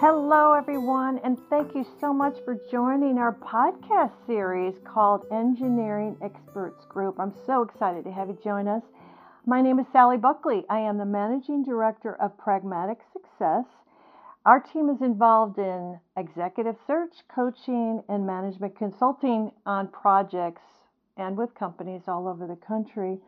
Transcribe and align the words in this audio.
Hello, 0.00 0.54
everyone, 0.54 1.18
and 1.24 1.36
thank 1.50 1.74
you 1.74 1.84
so 2.00 2.10
much 2.10 2.38
for 2.42 2.56
joining 2.70 3.18
our 3.18 3.34
podcast 3.34 4.12
series 4.26 4.76
called 4.82 5.26
Engineering 5.30 6.16
Experts 6.22 6.86
Group. 6.86 7.20
I'm 7.20 7.34
so 7.44 7.60
excited 7.60 8.04
to 8.04 8.10
have 8.10 8.28
you 8.28 8.38
join 8.42 8.66
us. 8.66 8.82
My 9.44 9.60
name 9.60 9.78
is 9.78 9.84
Sally 9.92 10.16
Buckley. 10.16 10.64
I 10.70 10.78
am 10.78 10.96
the 10.96 11.04
Managing 11.04 11.64
Director 11.64 12.14
of 12.14 12.38
Pragmatic 12.38 13.00
Success. 13.12 13.66
Our 14.46 14.58
team 14.58 14.88
is 14.88 15.02
involved 15.02 15.58
in 15.58 16.00
executive 16.16 16.76
search, 16.86 17.16
coaching, 17.28 18.02
and 18.08 18.26
management 18.26 18.78
consulting 18.78 19.52
on 19.66 19.88
projects 19.88 20.62
and 21.18 21.36
with 21.36 21.54
companies 21.54 22.04
all 22.08 22.26
over 22.26 22.46
the 22.46 22.56
country. 22.56 23.18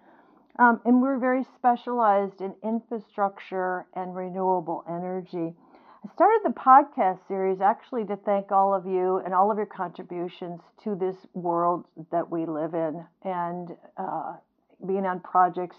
Um, 0.59 0.81
and 0.87 1.03
we're 1.03 1.19
very 1.19 1.45
specialized 1.55 2.41
in 2.41 2.55
infrastructure 2.65 3.85
and 3.95 4.17
renewable 4.17 4.87
energy. 4.89 5.55
I 6.05 6.13
started 6.15 6.41
the 6.43 6.51
podcast 6.51 7.21
series 7.29 7.61
actually 7.61 8.05
to 8.07 8.17
thank 8.17 8.51
all 8.51 8.75
of 8.75 8.87
you 8.87 9.19
and 9.19 9.33
all 9.33 9.53
of 9.53 9.57
your 9.57 9.67
contributions 9.67 10.61
to 10.83 10.97
this 10.97 11.15
world 11.33 11.85
that 12.11 12.29
we 12.29 12.45
live 12.45 12.75
in 12.75 13.05
and 13.23 13.77
uh, 13.97 14.35
being 14.85 15.07
on 15.07 15.21
projects, 15.21 15.77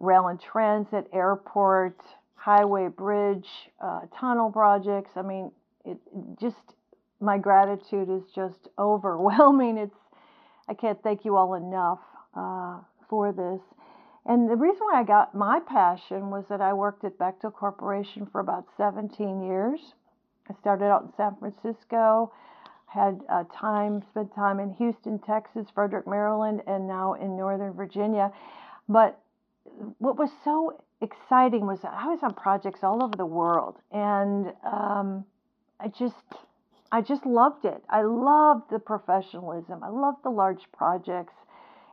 rail 0.00 0.26
and 0.26 0.40
transit, 0.40 1.06
airport, 1.12 2.00
highway, 2.34 2.88
bridge, 2.88 3.46
uh, 3.80 4.00
tunnel 4.12 4.50
projects. 4.50 5.12
I 5.14 5.22
mean, 5.22 5.52
it 5.84 5.98
just, 6.40 6.74
my 7.20 7.38
gratitude 7.38 8.10
is 8.10 8.24
just 8.34 8.66
overwhelming. 8.78 9.78
It's, 9.78 10.00
I 10.68 10.74
can't 10.74 11.00
thank 11.04 11.24
you 11.24 11.36
all 11.36 11.54
enough 11.54 12.00
uh, 12.34 12.80
for 13.08 13.30
this. 13.30 13.60
And 14.28 14.48
the 14.48 14.56
reason 14.56 14.80
why 14.82 15.00
I 15.00 15.04
got 15.04 15.34
my 15.34 15.58
passion 15.58 16.28
was 16.28 16.44
that 16.50 16.60
I 16.60 16.74
worked 16.74 17.02
at 17.02 17.18
Bechtel 17.18 17.52
Corporation 17.52 18.26
for 18.30 18.42
about 18.42 18.66
17 18.76 19.42
years. 19.42 19.80
I 20.50 20.54
started 20.60 20.84
out 20.84 21.04
in 21.04 21.12
San 21.16 21.34
Francisco, 21.36 22.30
had 22.84 23.22
uh, 23.30 23.44
time, 23.54 24.02
spent 24.10 24.34
time 24.34 24.60
in 24.60 24.74
Houston, 24.74 25.18
Texas, 25.18 25.66
Frederick, 25.74 26.06
Maryland, 26.06 26.60
and 26.66 26.86
now 26.86 27.14
in 27.14 27.38
Northern 27.38 27.72
Virginia. 27.72 28.30
But 28.86 29.18
what 29.96 30.18
was 30.18 30.30
so 30.44 30.82
exciting 31.00 31.66
was 31.66 31.80
that 31.80 31.94
I 31.94 32.08
was 32.08 32.18
on 32.22 32.34
projects 32.34 32.80
all 32.82 33.02
over 33.02 33.16
the 33.16 33.26
world, 33.26 33.76
and 33.90 34.52
um, 34.62 35.24
I 35.80 35.88
just, 35.88 36.16
I 36.92 37.00
just 37.00 37.24
loved 37.24 37.64
it. 37.64 37.82
I 37.88 38.02
loved 38.02 38.70
the 38.70 38.78
professionalism. 38.78 39.82
I 39.82 39.88
loved 39.88 40.22
the 40.22 40.30
large 40.30 40.70
projects 40.76 41.32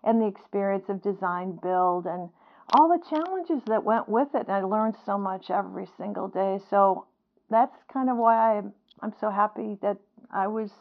and 0.05 0.21
the 0.21 0.27
experience 0.27 0.85
of 0.87 1.01
design 1.01 1.59
build 1.61 2.05
and 2.05 2.29
all 2.73 2.87
the 2.87 3.03
challenges 3.09 3.61
that 3.67 3.83
went 3.83 4.07
with 4.07 4.29
it. 4.33 4.47
And 4.47 4.51
I 4.51 4.61
learned 4.61 4.95
so 5.05 5.17
much 5.17 5.49
every 5.49 5.87
single 5.97 6.27
day. 6.27 6.59
So 6.69 7.05
that's 7.49 7.75
kind 7.91 8.09
of 8.09 8.17
why 8.17 8.57
I'm, 8.57 8.73
I'm 9.01 9.13
so 9.19 9.29
happy 9.29 9.77
that 9.81 9.97
I 10.31 10.47
was 10.47 10.71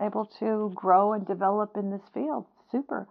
able 0.00 0.26
to 0.38 0.72
grow 0.74 1.14
and 1.14 1.26
develop 1.26 1.76
in 1.76 1.90
this 1.90 2.02
field. 2.12 2.46
Super. 2.70 3.08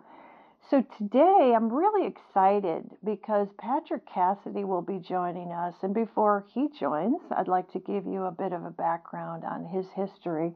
So 0.70 0.84
today 0.98 1.54
I'm 1.56 1.72
really 1.72 2.08
excited 2.08 2.90
because 3.04 3.48
Patrick 3.60 4.02
Cassidy 4.12 4.64
will 4.64 4.82
be 4.82 4.98
joining 4.98 5.52
us. 5.52 5.76
And 5.84 5.94
before 5.94 6.46
he 6.54 6.70
joins, 6.80 7.22
I'd 7.36 7.48
like 7.48 7.72
to 7.74 7.80
give 7.80 8.06
you 8.08 8.24
a 8.24 8.32
bit 8.32 8.52
of 8.52 8.66
a 8.66 8.72
background 8.72 9.44
on 9.44 9.66
his 9.66 9.86
history. 9.96 10.54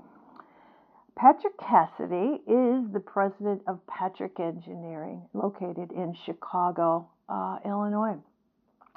Patrick 1.15 1.57
Cassidy 1.57 2.41
is 2.47 2.91
the 2.91 3.03
president 3.05 3.61
of 3.67 3.85
Patrick 3.87 4.39
Engineering, 4.39 5.21
located 5.33 5.91
in 5.91 6.13
Chicago, 6.13 7.09
uh, 7.27 7.59
Illinois. 7.65 8.17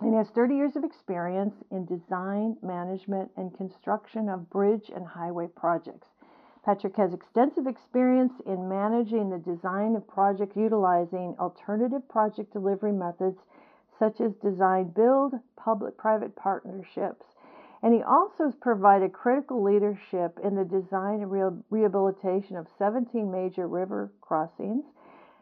And 0.01 0.11
he 0.11 0.17
has 0.17 0.29
30 0.31 0.55
years 0.55 0.77
of 0.77 0.85
experience 0.85 1.55
in 1.71 1.85
design, 1.85 2.57
management, 2.63 3.31
and 3.37 3.57
construction 3.57 4.29
of 4.29 4.51
bridge 4.51 4.91
and 4.95 5.07
highway 5.07 5.49
projects. 5.49 6.09
Patrick 6.65 6.97
has 6.97 7.13
extensive 7.13 7.67
experience 7.67 8.33
in 8.47 8.69
managing 8.69 9.31
the 9.31 9.39
design 9.39 9.97
of 9.97 10.07
projects 10.07 10.57
utilizing 10.57 11.35
alternative 11.39 12.09
project 12.09 12.53
delivery 12.53 12.93
methods 12.93 13.39
such 13.99 14.21
as 14.21 14.35
design 14.37 14.89
build, 14.89 15.35
public 15.57 15.97
private 15.97 16.35
partnerships, 16.37 17.32
and 17.83 17.93
he 17.93 18.03
also 18.03 18.45
has 18.45 18.55
provided 18.61 19.13
critical 19.13 19.63
leadership 19.63 20.39
in 20.45 20.55
the 20.55 20.65
design 20.65 21.21
and 21.21 21.63
rehabilitation 21.71 22.57
of 22.57 22.67
17 22.79 23.31
major 23.31 23.67
river 23.67 24.13
crossings, 24.21 24.85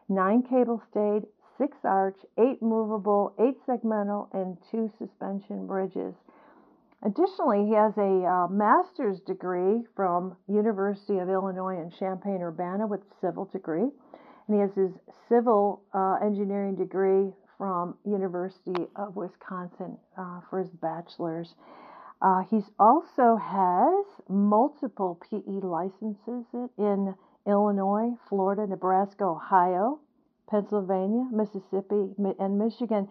nine 0.09 0.41
cable 0.41 0.81
stayed, 0.89 1.23
six 1.57 1.77
arch, 1.83 2.17
eight 2.39 2.61
movable, 2.61 3.33
eight 3.39 3.57
segmental, 3.67 4.27
and 4.33 4.57
two 4.71 4.89
suspension 4.97 5.67
bridges. 5.67 6.15
Additionally, 7.03 7.65
he 7.65 7.73
has 7.73 7.93
a 7.97 8.25
uh, 8.25 8.47
master's 8.47 9.19
degree 9.21 9.83
from 9.95 10.35
University 10.47 11.17
of 11.17 11.29
Illinois 11.29 11.79
in 11.79 11.91
Champaign-Urbana 11.91 12.85
with 12.85 13.01
civil 13.19 13.45
degree, 13.45 13.89
and 14.47 14.55
he 14.55 14.59
has 14.59 14.71
his 14.75 14.91
civil 15.29 15.81
uh, 15.93 16.17
engineering 16.23 16.75
degree 16.75 17.31
from 17.57 17.95
University 18.05 18.87
of 18.95 19.15
Wisconsin 19.15 19.97
uh, 20.17 20.41
for 20.49 20.59
his 20.59 20.69
bachelor's. 20.81 21.53
Uh, 22.21 22.41
he 22.49 22.61
also 22.79 23.35
has 23.35 24.05
multiple 24.29 25.19
PE 25.29 25.65
licenses 25.65 26.45
in 26.77 27.15
Illinois, 27.47 28.11
Florida, 28.29 28.67
Nebraska, 28.67 29.23
Ohio, 29.23 29.99
Pennsylvania, 30.47 31.27
Mississippi, 31.31 32.13
and 32.39 32.59
Michigan. 32.59 33.07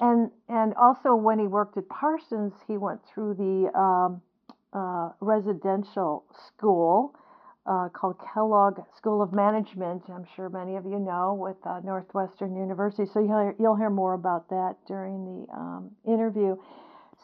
And, 0.00 0.30
and 0.48 0.74
also, 0.74 1.14
when 1.14 1.38
he 1.38 1.46
worked 1.46 1.76
at 1.76 1.88
Parsons, 1.88 2.52
he 2.66 2.76
went 2.76 3.00
through 3.12 3.34
the 3.34 3.78
um, 3.78 4.22
uh, 4.72 5.10
residential 5.20 6.24
school 6.46 7.14
uh, 7.66 7.88
called 7.90 8.16
Kellogg 8.32 8.80
School 8.96 9.22
of 9.22 9.32
Management. 9.32 10.02
I'm 10.08 10.24
sure 10.34 10.48
many 10.48 10.76
of 10.76 10.84
you 10.84 10.98
know 10.98 11.34
with 11.34 11.56
uh, 11.64 11.80
Northwestern 11.84 12.56
University. 12.56 13.04
So 13.12 13.20
you'll, 13.20 13.54
you'll 13.58 13.76
hear 13.76 13.90
more 13.90 14.14
about 14.14 14.48
that 14.48 14.76
during 14.86 15.24
the 15.24 15.52
um, 15.52 15.90
interview. 16.06 16.56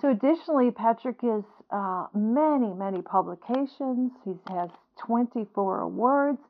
So, 0.00 0.10
additionally, 0.10 0.70
Patrick 0.70 1.20
has 1.22 1.44
uh, 1.70 2.06
many, 2.14 2.72
many 2.74 3.00
publications. 3.02 4.12
He 4.24 4.34
has 4.48 4.70
24 4.98 5.80
awards. 5.80 6.40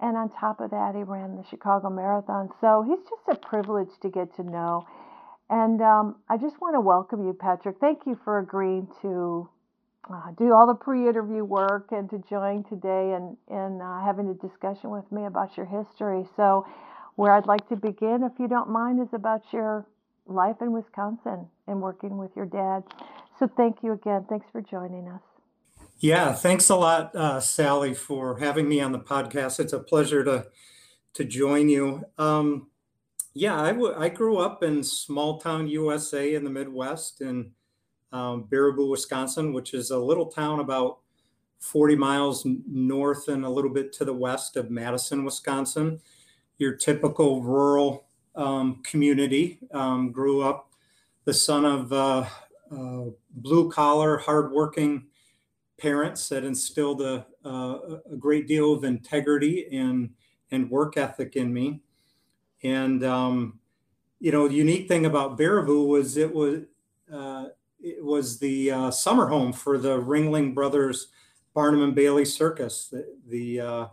And 0.00 0.16
on 0.16 0.30
top 0.30 0.60
of 0.60 0.70
that, 0.70 0.94
he 0.94 1.02
ran 1.02 1.36
the 1.36 1.44
Chicago 1.44 1.90
Marathon. 1.90 2.50
So, 2.60 2.82
he's 2.82 2.98
just 3.08 3.22
a 3.28 3.36
privilege 3.46 3.90
to 4.02 4.08
get 4.08 4.34
to 4.36 4.42
know. 4.42 4.86
And 5.48 5.82
um, 5.82 6.16
I 6.28 6.36
just 6.36 6.60
want 6.60 6.74
to 6.76 6.80
welcome 6.80 7.26
you, 7.26 7.32
Patrick. 7.32 7.76
Thank 7.80 8.06
you 8.06 8.18
for 8.24 8.38
agreeing 8.38 8.88
to 9.02 9.48
uh, 10.12 10.30
do 10.38 10.52
all 10.52 10.66
the 10.66 10.74
pre 10.74 11.08
interview 11.08 11.44
work 11.44 11.88
and 11.92 12.08
to 12.10 12.18
join 12.30 12.64
today 12.64 13.12
and, 13.14 13.36
and 13.48 13.82
uh, 13.82 14.00
having 14.04 14.28
a 14.28 14.34
discussion 14.34 14.90
with 14.90 15.10
me 15.12 15.26
about 15.26 15.56
your 15.56 15.66
history. 15.66 16.24
So, 16.36 16.66
where 17.16 17.32
I'd 17.32 17.46
like 17.46 17.68
to 17.68 17.76
begin, 17.76 18.22
if 18.22 18.38
you 18.38 18.48
don't 18.48 18.70
mind, 18.70 19.00
is 19.00 19.12
about 19.12 19.42
your 19.52 19.86
life 20.26 20.56
in 20.60 20.72
Wisconsin 20.72 21.46
and 21.66 21.80
working 21.80 22.18
with 22.18 22.30
your 22.36 22.46
dad. 22.46 22.82
So 23.38 23.48
thank 23.56 23.78
you 23.82 23.92
again. 23.92 24.26
Thanks 24.28 24.46
for 24.52 24.60
joining 24.60 25.08
us. 25.08 25.20
Yeah, 25.98 26.32
thanks 26.32 26.70
a 26.70 26.76
lot, 26.76 27.14
uh, 27.14 27.40
Sally, 27.40 27.92
for 27.92 28.38
having 28.38 28.68
me 28.68 28.80
on 28.80 28.92
the 28.92 28.98
podcast. 28.98 29.60
It's 29.60 29.72
a 29.72 29.80
pleasure 29.80 30.24
to 30.24 30.46
to 31.14 31.24
join 31.24 31.68
you. 31.68 32.04
Um, 32.18 32.68
yeah, 33.34 33.60
I, 33.60 33.72
w- 33.72 33.94
I 33.96 34.08
grew 34.08 34.38
up 34.38 34.62
in 34.62 34.82
small 34.82 35.40
town 35.40 35.68
USA 35.68 36.34
in 36.34 36.44
the 36.44 36.50
Midwest 36.50 37.20
in 37.20 37.52
um, 38.12 38.44
Baraboo, 38.50 38.90
Wisconsin, 38.90 39.52
which 39.52 39.74
is 39.74 39.90
a 39.90 39.98
little 39.98 40.26
town 40.26 40.60
about 40.60 40.98
40 41.60 41.96
miles 41.96 42.46
north 42.66 43.28
and 43.28 43.44
a 43.44 43.50
little 43.50 43.72
bit 43.72 43.92
to 43.94 44.04
the 44.04 44.14
west 44.14 44.56
of 44.56 44.70
Madison, 44.70 45.24
Wisconsin. 45.24 46.00
Your 46.58 46.74
typical 46.74 47.42
rural 47.42 48.06
um, 48.34 48.82
community. 48.82 49.58
Um, 49.72 50.12
grew 50.12 50.42
up 50.42 50.70
the 51.24 51.34
son 51.34 51.64
of 51.64 51.92
uh, 51.92 52.24
uh, 52.70 53.10
blue 53.30 53.70
collar, 53.70 54.18
hardworking 54.18 55.06
parents 55.78 56.28
that 56.28 56.44
instilled 56.44 57.00
a, 57.00 57.26
a, 57.44 58.16
great 58.18 58.46
deal 58.46 58.72
of 58.74 58.84
integrity 58.84 59.66
and 59.72 60.10
and 60.50 60.70
work 60.70 60.96
ethic 60.96 61.36
in 61.36 61.52
me. 61.52 61.80
And 62.62 63.02
um, 63.04 63.58
you 64.18 64.32
know, 64.32 64.46
the 64.48 64.54
unique 64.54 64.88
thing 64.88 65.06
about 65.06 65.38
Baraboo 65.38 65.86
was 65.86 66.16
it 66.16 66.32
was 66.32 66.60
uh, 67.12 67.46
it 67.80 68.04
was 68.04 68.38
the 68.38 68.70
uh, 68.70 68.90
summer 68.90 69.26
home 69.26 69.52
for 69.52 69.78
the 69.78 69.98
Ringling 70.00 70.54
Brothers 70.54 71.08
Barnum 71.54 71.82
and 71.82 71.94
Bailey 71.94 72.24
Circus. 72.24 72.88
The 72.88 73.06
the, 73.28 73.60
uh, 73.60 73.86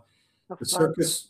the 0.58 0.66
circus 0.66 1.27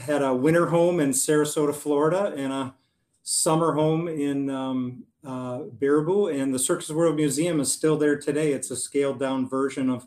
had 0.00 0.22
a 0.22 0.34
winter 0.34 0.66
home 0.66 1.00
in 1.00 1.10
Sarasota, 1.10 1.74
Florida, 1.74 2.34
and 2.36 2.52
a 2.52 2.74
summer 3.22 3.72
home 3.72 4.08
in 4.08 4.48
um, 4.50 5.04
uh, 5.24 5.60
Baraboo. 5.78 6.34
And 6.34 6.54
the 6.54 6.58
Circus 6.58 6.90
World 6.90 7.16
Museum 7.16 7.60
is 7.60 7.72
still 7.72 7.96
there 7.96 8.18
today. 8.18 8.52
It's 8.52 8.70
a 8.70 8.76
scaled 8.76 9.18
down 9.18 9.48
version 9.48 9.90
of 9.90 10.06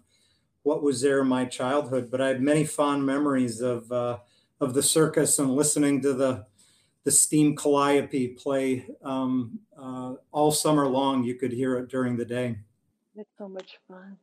what 0.63 0.83
was 0.83 1.01
there 1.01 1.21
in 1.21 1.27
my 1.27 1.45
childhood. 1.45 2.09
But 2.11 2.21
I 2.21 2.29
have 2.29 2.41
many 2.41 2.65
fond 2.65 3.05
memories 3.05 3.61
of 3.61 3.91
uh, 3.91 4.19
of 4.59 4.73
the 4.73 4.83
circus 4.83 5.39
and 5.39 5.55
listening 5.55 6.01
to 6.01 6.13
the 6.13 6.45
the 7.03 7.11
steam 7.11 7.55
calliope 7.55 8.29
play 8.29 8.85
um, 9.03 9.59
uh, 9.77 10.15
all 10.31 10.51
summer 10.51 10.87
long. 10.87 11.23
You 11.23 11.35
could 11.35 11.51
hear 11.51 11.77
it 11.77 11.89
during 11.89 12.17
the 12.17 12.25
day. 12.25 12.57
That's 13.15 13.29
so 13.37 13.47
much 13.47 13.79
fun. 13.87 14.17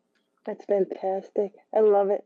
That's 0.44 0.64
fantastic. 0.64 1.52
I 1.74 1.80
love 1.80 2.10
it. 2.10 2.24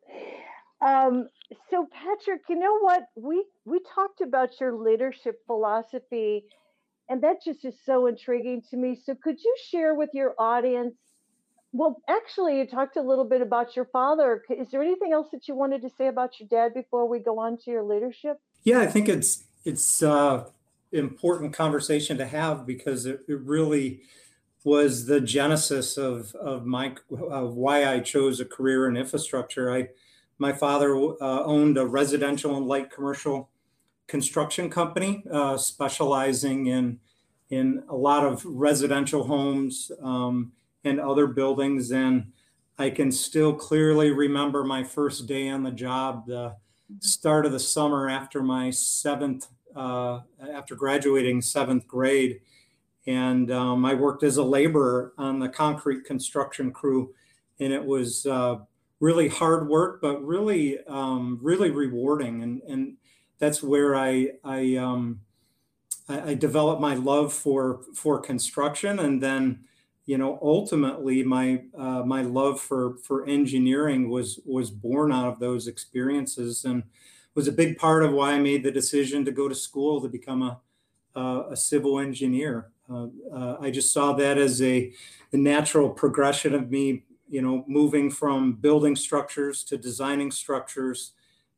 Um, 0.82 1.28
so 1.70 1.86
Patrick, 1.92 2.42
you 2.48 2.58
know 2.58 2.78
what? 2.80 3.04
We 3.16 3.44
we 3.64 3.80
talked 3.94 4.20
about 4.20 4.60
your 4.60 4.76
leadership 4.76 5.40
philosophy 5.46 6.44
and 7.08 7.22
that 7.22 7.42
just 7.44 7.64
is 7.64 7.74
so 7.84 8.06
intriguing 8.06 8.62
to 8.70 8.76
me. 8.76 8.96
So 9.04 9.14
could 9.20 9.38
you 9.42 9.54
share 9.68 9.94
with 9.94 10.10
your 10.12 10.34
audience 10.38 10.94
well, 11.72 12.02
actually, 12.08 12.58
you 12.58 12.66
talked 12.66 12.96
a 12.96 13.02
little 13.02 13.24
bit 13.24 13.42
about 13.42 13.76
your 13.76 13.84
father. 13.86 14.42
Is 14.50 14.70
there 14.70 14.82
anything 14.82 15.12
else 15.12 15.28
that 15.30 15.46
you 15.46 15.54
wanted 15.54 15.82
to 15.82 15.90
say 15.90 16.08
about 16.08 16.40
your 16.40 16.48
dad 16.48 16.74
before 16.74 17.08
we 17.08 17.20
go 17.20 17.38
on 17.38 17.58
to 17.58 17.70
your 17.70 17.84
leadership? 17.84 18.38
Yeah, 18.64 18.80
I 18.80 18.86
think 18.86 19.08
it's 19.08 19.44
it's 19.64 20.02
uh, 20.02 20.46
important 20.90 21.52
conversation 21.52 22.18
to 22.18 22.26
have 22.26 22.66
because 22.66 23.06
it, 23.06 23.20
it 23.28 23.40
really 23.40 24.02
was 24.64 25.06
the 25.06 25.20
genesis 25.20 25.96
of 25.96 26.34
of 26.34 26.66
my 26.66 26.96
of 27.30 27.54
why 27.54 27.86
I 27.86 28.00
chose 28.00 28.40
a 28.40 28.44
career 28.44 28.88
in 28.88 28.96
infrastructure. 28.96 29.72
I 29.72 29.90
my 30.40 30.52
father 30.52 30.96
uh, 30.96 31.44
owned 31.44 31.76
a 31.76 31.86
residential 31.86 32.56
and 32.56 32.66
light 32.66 32.90
commercial 32.90 33.50
construction 34.08 34.68
company 34.68 35.22
uh, 35.30 35.56
specializing 35.56 36.66
in 36.66 36.98
in 37.50 37.82
a 37.88 37.94
lot 37.94 38.24
of 38.24 38.44
residential 38.44 39.24
homes 39.24 39.90
um, 40.02 40.52
and 40.84 41.00
other 41.00 41.26
buildings. 41.26 41.90
And 41.90 42.32
I 42.78 42.90
can 42.90 43.10
still 43.10 43.52
clearly 43.52 44.12
remember 44.12 44.64
my 44.64 44.84
first 44.84 45.26
day 45.26 45.48
on 45.48 45.64
the 45.64 45.72
job, 45.72 46.26
the 46.26 46.56
start 47.00 47.44
of 47.44 47.52
the 47.52 47.58
summer 47.58 48.08
after 48.08 48.40
my 48.40 48.70
seventh, 48.70 49.48
uh, 49.74 50.20
after 50.54 50.76
graduating 50.76 51.42
seventh 51.42 51.88
grade. 51.88 52.40
And 53.06 53.50
um, 53.50 53.84
I 53.84 53.94
worked 53.94 54.22
as 54.22 54.36
a 54.36 54.44
laborer 54.44 55.12
on 55.18 55.40
the 55.40 55.48
concrete 55.48 56.04
construction 56.04 56.70
crew. 56.70 57.12
And 57.58 57.72
it 57.72 57.84
was 57.84 58.26
uh, 58.26 58.58
really 59.00 59.28
hard 59.28 59.68
work, 59.68 60.00
but 60.00 60.24
really, 60.24 60.78
um, 60.86 61.38
really 61.42 61.70
rewarding. 61.70 62.42
And, 62.42 62.62
and 62.62 62.96
that's 63.38 63.62
where 63.62 63.96
I, 63.96 64.32
I, 64.44 64.76
um, 64.76 65.22
I, 66.08 66.30
I 66.30 66.34
developed 66.34 66.80
my 66.80 66.94
love 66.94 67.32
for, 67.32 67.80
for 67.94 68.20
construction. 68.20 68.98
And 68.98 69.22
then 69.22 69.64
you 70.06 70.18
know, 70.18 70.40
ultimately 70.42 71.22
my 71.22 71.62
uh, 71.78 72.02
my 72.02 72.22
love 72.22 72.60
for 72.60 72.96
for 72.96 73.28
engineering 73.28 74.10
was 74.10 74.40
was 74.44 74.68
born 74.68 75.12
out 75.12 75.28
of 75.28 75.38
those 75.38 75.68
experiences 75.68 76.64
and 76.64 76.82
was 77.36 77.46
a 77.46 77.52
big 77.52 77.78
part 77.78 78.02
of 78.02 78.10
why 78.12 78.32
I 78.32 78.40
made 78.40 78.64
the 78.64 78.72
decision 78.72 79.24
to 79.24 79.30
go 79.30 79.48
to 79.48 79.54
school 79.54 80.00
to 80.00 80.08
become 80.08 80.42
a 80.42 80.60
a 81.14 81.56
civil 81.56 81.98
engineer. 81.98 82.70
Uh, 82.88 83.06
uh, 83.32 83.56
I 83.60 83.70
just 83.70 83.92
saw 83.92 84.12
that 84.14 84.38
as 84.38 84.62
a, 84.62 84.92
a 85.32 85.36
natural 85.36 85.90
progression 85.90 86.54
of 86.54 86.70
me, 86.70 87.04
you 87.30 87.40
know, 87.40 87.64
moving 87.66 88.10
from 88.10 88.54
building 88.54 88.96
structures 88.96 89.62
to 89.64 89.78
designing 89.78 90.30
structures, 90.30 91.12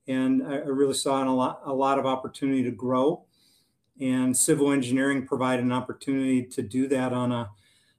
and 0.06 0.46
I, 0.46 0.56
I 0.56 0.68
really 0.68 0.94
saw 0.94 1.22
a 1.22 1.30
lot 1.30 1.62
a 1.64 1.72
lot 1.72 1.98
of 1.98 2.06
opportunity 2.06 2.62
to 2.64 2.70
grow. 2.70 3.24
And 4.00 4.36
civil 4.36 4.72
engineering 4.72 5.26
provided 5.26 5.64
an 5.64 5.72
opportunity 5.72 6.42
to 6.44 6.62
do 6.62 6.88
that 6.88 7.12
on 7.12 7.32
a 7.32 7.50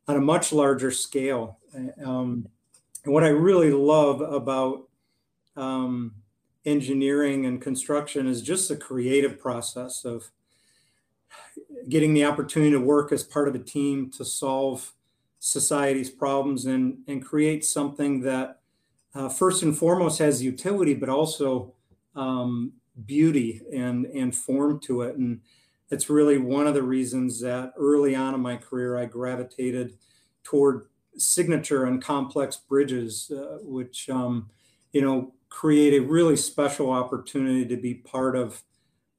on 0.08 0.18
a 0.18 0.22
much 0.22 0.54
larger 0.54 0.92
scale. 0.92 1.58
Um, 2.04 2.48
and 3.04 3.14
what 3.14 3.24
I 3.24 3.30
really 3.30 3.72
love 3.72 4.22
about 4.22 4.88
um, 5.56 6.14
engineering 6.66 7.46
and 7.46 7.62
construction 7.62 8.28
is 8.28 8.42
just 8.42 8.70
the 8.70 8.76
creative 8.76 9.40
process 9.40 10.06
of 10.06 10.30
getting 11.90 12.14
the 12.14 12.26
opportunity 12.26 12.72
to 12.72 12.80
work 12.80 13.12
as 13.12 13.24
part 13.24 13.48
of 13.48 13.56
a 13.56 13.60
team 13.60 14.10
to 14.12 14.24
solve 14.24 14.94
society's 15.46 16.10
problems 16.10 16.68
and, 16.68 17.00
and 17.06 17.22
create 17.22 17.66
something 17.66 18.22
that 18.22 18.62
uh, 19.14 19.28
first 19.28 19.62
and 19.62 19.78
foremost 19.78 20.18
has 20.20 20.42
utility, 20.42 20.94
but 20.94 21.10
also 21.10 21.74
um, 22.16 22.72
beauty 23.06 23.62
and, 23.76 24.06
and 24.06 24.34
form 24.34 24.80
to 24.80 25.02
it. 25.02 25.18
And 25.18 25.42
it's 25.90 26.10
really 26.10 26.38
one 26.38 26.66
of 26.66 26.74
the 26.74 26.82
reasons 26.82 27.42
that 27.42 27.74
early 27.78 28.16
on 28.16 28.34
in 28.34 28.40
my 28.40 28.56
career 28.56 28.98
I 28.98 29.04
gravitated 29.04 29.98
toward 30.46 30.88
signature 31.18 31.86
and 31.88 32.02
complex 32.02 32.56
bridges, 32.56 33.30
uh, 33.30 33.58
which 33.64 34.10
um, 34.10 34.50
you 34.94 35.02
know 35.02 35.34
create 35.50 35.94
a 35.94 36.08
really 36.08 36.38
special 36.38 36.90
opportunity 36.90 37.66
to 37.66 37.76
be 37.76 37.96
part 37.96 38.38
of 38.38 38.64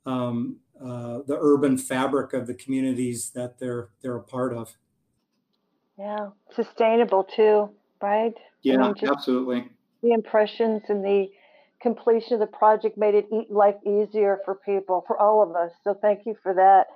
um, 0.07 0.57
uh, 0.81 1.19
the 1.27 1.37
urban 1.39 1.77
fabric 1.77 2.33
of 2.33 2.47
the 2.47 2.55
communities 2.55 3.29
that 3.35 3.59
they're 3.59 3.91
they're 4.01 4.17
a 4.17 4.23
part 4.23 4.55
of. 4.55 4.75
Yeah, 5.99 6.31
sustainable 6.55 7.25
too, 7.25 7.71
right? 8.03 8.35
Yeah, 8.63 8.83
I 8.83 8.93
mean, 8.93 8.95
absolutely. 9.09 9.69
The 10.03 10.13
impressions 10.13 10.83
and 10.89 11.05
the 11.05 11.29
completion 11.81 12.35
of 12.35 12.41
the 12.41 12.47
project 12.47 12.99
made 12.99 13.15
it 13.15 13.27
life 13.51 13.77
easier 13.87 14.41
for 14.45 14.55
people, 14.55 15.05
for 15.07 15.19
all 15.19 15.43
of 15.43 15.55
us. 15.55 15.71
So 15.85 15.95
thank 15.95 16.27
you 16.27 16.35
for 16.43 16.55
that. 16.55 16.87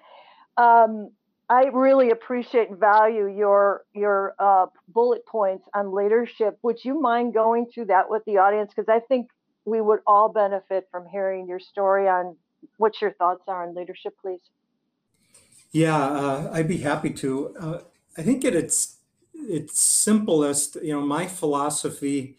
Um, 0.61 1.11
I 1.51 1.67
really 1.73 2.11
appreciate 2.11 2.69
and 2.69 2.79
value 2.79 3.27
your 3.27 3.85
your 3.95 4.35
uh, 4.39 4.67
bullet 4.89 5.25
points 5.27 5.67
on 5.75 5.95
leadership. 5.95 6.59
Would 6.63 6.85
you 6.85 7.01
mind 7.01 7.33
going 7.33 7.67
through 7.73 7.87
that 7.87 8.11
with 8.11 8.23
the 8.27 8.39
audience? 8.39 8.73
Because 8.75 8.89
I 8.89 9.01
think 9.01 9.29
we 9.65 9.81
would 9.81 10.01
all 10.07 10.31
benefit 10.31 10.89
from 10.91 11.07
hearing 11.07 11.47
your 11.47 11.61
story 11.61 12.09
on 12.09 12.37
what 12.77 13.01
your 13.01 13.13
thoughts 13.13 13.43
are 13.47 13.67
on 13.67 13.75
leadership, 13.75 14.15
please. 14.21 14.41
Yeah, 15.71 15.97
uh, 15.97 16.51
I'd 16.53 16.69
be 16.69 16.79
happy 16.79 17.11
to. 17.11 17.57
Uh, 17.59 17.81
I 18.17 18.23
think 18.23 18.45
at 18.45 18.55
its 18.55 18.99
its 19.35 19.81
simplest, 19.81 20.77
you 20.83 20.93
know, 20.93 21.01
my 21.01 21.27
philosophy 21.27 22.37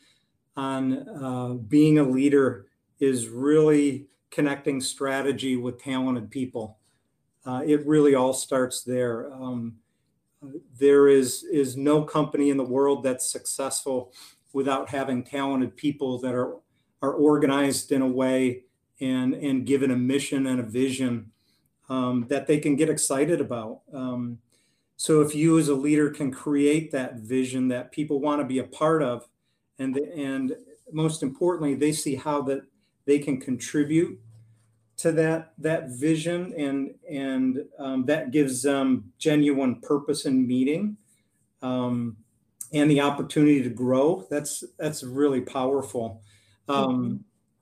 on 0.55 1.07
uh, 1.09 1.53
being 1.53 1.99
a 1.99 2.03
leader 2.03 2.67
is 2.99 3.27
really 3.27 4.07
connecting 4.31 4.81
strategy 4.81 5.55
with 5.55 5.81
talented 5.81 6.29
people. 6.29 6.77
Uh, 7.45 7.61
it 7.65 7.85
really 7.87 8.15
all 8.15 8.33
starts 8.33 8.83
there. 8.83 9.31
Um, 9.33 9.77
there 10.77 11.07
is 11.07 11.43
is 11.43 11.75
no 11.75 12.03
company 12.03 12.49
in 12.49 12.57
the 12.57 12.63
world 12.63 13.03
that's 13.03 13.31
successful 13.31 14.13
without 14.53 14.89
having 14.89 15.23
talented 15.23 15.75
people 15.75 16.19
that 16.19 16.35
are 16.35 16.57
are 17.01 17.13
organized 17.13 17.91
in 17.91 18.01
a 18.01 18.07
way 18.07 18.63
and 18.99 19.33
and 19.33 19.65
given 19.65 19.91
a 19.91 19.95
mission 19.95 20.47
and 20.47 20.59
a 20.59 20.63
vision 20.63 21.31
um, 21.89 22.25
that 22.29 22.47
they 22.47 22.59
can 22.59 22.75
get 22.75 22.89
excited 22.89 23.41
about. 23.41 23.81
Um, 23.93 24.39
so 24.99 25.21
if 25.21 25.33
you 25.33 25.57
as 25.57 25.69
a 25.69 25.73
leader 25.73 26.09
can 26.09 26.29
create 26.29 26.91
that 26.91 27.19
vision 27.19 27.69
that 27.69 27.93
people 27.93 28.19
want 28.19 28.41
to 28.41 28.45
be 28.45 28.59
a 28.59 28.65
part 28.65 29.01
of, 29.01 29.25
and 29.79 29.95
and 29.95 30.57
most 30.91 31.23
importantly, 31.23 31.73
they 31.73 31.93
see 31.93 32.15
how 32.15 32.41
that 32.41 32.63
they 33.05 33.17
can 33.17 33.39
contribute 33.39 34.19
to 34.97 35.13
that 35.13 35.53
that 35.57 35.91
vision, 35.91 36.53
and 36.57 36.95
and 37.09 37.63
um, 37.79 38.05
that 38.07 38.31
gives 38.31 38.61
them 38.61 39.13
genuine 39.17 39.79
purpose 39.79 40.25
and 40.25 40.45
meaning, 40.45 40.97
um, 41.61 42.17
and 42.73 42.91
the 42.91 42.99
opportunity 42.99 43.63
to 43.63 43.69
grow. 43.69 44.27
That's 44.29 44.65
that's 44.77 45.01
really 45.01 45.39
powerful. 45.39 46.21
Um, 46.67 46.85
mm-hmm. 46.89 47.15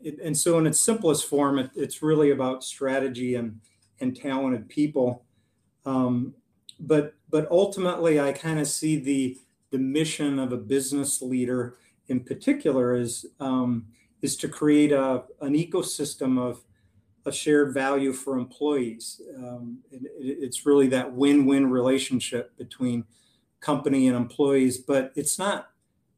It, 0.07 0.19
and 0.23 0.35
so, 0.35 0.57
in 0.57 0.65
its 0.65 0.79
simplest 0.79 1.25
form, 1.25 1.59
it, 1.59 1.69
it's 1.75 2.01
really 2.01 2.31
about 2.31 2.63
strategy 2.63 3.35
and 3.35 3.61
and 3.99 4.15
talented 4.15 4.67
people. 4.69 5.23
Um, 5.85 6.33
but 6.79 7.15
but 7.29 7.49
ultimately, 7.51 8.19
I 8.19 8.31
kind 8.31 8.59
of 8.59 8.67
see 8.67 8.97
the 8.99 9.37
the 9.71 9.77
mission 9.77 10.39
of 10.39 10.53
a 10.53 10.57
business 10.57 11.21
leader 11.21 11.77
in 12.07 12.21
particular 12.21 12.95
is 12.95 13.25
um, 13.39 13.87
is 14.21 14.35
to 14.37 14.47
create 14.47 14.91
a, 14.91 15.23
an 15.41 15.53
ecosystem 15.53 16.39
of 16.39 16.63
a 17.25 17.31
shared 17.31 17.73
value 17.73 18.13
for 18.13 18.37
employees. 18.37 19.21
Um, 19.37 19.79
it, 19.91 20.01
it's 20.19 20.65
really 20.65 20.87
that 20.87 21.13
win-win 21.13 21.69
relationship 21.69 22.57
between 22.57 23.03
company 23.59 24.07
and 24.07 24.15
employees, 24.15 24.77
but 24.77 25.11
it's 25.15 25.37
not 25.37 25.69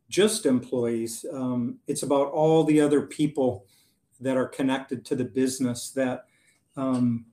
just 0.10 0.46
employees. 0.46 1.26
Um, 1.34 1.80
it's 1.88 2.04
about 2.04 2.28
all 2.32 2.64
the 2.64 2.82
other 2.82 3.02
people 3.02 3.66
that 4.20 4.38
are 4.38 4.48
connected 4.48 5.06
to 5.06 5.16
the 5.16 5.26
business 5.26 5.92
that 5.92 6.26
um, 6.76 7.26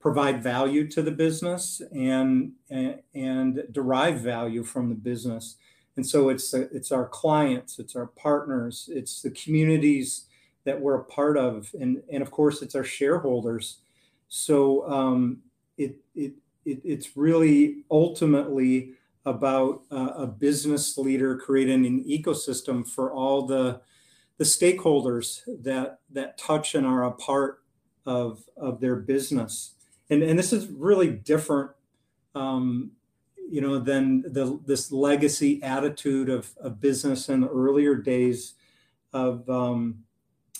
provide 0.00 0.42
value 0.42 0.88
to 0.88 1.02
the 1.02 1.10
business 1.10 1.82
and, 1.92 2.52
and, 2.70 3.00
and 3.14 3.62
derive 3.70 4.20
value 4.20 4.64
from 4.64 4.88
the 4.88 4.94
business. 4.94 5.56
And 5.96 6.06
so 6.06 6.30
it's 6.30 6.54
it's 6.54 6.92
our 6.92 7.06
clients, 7.06 7.78
it's 7.78 7.94
our 7.94 8.06
partners, 8.06 8.88
it's 8.90 9.20
the 9.20 9.30
communities 9.32 10.26
that 10.64 10.80
we're 10.80 10.94
a 10.94 11.04
part 11.04 11.36
of, 11.36 11.74
and 11.78 12.02
and 12.10 12.22
of 12.22 12.30
course 12.30 12.62
it's 12.62 12.74
our 12.74 12.84
shareholders. 12.84 13.78
So 14.28 14.88
um, 14.90 15.42
it, 15.76 15.96
it 16.14 16.32
it 16.64 16.80
it's 16.84 17.16
really 17.16 17.84
ultimately 17.90 18.92
about 19.26 19.82
uh, 19.92 20.12
a 20.16 20.26
business 20.26 20.96
leader 20.96 21.36
creating 21.36 21.84
an 21.84 22.04
ecosystem 22.04 22.88
for 22.88 23.12
all 23.12 23.46
the 23.46 23.82
the 24.38 24.44
stakeholders 24.44 25.42
that 25.62 25.98
that 26.08 26.38
touch 26.38 26.74
and 26.74 26.86
are 26.86 27.04
a 27.04 27.12
part 27.12 27.62
of 28.06 28.44
of 28.56 28.80
their 28.80 28.96
business 28.96 29.74
and 30.10 30.22
and 30.22 30.38
this 30.38 30.52
is 30.52 30.68
really 30.68 31.10
different 31.10 31.70
um, 32.34 32.92
you 33.50 33.60
know, 33.60 33.80
then 33.80 34.22
the 34.28 34.60
this 34.64 34.92
legacy 34.92 35.60
attitude 35.62 36.28
of, 36.28 36.50
of 36.58 36.80
business 36.80 37.28
in 37.28 37.40
the 37.40 37.48
earlier 37.48 37.96
days 37.96 38.54
of, 39.12 39.48
um, 39.50 40.04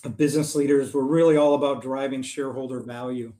of 0.02 0.16
business 0.16 0.56
leaders 0.56 0.92
were 0.92 1.06
really 1.06 1.36
all 1.36 1.54
about 1.54 1.82
driving 1.82 2.20
shareholder 2.20 2.80
value. 2.80 3.32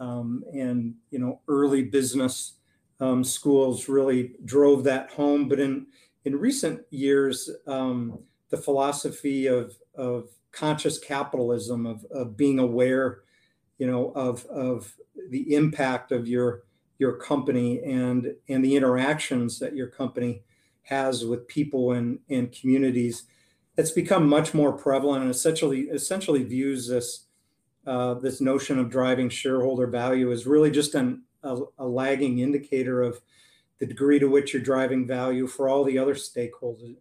Um, 0.00 0.42
and 0.52 0.94
you 1.10 1.20
know, 1.20 1.40
early 1.46 1.84
business 1.84 2.54
um, 2.98 3.22
schools 3.22 3.88
really 3.88 4.32
drove 4.44 4.82
that 4.84 5.12
home. 5.12 5.48
But 5.48 5.60
in 5.60 5.86
in 6.24 6.34
recent 6.34 6.80
years, 6.90 7.48
um, 7.68 8.18
the 8.48 8.56
philosophy 8.56 9.46
of 9.46 9.76
of 9.94 10.30
conscious 10.50 10.98
capitalism, 10.98 11.86
of, 11.86 12.04
of 12.10 12.36
being 12.36 12.58
aware, 12.58 13.20
you 13.80 13.86
know, 13.86 14.12
of 14.14 14.44
of 14.46 14.94
the 15.30 15.54
impact 15.54 16.12
of 16.12 16.28
your 16.28 16.62
your 16.98 17.14
company 17.16 17.82
and 17.82 18.34
and 18.48 18.64
the 18.64 18.76
interactions 18.76 19.58
that 19.58 19.74
your 19.74 19.88
company 19.88 20.42
has 20.82 21.24
with 21.24 21.48
people 21.48 21.92
and 21.92 22.20
and 22.28 22.52
communities 22.52 23.24
it's 23.80 23.90
become 23.90 24.28
much 24.28 24.52
more 24.52 24.72
prevalent 24.72 25.22
and 25.22 25.30
essentially 25.30 25.82
essentially 25.92 26.42
views 26.42 26.86
this 26.86 27.26
uh, 27.86 28.14
this 28.14 28.40
notion 28.40 28.78
of 28.78 28.90
driving 28.90 29.30
shareholder 29.30 29.86
value 29.86 30.30
as 30.30 30.46
really 30.46 30.70
just 30.70 30.94
an, 30.94 31.22
a, 31.42 31.58
a, 31.78 31.86
lagging 31.86 32.40
indicator 32.40 33.00
of 33.00 33.22
the 33.78 33.86
degree 33.86 34.18
to 34.18 34.26
which 34.26 34.52
you're 34.52 34.62
driving 34.62 35.06
value 35.06 35.46
for 35.46 35.66
all 35.66 35.82
the 35.82 35.98
other 35.98 36.14
stakeholders 36.14 36.96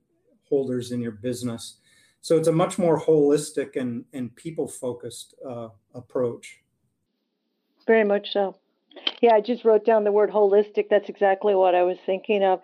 holders 0.48 0.92
in 0.92 1.02
your 1.02 1.12
business. 1.12 1.80
So 2.22 2.38
it's 2.38 2.48
a 2.48 2.52
much 2.52 2.80
more 2.80 3.00
holistic 3.00 3.76
and, 3.76 4.06
and 4.14 4.36
people 4.36 4.68
focused 4.68 5.36
uh, 5.48 5.68
approach. 5.94 6.62
Very 7.90 8.04
much 8.04 8.32
so. 8.34 8.56
Yeah, 9.20 9.34
I 9.34 9.42
just 9.42 9.66
wrote 9.66 9.84
down 9.84 10.04
the 10.04 10.12
word 10.12 10.30
holistic. 10.30 10.90
That's 10.92 11.10
exactly 11.10 11.56
what 11.56 11.74
I 11.74 11.82
was 11.82 11.98
thinking 12.06 12.44
of. 12.44 12.62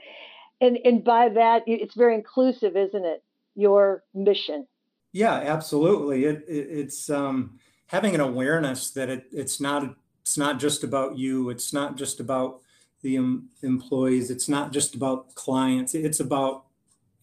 And 0.62 0.78
and 0.86 1.04
by 1.04 1.30
that, 1.30 1.64
it's 1.66 1.96
very 1.96 2.14
inclusive, 2.14 2.78
isn't 2.78 3.04
it? 3.04 3.24
Your 3.56 4.04
mission. 4.14 4.68
Yeah, 5.14 5.34
absolutely. 5.34 6.26
It, 6.26 6.46
it 6.48 6.68
it's 6.70 7.10
um, 7.10 7.58
having 7.88 8.14
an 8.14 8.22
awareness 8.22 8.92
that 8.92 9.10
it, 9.10 9.26
it's 9.32 9.60
not 9.60 9.96
it's 10.22 10.38
not 10.38 10.60
just 10.60 10.84
about 10.84 11.18
you. 11.18 11.50
It's 11.50 11.74
not 11.74 11.98
just 11.98 12.20
about 12.20 12.62
the 13.02 13.18
um, 13.18 13.50
employees. 13.64 14.30
It's 14.30 14.48
not 14.48 14.72
just 14.72 14.94
about 14.94 15.34
clients. 15.34 15.96
It's 15.96 16.20
about 16.20 16.66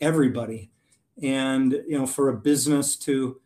everybody. 0.01 0.73
And 1.23 1.71
you 1.87 1.97
know, 1.97 2.07
for 2.07 2.29
a 2.29 2.37
business 2.37 2.97
to 2.97 3.41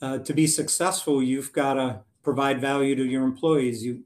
uh, 0.00 0.18
to 0.18 0.32
be 0.34 0.48
successful, 0.48 1.22
you've 1.22 1.52
got 1.52 1.74
to 1.74 2.00
provide 2.22 2.60
value 2.60 2.94
to 2.96 3.04
your 3.04 3.24
employees. 3.24 3.84
You 3.84 4.04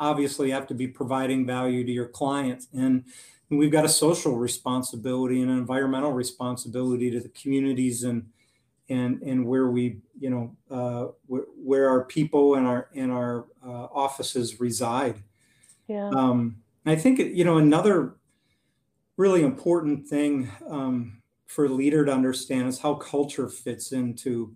obviously 0.00 0.50
have 0.50 0.66
to 0.68 0.74
be 0.74 0.88
providing 0.88 1.46
value 1.46 1.84
to 1.84 1.92
your 1.92 2.08
clients. 2.08 2.68
And, 2.72 3.04
and 3.50 3.58
we've 3.58 3.72
got 3.72 3.84
a 3.84 3.88
social 3.88 4.36
responsibility 4.36 5.40
and 5.40 5.50
an 5.50 5.58
environmental 5.58 6.12
responsibility 6.12 7.10
to 7.10 7.20
the 7.20 7.28
communities 7.28 8.04
and 8.04 8.26
and 8.90 9.22
and 9.22 9.46
where 9.46 9.68
we 9.68 10.00
you 10.18 10.28
know 10.28 10.56
uh, 10.70 11.12
where, 11.26 11.44
where 11.56 11.88
our 11.88 12.04
people 12.04 12.56
and 12.56 12.66
our 12.66 12.88
and 12.94 13.10
our 13.10 13.46
uh, 13.64 13.84
offices 13.92 14.60
reside. 14.60 15.22
Yeah. 15.86 16.10
Um, 16.10 16.56
i 16.86 16.96
think 16.96 17.18
you 17.18 17.44
know 17.44 17.58
another 17.58 18.14
really 19.16 19.42
important 19.42 20.06
thing 20.06 20.50
um, 20.68 21.22
for 21.46 21.66
a 21.66 21.68
leader 21.68 22.04
to 22.04 22.12
understand 22.12 22.68
is 22.68 22.78
how 22.80 22.94
culture 22.94 23.48
fits 23.48 23.92
into 23.92 24.54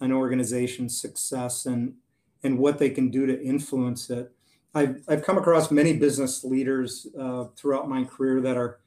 an 0.00 0.12
organization's 0.12 1.00
success 1.00 1.66
and 1.66 1.94
and 2.42 2.58
what 2.58 2.78
they 2.78 2.90
can 2.90 3.10
do 3.10 3.26
to 3.26 3.42
influence 3.42 4.10
it. 4.10 4.32
I've, 4.74 5.02
I've 5.08 5.24
come 5.24 5.38
across 5.38 5.70
many 5.70 5.94
business 5.94 6.44
leaders 6.44 7.06
uh, 7.18 7.46
throughout 7.56 7.88
my 7.88 8.04
career 8.04 8.40
that 8.42 8.56
are 8.56 8.80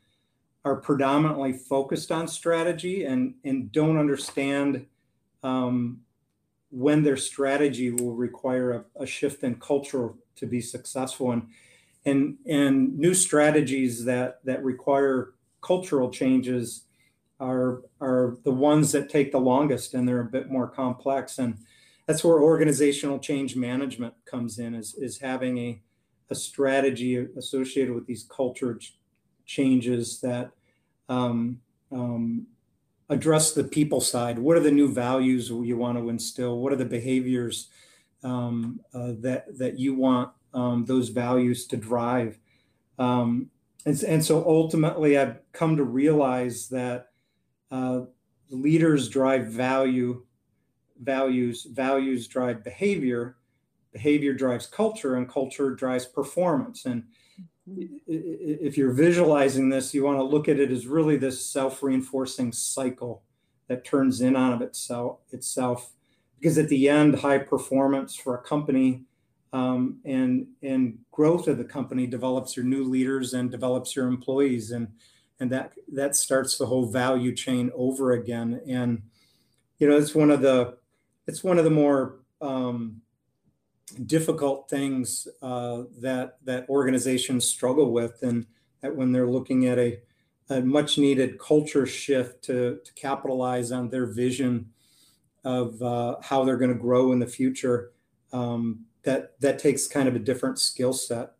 are 0.66 0.76
predominantly 0.76 1.54
focused 1.54 2.12
on 2.12 2.28
strategy 2.28 3.06
and 3.06 3.34
and 3.44 3.72
don't 3.72 3.98
understand 3.98 4.86
um, 5.44 6.02
when 6.70 7.02
their 7.02 7.18
strategy 7.18 7.92
will 7.92 8.14
require 8.14 8.72
a, 8.72 9.04
a, 9.04 9.06
shift 9.06 9.44
in 9.44 9.56
culture 9.56 10.14
to 10.36 10.46
be 10.46 10.62
successful. 10.62 11.32
And 11.32 11.48
and 12.06 12.38
and 12.46 12.98
new 12.98 13.14
strategies 13.14 14.06
that 14.06 14.44
that 14.46 14.64
require 14.64 15.34
cultural 15.62 16.12
changes 16.12 16.84
are 17.40 17.82
are 18.02 18.38
the 18.44 18.52
ones 18.52 18.92
that 18.92 19.10
take 19.10 19.32
the 19.32 19.40
longest 19.40 19.94
and 19.94 20.08
they're 20.08 20.22
a 20.22 20.26
bit 20.26 20.52
more 20.52 20.68
complex. 20.68 21.40
And 21.40 21.58
that's 22.10 22.24
where 22.24 22.42
organizational 22.42 23.20
change 23.20 23.56
management 23.56 24.16
comes 24.26 24.58
in 24.58 24.74
is, 24.74 24.96
is 24.96 25.20
having 25.20 25.60
a, 25.60 25.80
a 26.32 26.36
strategy 26.36 27.24
associated 27.38 27.94
with 27.94 28.08
these 28.08 28.24
culture 28.24 28.78
ch- 28.78 28.98
changes 29.46 30.20
that 30.20 30.50
um, 31.08 31.60
um, 31.92 32.48
address 33.10 33.54
the 33.54 33.64
people 33.64 34.02
side. 34.02 34.40
What 34.40 34.58
are 34.58 34.60
the 34.62 34.72
new 34.72 34.92
values 34.92 35.50
you 35.50 35.78
want 35.78 36.00
to 36.00 36.10
instill? 36.10 36.58
What 36.58 36.74
are 36.74 36.78
the 36.78 36.84
behaviors 36.84 37.70
um, 38.24 38.82
uh, 38.92 39.12
that 39.20 39.60
that 39.60 39.78
you 39.78 39.94
want 39.94 40.32
um, 40.56 40.86
those 40.86 41.10
values 41.10 41.68
to 41.68 41.78
drive? 41.78 42.40
Um, 42.98 43.52
and, 43.86 44.02
and 44.02 44.26
so 44.26 44.44
ultimately, 44.48 45.16
I've 45.16 45.38
come 45.52 45.78
to 45.78 45.84
realize 45.84 46.70
that 46.70 47.10
uh, 47.70 48.02
leaders 48.50 49.10
drive 49.10 49.46
value 49.46 50.24
values 51.00 51.64
values 51.72 52.28
drive 52.28 52.64
behavior 52.64 53.38
behavior 53.92 54.34
drives 54.34 54.68
culture 54.68 55.16
and 55.16 55.30
culture 55.30 55.72
drives 55.72 56.06
performance. 56.06 56.86
And 56.86 57.04
mm-hmm. 57.70 57.96
if 58.08 58.78
you're 58.78 58.92
visualizing 58.92 59.70
this 59.70 59.94
you 59.94 60.04
want 60.04 60.18
to 60.18 60.24
look 60.24 60.48
at 60.48 60.60
it 60.60 60.72
as 60.72 60.88
really 60.88 61.18
this 61.18 61.44
self-reinforcing 61.46 62.52
cycle 62.52 63.24
that 63.68 63.86
turns 63.86 64.22
in 64.22 64.36
on 64.36 64.54
of 64.54 64.62
itself 64.62 65.20
itself. 65.32 65.94
Because 66.40 66.58
at 66.58 66.70
the 66.70 66.88
end 66.88 67.16
high 67.16 67.38
performance 67.38 68.16
for 68.16 68.36
a 68.36 68.42
company 68.42 69.04
um, 69.52 70.00
and 70.06 70.48
and 70.62 71.00
growth 71.12 71.48
of 71.48 71.58
the 71.58 71.64
company 71.64 72.08
develops 72.08 72.56
your 72.56 72.66
new 72.66 72.84
leaders 72.84 73.34
and 73.34 73.50
develops 73.50 73.96
your 73.96 74.08
employees 74.08 74.72
and 74.72 74.88
and 75.40 75.52
that 75.52 75.74
that 75.92 76.16
starts 76.16 76.58
the 76.58 76.66
whole 76.66 76.86
value 76.86 77.34
chain 77.34 77.72
over 77.76 78.12
again. 78.12 78.62
And 78.68 79.04
you 79.80 79.88
know 79.88 79.98
it's 79.98 80.16
one 80.16 80.32
of 80.32 80.42
the 80.42 80.79
it's 81.28 81.44
one 81.44 81.58
of 81.58 81.64
the 81.64 81.70
more 81.70 82.20
um, 82.42 83.02
difficult 84.06 84.70
things 84.70 85.28
uh, 85.42 85.84
that 86.00 86.38
that 86.44 86.68
organizations 86.70 87.46
struggle 87.46 87.92
with, 87.92 88.22
and 88.24 88.46
that 88.82 88.96
when 88.96 89.12
they're 89.12 89.28
looking 89.28 89.68
at 89.68 89.78
a, 89.78 90.00
a 90.50 90.62
much 90.62 90.98
needed 90.98 91.40
culture 91.40 91.86
shift 91.86 92.44
to, 92.46 92.80
to 92.84 92.94
capitalize 92.94 93.72
on 93.72 93.90
their 93.90 94.06
vision 94.06 94.70
of 95.44 95.82
uh, 95.82 96.16
how 96.22 96.44
they're 96.44 96.58
going 96.58 96.74
to 96.74 96.78
grow 96.78 97.12
in 97.12 97.20
the 97.20 97.28
future, 97.28 97.92
um, 98.34 98.86
that 99.04 99.40
that 99.40 99.60
takes 99.60 99.88
kind 99.88 100.08
of 100.08 100.16
a 100.16 100.20
different 100.20 100.60
skill 100.60 100.94
set. 100.94 101.32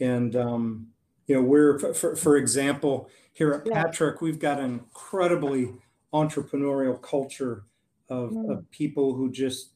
And 0.00 0.36
um, 0.36 0.88
you 1.26 1.34
know, 1.34 1.42
we're 1.42 1.78
for, 1.94 2.16
for 2.16 2.36
example 2.36 3.10
here 3.38 3.52
at 3.52 3.64
Patrick, 3.70 4.20
we've 4.20 4.40
got 4.40 4.58
an 4.58 4.64
incredibly 4.72 5.72
entrepreneurial 6.12 7.00
culture 7.00 7.64
of, 8.08 8.30
mm. 8.30 8.50
of 8.50 8.70
people 8.70 9.14
who 9.14 9.30
just 9.30 9.72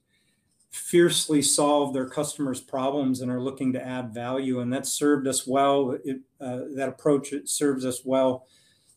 fiercely 0.70 1.42
solve 1.42 1.92
their 1.92 2.08
customers' 2.08 2.60
problems 2.60 3.20
and 3.20 3.30
are 3.30 3.42
looking 3.42 3.72
to 3.74 3.86
add 3.86 4.14
value. 4.14 4.60
And 4.60 4.72
that 4.72 4.86
served 4.86 5.26
us 5.26 5.46
well. 5.46 5.98
It, 6.04 6.20
uh, 6.40 6.60
that 6.76 6.88
approach 6.88 7.32
it 7.32 7.48
serves 7.48 7.84
us 7.84 8.04
well 8.04 8.46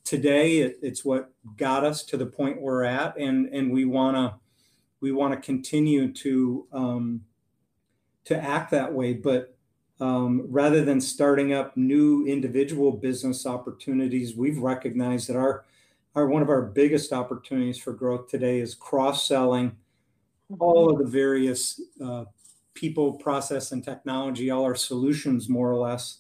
today. 0.06 0.60
It, 0.60 0.80
it's 0.82 1.04
what 1.04 1.32
got 1.58 1.84
us 1.84 2.04
to 2.04 2.18
the 2.18 2.26
point 2.26 2.62
we're 2.62 2.84
at, 2.84 3.18
and 3.18 3.48
and 3.48 3.72
we 3.72 3.84
wanna 3.84 4.40
we 5.02 5.12
want 5.12 5.34
to 5.34 5.46
continue 5.46 6.14
to 6.14 6.68
um, 6.72 7.22
to 8.24 8.42
act 8.42 8.72
that 8.72 8.94
way. 8.94 9.14
But 9.14 9.58
um, 10.00 10.46
rather 10.50 10.84
than 10.84 11.02
starting 11.02 11.54
up 11.54 11.76
new 11.76 12.26
individual 12.26 12.92
business 12.92 13.46
opportunities, 13.46 14.36
we've 14.36 14.58
recognized 14.58 15.30
that 15.30 15.36
our 15.36 15.66
our 16.16 16.28
one 16.28 16.42
of 16.42 16.50
our 16.50 16.62
biggest 16.62 17.12
opportunities 17.12 17.78
for 17.78 17.94
growth 17.94 18.30
today 18.30 18.60
is 18.60 18.74
cross 18.74 19.28
selling 19.28 19.72
mm-hmm. 19.72 20.56
all 20.60 20.90
of 20.90 20.98
the 20.98 21.10
various 21.10 21.82
uh, 22.04 22.26
people, 22.74 23.14
process, 23.14 23.72
and 23.72 23.84
technology, 23.84 24.50
all 24.50 24.64
our 24.64 24.76
solutions, 24.76 25.50
more 25.50 25.72
or 25.72 25.78
less, 25.78 26.20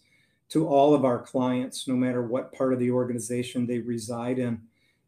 to 0.50 0.68
all 0.68 0.94
of 0.94 1.06
our 1.06 1.20
clients, 1.20 1.88
no 1.88 1.96
matter 1.96 2.22
what 2.22 2.54
part 2.54 2.74
of 2.74 2.80
the 2.80 2.92
organization 2.92 3.66
they 3.66 3.80
reside 3.80 4.40
in. 4.40 4.62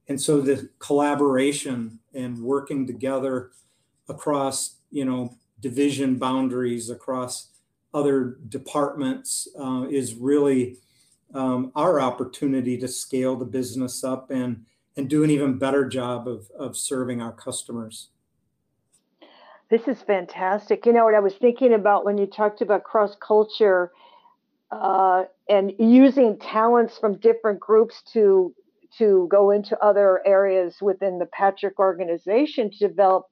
And 0.09 0.19
so 0.19 0.41
the 0.41 0.69
collaboration 0.79 1.99
and 2.13 2.39
working 2.39 2.87
together 2.87 3.51
across, 4.09 4.75
you 4.89 5.05
know, 5.05 5.35
division 5.59 6.17
boundaries, 6.17 6.89
across 6.89 7.49
other 7.93 8.37
departments 8.47 9.47
uh, 9.59 9.85
is 9.89 10.15
really 10.15 10.77
um, 11.33 11.71
our 11.75 11.99
opportunity 11.99 12.77
to 12.77 12.87
scale 12.87 13.35
the 13.35 13.45
business 13.45 14.03
up 14.03 14.31
and 14.31 14.65
and 14.97 15.09
do 15.09 15.23
an 15.23 15.29
even 15.29 15.57
better 15.59 15.87
job 15.87 16.27
of, 16.27 16.49
of 16.57 16.75
serving 16.75 17.21
our 17.21 17.31
customers. 17.31 18.09
This 19.69 19.87
is 19.87 20.01
fantastic. 20.01 20.85
You 20.85 20.93
know 20.93 21.05
what 21.05 21.15
I 21.15 21.19
was 21.19 21.35
thinking 21.35 21.73
about 21.73 22.05
when 22.05 22.17
you 22.17 22.25
talked 22.25 22.61
about 22.61 22.83
cross 22.83 23.15
culture. 23.19 23.91
uh, 24.71 25.23
and 25.47 25.73
using 25.79 26.37
talents 26.39 26.97
from 26.97 27.17
different 27.19 27.59
groups 27.59 28.01
to 28.13 28.53
to 28.97 29.27
go 29.29 29.51
into 29.51 29.77
other 29.79 30.21
areas 30.25 30.77
within 30.81 31.19
the 31.19 31.25
Patrick 31.27 31.79
organization 31.79 32.71
to 32.71 32.87
develop 32.87 33.25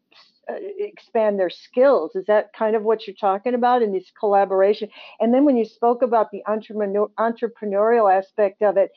uh, 0.50 0.56
expand 0.80 1.40
their 1.40 1.50
skills 1.50 2.16
is 2.16 2.26
that 2.28 2.54
kind 2.54 2.76
of 2.76 2.84
what 2.84 3.08
you're 3.08 3.16
talking 3.16 3.54
about 3.54 3.82
in 3.82 3.92
this 3.92 4.12
collaboration 4.20 4.90
and 5.20 5.34
then 5.34 5.44
when 5.46 5.58
you 5.58 5.66
spoke 5.66 6.02
about 6.02 6.32
the 6.32 6.44
entrepreneur, 6.48 7.10
entrepreneurial 7.18 8.16
aspect 8.16 8.62
of 8.62 8.78
it 8.78 8.92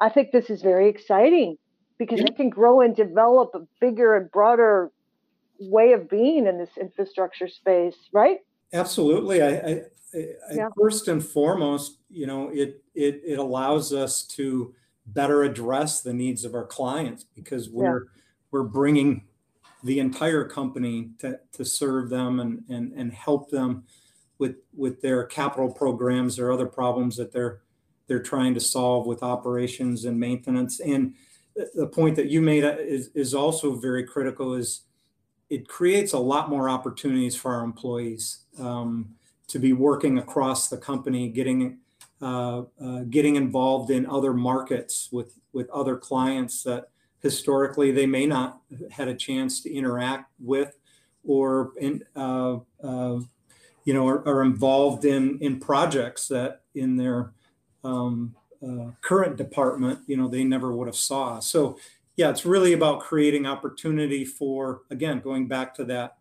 i 0.00 0.08
think 0.08 0.30
this 0.32 0.48
is 0.48 0.62
very 0.62 0.88
exciting 0.88 1.58
because 2.00 2.20
it 2.20 2.34
can 2.34 2.48
grow 2.48 2.80
and 2.80 2.96
develop 2.96 3.50
a 3.54 3.60
bigger 3.78 4.16
and 4.16 4.30
broader 4.32 4.90
way 5.58 5.92
of 5.92 6.08
being 6.08 6.46
in 6.46 6.56
this 6.56 6.70
infrastructure 6.80 7.46
space 7.46 8.08
right 8.12 8.38
absolutely 8.72 9.42
i, 9.42 9.48
I, 9.48 9.82
I 10.14 10.24
yeah. 10.52 10.68
first 10.76 11.06
and 11.08 11.24
foremost 11.24 11.98
you 12.08 12.26
know 12.26 12.48
it, 12.48 12.82
it 12.94 13.20
it 13.24 13.38
allows 13.38 13.92
us 13.92 14.22
to 14.28 14.74
better 15.06 15.42
address 15.42 16.00
the 16.00 16.14
needs 16.14 16.44
of 16.44 16.54
our 16.54 16.66
clients 16.66 17.24
because 17.34 17.68
we're 17.68 18.04
yeah. 18.04 18.20
we're 18.50 18.62
bringing 18.62 19.26
the 19.82 19.98
entire 19.98 20.44
company 20.44 21.10
to, 21.18 21.38
to 21.52 21.64
serve 21.64 22.10
them 22.10 22.38
and, 22.38 22.62
and, 22.68 22.92
and 22.92 23.12
help 23.12 23.50
them 23.50 23.84
with 24.38 24.56
with 24.74 25.02
their 25.02 25.24
capital 25.24 25.70
programs 25.70 26.38
or 26.38 26.50
other 26.50 26.66
problems 26.66 27.16
that 27.16 27.32
they're 27.32 27.60
they're 28.10 28.20
trying 28.20 28.54
to 28.54 28.60
solve 28.60 29.06
with 29.06 29.22
operations 29.22 30.04
and 30.04 30.18
maintenance. 30.18 30.80
And 30.80 31.14
the 31.74 31.86
point 31.86 32.16
that 32.16 32.26
you 32.26 32.40
made 32.40 32.64
is, 32.64 33.10
is 33.14 33.34
also 33.34 33.74
very 33.74 34.04
critical 34.04 34.54
is 34.54 34.82
it 35.48 35.66
creates 35.66 36.12
a 36.12 36.18
lot 36.18 36.48
more 36.48 36.68
opportunities 36.68 37.34
for 37.34 37.52
our 37.52 37.64
employees 37.64 38.44
um, 38.58 39.08
to 39.48 39.58
be 39.58 39.72
working 39.72 40.18
across 40.18 40.68
the 40.68 40.76
company, 40.76 41.28
getting 41.28 41.78
uh, 42.22 42.64
uh, 42.82 43.00
getting 43.08 43.36
involved 43.36 43.90
in 43.90 44.06
other 44.06 44.32
markets 44.32 45.08
with 45.10 45.38
with 45.52 45.68
other 45.70 45.96
clients 45.96 46.62
that 46.62 46.90
historically 47.22 47.90
they 47.90 48.06
may 48.06 48.26
not 48.26 48.60
had 48.90 49.08
a 49.08 49.14
chance 49.14 49.62
to 49.62 49.72
interact 49.72 50.30
with 50.38 50.76
or 51.24 51.72
in, 51.80 52.02
uh, 52.14 52.58
uh, 52.82 53.18
you 53.84 53.94
know 53.94 54.06
are, 54.06 54.26
are, 54.28 54.42
involved 54.42 55.04
in 55.04 55.38
in 55.40 55.58
projects 55.58 56.28
that 56.28 56.62
in 56.74 56.96
their 56.96 57.32
um, 57.84 58.34
uh, 58.66 58.90
current 59.00 59.36
department 59.36 60.00
you 60.06 60.16
know 60.16 60.28
they 60.28 60.44
never 60.44 60.72
would 60.72 60.86
have 60.86 60.96
saw 60.96 61.38
so 61.38 61.78
yeah 62.16 62.28
it's 62.28 62.44
really 62.44 62.72
about 62.72 63.00
creating 63.00 63.46
opportunity 63.46 64.24
for 64.24 64.82
again 64.90 65.20
going 65.20 65.48
back 65.48 65.74
to 65.74 65.84
that 65.84 66.18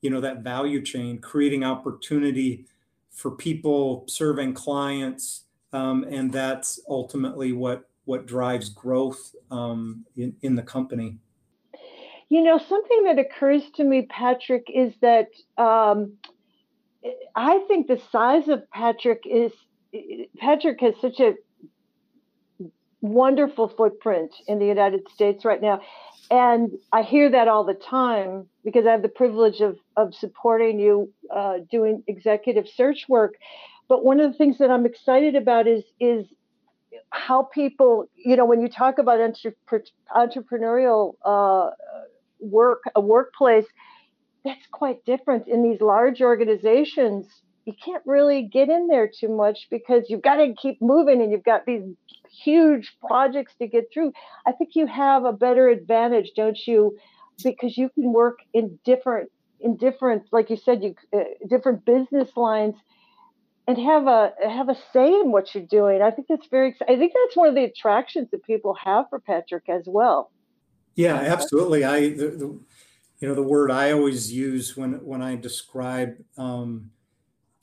you 0.00 0.10
know 0.10 0.20
that 0.20 0.42
value 0.42 0.82
chain 0.82 1.18
creating 1.18 1.64
opportunity 1.64 2.66
for 3.10 3.30
people 3.30 4.04
serving 4.08 4.52
clients 4.52 5.44
um, 5.72 6.04
and 6.08 6.32
that's 6.32 6.80
ultimately 6.88 7.52
what 7.52 7.84
what 8.04 8.26
drives 8.26 8.68
growth 8.68 9.34
um, 9.50 10.04
in, 10.16 10.34
in 10.42 10.54
the 10.54 10.62
company. 10.62 11.18
You 12.28 12.42
know, 12.42 12.58
something 12.58 13.04
that 13.04 13.18
occurs 13.18 13.62
to 13.76 13.84
me, 13.84 14.06
Patrick, 14.08 14.66
is 14.72 14.92
that 15.00 15.28
um, 15.56 16.14
I 17.34 17.64
think 17.68 17.86
the 17.86 18.00
size 18.10 18.48
of 18.48 18.68
Patrick 18.70 19.22
is 19.26 19.52
Patrick 20.38 20.80
has 20.80 20.94
such 21.00 21.20
a 21.20 21.34
wonderful 23.04 23.68
footprint 23.68 24.34
in 24.48 24.58
the 24.58 24.66
United 24.66 25.06
States 25.10 25.44
right 25.44 25.60
now. 25.60 25.80
And 26.30 26.70
I 26.90 27.02
hear 27.02 27.30
that 27.30 27.48
all 27.48 27.64
the 27.64 27.74
time 27.74 28.48
because 28.64 28.86
I 28.86 28.92
have 28.92 29.02
the 29.02 29.10
privilege 29.10 29.60
of, 29.60 29.76
of 29.94 30.14
supporting 30.14 30.78
you 30.78 31.12
uh, 31.30 31.58
doing 31.70 32.02
executive 32.06 32.66
search 32.66 33.04
work. 33.06 33.34
But 33.88 34.04
one 34.04 34.20
of 34.20 34.32
the 34.32 34.38
things 34.38 34.56
that 34.58 34.70
I'm 34.70 34.86
excited 34.86 35.36
about 35.36 35.66
is 35.66 35.84
is 36.00 36.24
how 37.10 37.42
people, 37.42 38.06
you 38.16 38.36
know, 38.36 38.46
when 38.46 38.62
you 38.62 38.68
talk 38.68 38.98
about 38.98 39.18
entrepreneurial 40.16 41.14
uh, 41.24 41.70
work, 42.40 42.84
a 42.94 43.00
workplace, 43.02 43.66
that's 44.44 44.66
quite 44.72 45.04
different 45.04 45.46
in 45.46 45.62
these 45.62 45.82
large 45.82 46.22
organizations. 46.22 47.26
You 47.64 47.72
can't 47.82 48.02
really 48.04 48.42
get 48.42 48.68
in 48.68 48.88
there 48.88 49.08
too 49.08 49.28
much 49.28 49.68
because 49.70 50.04
you've 50.08 50.22
got 50.22 50.36
to 50.36 50.54
keep 50.60 50.82
moving 50.82 51.22
and 51.22 51.32
you've 51.32 51.44
got 51.44 51.64
these 51.64 51.82
huge 52.44 52.94
projects 53.06 53.54
to 53.58 53.66
get 53.66 53.84
through. 53.92 54.12
I 54.46 54.52
think 54.52 54.70
you 54.74 54.86
have 54.86 55.24
a 55.24 55.32
better 55.32 55.68
advantage, 55.68 56.32
don't 56.36 56.58
you? 56.66 56.98
Because 57.42 57.76
you 57.76 57.88
can 57.88 58.12
work 58.12 58.38
in 58.52 58.78
different, 58.84 59.30
in 59.60 59.76
different, 59.76 60.24
like 60.30 60.50
you 60.50 60.56
said, 60.56 60.82
you 60.82 60.94
uh, 61.12 61.24
different 61.48 61.84
business 61.84 62.28
lines 62.36 62.74
and 63.66 63.78
have 63.78 64.06
a 64.06 64.32
have 64.46 64.68
a 64.68 64.76
say 64.92 65.08
in 65.08 65.32
what 65.32 65.54
you're 65.54 65.64
doing. 65.64 66.02
I 66.02 66.10
think 66.10 66.28
that's 66.28 66.46
very. 66.48 66.76
I 66.82 66.96
think 66.96 67.12
that's 67.14 67.36
one 67.36 67.48
of 67.48 67.54
the 67.54 67.64
attractions 67.64 68.28
that 68.30 68.44
people 68.44 68.76
have 68.84 69.06
for 69.08 69.18
Patrick 69.20 69.68
as 69.68 69.84
well. 69.86 70.30
Yeah, 70.94 71.14
absolutely. 71.16 71.84
I 71.84 72.10
the, 72.10 72.28
the 72.28 72.60
you 73.20 73.28
know 73.28 73.34
the 73.34 73.42
word 73.42 73.70
I 73.70 73.92
always 73.92 74.32
use 74.32 74.76
when 74.76 75.04
when 75.04 75.22
I 75.22 75.36
describe 75.36 76.16
um, 76.36 76.90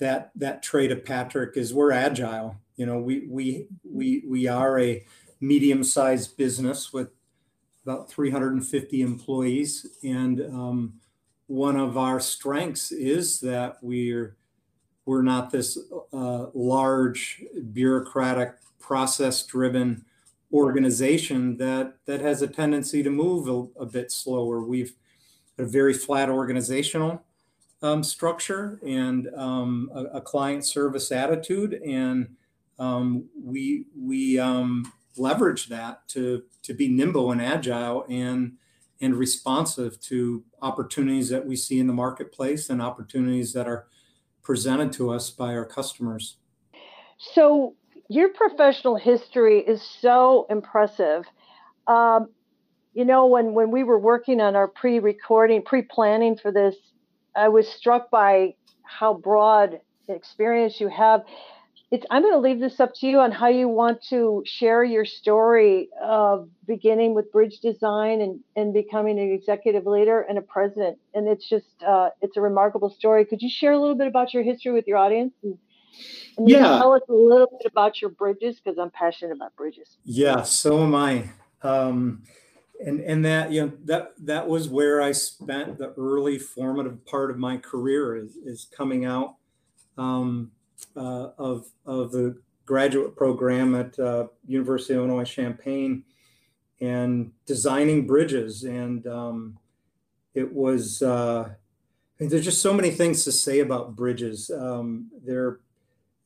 that 0.02 0.32
that 0.36 0.64
trait 0.64 0.92
of 0.92 1.06
Patrick 1.06 1.56
is 1.56 1.74
we're 1.74 1.92
agile. 1.92 2.58
You 2.76 2.88
know, 2.88 3.00
we 3.00 3.28
we 3.30 3.68
we 3.84 4.24
we 4.28 4.48
are 4.48 4.80
a 4.80 5.06
medium 5.40 5.84
sized 5.84 6.36
business 6.36 6.92
with 6.92 7.10
about 7.86 8.10
350 8.10 9.02
employees, 9.02 9.86
and 10.04 10.42
um, 10.42 10.94
one 11.46 11.78
of 11.78 11.98
our 11.98 12.20
strengths 12.20 12.92
is 12.92 13.40
that 13.42 13.78
we're 13.82 14.36
we're 15.06 15.22
not 15.22 15.52
this 15.52 15.78
uh, 16.12 16.48
large 16.54 17.44
bureaucratic 17.72 18.56
process 18.80 19.46
driven 19.46 20.04
organization 20.52 21.58
that 21.58 21.94
that 22.06 22.22
has 22.22 22.42
a 22.42 22.48
tendency 22.48 23.04
to 23.04 23.12
move 23.12 23.48
a, 23.48 23.82
a 23.84 23.86
bit 23.86 24.12
slower 24.12 24.62
we've 24.62 24.94
a 25.58 25.64
very 25.64 25.94
flat 25.94 26.28
organizational 26.28 27.24
um, 27.82 28.04
structure 28.04 28.80
and 28.86 29.28
um, 29.36 29.90
a, 29.94 30.18
a, 30.18 30.22
client 30.22 30.64
service 30.64 31.12
attitude 31.12 31.82
and 31.86 32.36
um, 32.78 33.28
we 33.44 33.86
we 33.98 34.38
um, 34.38 34.92
leverage 35.18 35.68
that 35.68 36.08
to 36.10 36.44
to 36.62 36.74
be 36.74 36.88
nimble 36.88 37.32
and 37.32 37.42
agile 37.42 38.06
and 38.10 38.54
and 39.02 39.16
responsive 39.16 40.00
to 40.00 40.44
opportunities 40.62 41.30
that 41.30 41.46
we 41.46 41.56
see 41.56 41.80
in 41.80 41.88
the 41.88 41.94
marketplace 41.94 42.70
and 42.70 42.82
opportunities 42.82 43.52
that 43.54 43.68
are 43.68 43.88
presented 44.44 44.94
to 44.94 45.12
us 45.12 45.32
by 45.32 45.56
our 45.56 45.66
customers. 45.66 46.38
So, 47.18 47.76
your 48.10 48.30
professional 48.30 48.96
history 48.96 49.60
is 49.60 49.82
so 49.82 50.46
impressive. 50.50 51.26
Um, 51.88 52.30
you 52.94 53.06
know, 53.06 53.26
when, 53.26 53.54
when 53.54 53.72
we 53.72 53.84
were 53.84 54.00
working 54.00 54.42
on 54.42 54.56
our 54.56 54.68
pre 54.68 55.00
recording, 55.00 55.64
pre 55.64 55.82
planning 55.82 56.38
for 56.38 56.52
this, 56.52 56.76
I 57.36 57.50
was 57.50 57.68
struck 57.68 58.10
by 58.10 58.56
how 58.84 59.14
broad 59.14 59.80
experience 60.08 60.80
you 60.80 60.90
have. 60.90 61.22
It's 61.92 62.06
i'm 62.10 62.22
going 62.22 62.34
to 62.34 62.40
leave 62.40 62.62
this 62.62 62.80
up 62.80 62.94
to 62.96 63.08
you 63.08 63.20
on 63.20 63.32
how 63.34 63.50
you 63.50 63.68
want 63.68 64.02
to 64.10 64.44
share 64.46 64.82
your 64.82 65.04
story 65.04 65.90
of 66.02 66.50
beginning 66.66 67.14
with 67.14 67.32
bridge 67.34 67.60
design 67.60 68.22
and, 68.22 68.40
and 68.56 68.74
becoming 68.74 69.20
an 69.20 69.32
executive 69.32 69.86
leader 69.86 70.22
and 70.22 70.38
a 70.38 70.42
president. 70.42 71.00
And 71.14 71.28
it's 71.28 71.50
just 71.50 71.66
uh, 71.86 72.10
it's 72.22 72.38
a 72.38 72.42
remarkable 72.42 72.90
story. 72.90 73.26
Could 73.26 73.42
you 73.42 73.50
share 73.50 73.74
a 73.74 73.80
little 73.80 73.96
bit 73.96 74.08
about 74.08 74.34
your 74.34 74.44
history 74.44 74.72
with 74.72 74.88
your 74.88 74.98
audience? 74.98 75.34
And, 75.44 75.58
and 76.38 76.50
yeah. 76.50 76.78
tell 76.80 76.94
us 76.94 77.02
a 77.10 77.14
little 77.14 77.48
bit 77.60 77.70
about 77.70 78.02
your 78.02 78.12
bridges 78.12 78.62
because 78.64 78.80
i'm 78.80 78.92
passionate 78.92 79.34
about 79.36 79.56
bridges. 79.56 79.98
Yeah 80.06 80.44
so 80.44 80.84
am 80.84 80.96
i. 80.96 81.30
Um, 81.64 82.24
and 82.86 83.00
and 83.02 83.24
that 83.24 83.52
you 83.52 83.62
know 83.62 83.72
that 83.86 84.14
that 84.18 84.48
was 84.48 84.68
where 84.68 85.02
i 85.02 85.12
spent 85.12 85.78
the 85.78 85.94
early 85.98 86.40
formative 86.40 87.06
part 87.06 87.30
of 87.30 87.38
my 87.38 87.58
career 87.58 88.16
is, 88.16 88.38
is 88.38 88.68
coming 88.76 89.06
out 89.06 89.36
um, 89.98 90.52
uh, 90.96 91.30
of, 91.38 91.68
of 91.86 92.12
the 92.12 92.38
graduate 92.66 93.16
program 93.16 93.76
at 93.76 93.98
uh, 94.00 94.28
University 94.48 94.94
of 94.94 95.00
Illinois 95.00 95.24
Champaign 95.26 96.04
and 96.80 97.32
designing 97.46 98.08
bridges. 98.08 98.64
And 98.64 99.06
um, 99.08 99.60
it 100.34 100.52
was, 100.54 101.02
uh, 101.02 101.50
there's 102.18 102.46
just 102.46 102.62
so 102.62 102.74
many 102.74 102.92
things 102.92 103.24
to 103.24 103.32
say 103.32 103.60
about 103.60 103.96
bridges. 103.96 104.50
Um, 104.50 105.12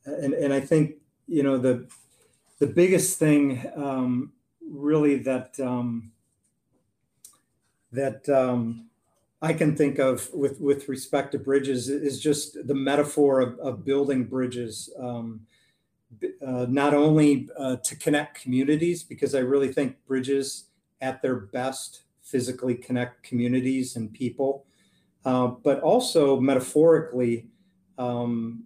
and, 0.04 0.34
and 0.34 0.52
I 0.52 0.60
think, 0.60 0.96
you 1.26 1.42
know, 1.42 1.58
the, 1.58 1.88
the 2.58 2.66
biggest 2.66 3.18
thing 3.18 3.70
um, 3.76 4.32
really 4.66 5.18
that, 5.18 5.58
um, 5.60 6.12
that 7.96 8.28
um, 8.28 8.88
I 9.42 9.52
can 9.52 9.76
think 9.76 9.98
of 9.98 10.32
with 10.32 10.60
with 10.60 10.88
respect 10.88 11.32
to 11.32 11.38
bridges 11.38 11.88
is 11.88 12.20
just 12.20 12.66
the 12.66 12.74
metaphor 12.74 13.40
of, 13.40 13.58
of 13.58 13.84
building 13.84 14.24
bridges, 14.24 14.90
um, 14.98 15.40
uh, 16.46 16.66
not 16.68 16.94
only 16.94 17.48
uh, 17.58 17.76
to 17.76 17.96
connect 17.96 18.40
communities, 18.42 19.02
because 19.02 19.34
I 19.34 19.40
really 19.40 19.72
think 19.72 19.96
bridges 20.06 20.66
at 21.00 21.20
their 21.22 21.36
best 21.36 22.02
physically 22.22 22.74
connect 22.74 23.22
communities 23.22 23.96
and 23.96 24.12
people, 24.12 24.66
uh, 25.24 25.46
but 25.46 25.80
also 25.80 26.40
metaphorically, 26.40 27.46
um, 27.98 28.64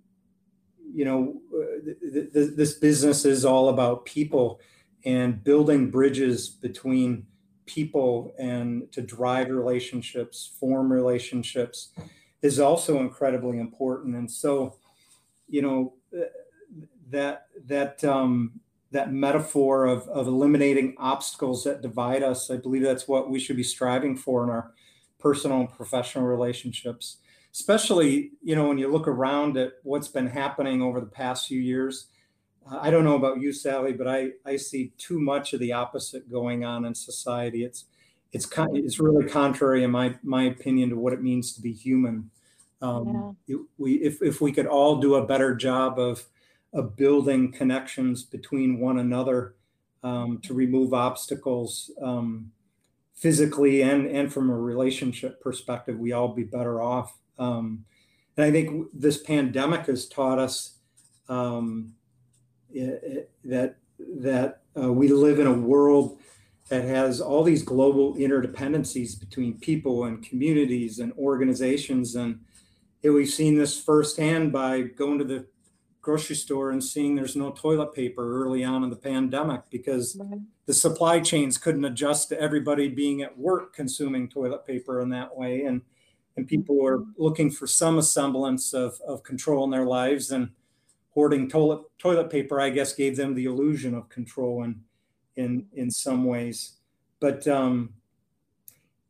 you 0.94 1.04
know, 1.04 1.40
th- 1.84 2.32
th- 2.32 2.50
this 2.56 2.74
business 2.74 3.24
is 3.24 3.44
all 3.44 3.68
about 3.68 4.04
people 4.04 4.60
and 5.04 5.42
building 5.44 5.90
bridges 5.90 6.48
between 6.48 7.26
people 7.74 8.34
and 8.38 8.90
to 8.92 9.00
drive 9.02 9.48
relationships, 9.48 10.52
form 10.58 10.92
relationships 10.92 11.90
is 12.42 12.58
also 12.58 13.00
incredibly 13.00 13.58
important. 13.58 14.16
And 14.16 14.30
so, 14.30 14.76
you 15.48 15.62
know, 15.62 15.94
that 17.10 17.46
that 17.66 18.02
um, 18.04 18.60
that 18.90 19.12
metaphor 19.12 19.86
of, 19.86 20.08
of 20.08 20.26
eliminating 20.26 20.94
obstacles 20.98 21.64
that 21.64 21.82
divide 21.82 22.22
us, 22.22 22.50
I 22.50 22.56
believe 22.56 22.82
that's 22.82 23.06
what 23.06 23.30
we 23.30 23.38
should 23.38 23.56
be 23.56 23.62
striving 23.62 24.16
for 24.16 24.42
in 24.44 24.50
our 24.50 24.72
personal 25.18 25.60
and 25.60 25.70
professional 25.70 26.24
relationships. 26.24 27.18
Especially, 27.52 28.32
you 28.42 28.54
know, 28.54 28.68
when 28.68 28.78
you 28.78 28.88
look 28.88 29.08
around 29.08 29.56
at 29.56 29.74
what's 29.82 30.08
been 30.08 30.28
happening 30.28 30.82
over 30.82 31.00
the 31.00 31.06
past 31.06 31.48
few 31.48 31.60
years. 31.60 32.06
I 32.68 32.90
don't 32.90 33.04
know 33.04 33.16
about 33.16 33.40
you, 33.40 33.52
Sally, 33.52 33.92
but 33.92 34.06
I, 34.06 34.30
I 34.44 34.56
see 34.56 34.92
too 34.98 35.20
much 35.20 35.52
of 35.52 35.60
the 35.60 35.72
opposite 35.72 36.30
going 36.30 36.64
on 36.64 36.84
in 36.84 36.94
society. 36.94 37.64
It's 37.64 37.86
it's 38.32 38.46
kind 38.46 38.76
it's 38.76 39.00
really 39.00 39.26
contrary, 39.28 39.82
in 39.82 39.90
my 39.90 40.14
my 40.22 40.44
opinion, 40.44 40.90
to 40.90 40.96
what 40.96 41.12
it 41.12 41.22
means 41.22 41.52
to 41.54 41.60
be 41.60 41.72
human. 41.72 42.30
Um, 42.82 43.36
yeah. 43.46 43.56
it, 43.56 43.60
we 43.78 43.94
if 43.94 44.22
if 44.22 44.40
we 44.40 44.52
could 44.52 44.66
all 44.66 45.00
do 45.00 45.16
a 45.16 45.26
better 45.26 45.54
job 45.54 45.98
of 45.98 46.26
of 46.72 46.96
building 46.96 47.50
connections 47.50 48.22
between 48.22 48.78
one 48.78 48.98
another 48.98 49.56
um, 50.04 50.38
to 50.42 50.54
remove 50.54 50.94
obstacles 50.94 51.90
um, 52.00 52.52
physically 53.14 53.82
and 53.82 54.06
and 54.06 54.32
from 54.32 54.50
a 54.50 54.56
relationship 54.56 55.40
perspective, 55.40 55.98
we 55.98 56.12
all 56.12 56.28
be 56.28 56.44
better 56.44 56.80
off. 56.80 57.18
Um, 57.38 57.84
and 58.36 58.46
I 58.46 58.50
think 58.52 58.88
this 58.94 59.18
pandemic 59.18 59.86
has 59.86 60.08
taught 60.08 60.38
us 60.38 60.76
um, 61.28 61.94
that 62.72 63.76
that 63.98 64.62
uh, 64.80 64.92
we 64.92 65.08
live 65.08 65.38
in 65.38 65.46
a 65.46 65.52
world 65.52 66.18
that 66.68 66.84
has 66.84 67.20
all 67.20 67.42
these 67.42 67.62
global 67.62 68.14
interdependencies 68.14 69.18
between 69.18 69.58
people 69.58 70.04
and 70.04 70.26
communities 70.26 71.00
and 71.00 71.12
organizations. 71.14 72.14
And 72.14 72.40
we've 73.02 73.28
seen 73.28 73.58
this 73.58 73.80
firsthand 73.80 74.52
by 74.52 74.82
going 74.82 75.18
to 75.18 75.24
the 75.24 75.46
grocery 76.00 76.36
store 76.36 76.70
and 76.70 76.82
seeing 76.82 77.14
there's 77.14 77.36
no 77.36 77.50
toilet 77.50 77.92
paper 77.92 78.42
early 78.42 78.64
on 78.64 78.84
in 78.84 78.88
the 78.90 78.96
pandemic 78.96 79.62
because 79.68 80.16
right. 80.18 80.40
the 80.66 80.72
supply 80.72 81.20
chains 81.20 81.58
couldn't 81.58 81.84
adjust 81.84 82.28
to 82.30 82.40
everybody 82.40 82.88
being 82.88 83.20
at 83.22 83.36
work 83.36 83.74
consuming 83.74 84.28
toilet 84.28 84.64
paper 84.66 85.02
in 85.02 85.10
that 85.10 85.36
way. 85.36 85.64
And 85.64 85.82
and 86.36 86.46
people 86.46 86.78
were 86.80 87.04
looking 87.18 87.50
for 87.50 87.66
some 87.66 88.00
semblance 88.00 88.72
of, 88.72 88.98
of 89.06 89.22
control 89.24 89.64
in 89.64 89.70
their 89.70 89.84
lives. 89.84 90.30
And 90.30 90.50
hoarding 91.20 91.48
toilet 91.50 91.82
toilet 91.98 92.30
paper 92.30 92.58
i 92.62 92.70
guess 92.70 92.94
gave 92.94 93.14
them 93.14 93.34
the 93.34 93.44
illusion 93.44 93.94
of 93.94 94.08
control 94.08 94.62
in 94.62 94.80
in 95.36 95.66
in 95.74 95.90
some 95.90 96.24
ways 96.24 96.78
but 97.20 97.46
um 97.46 97.92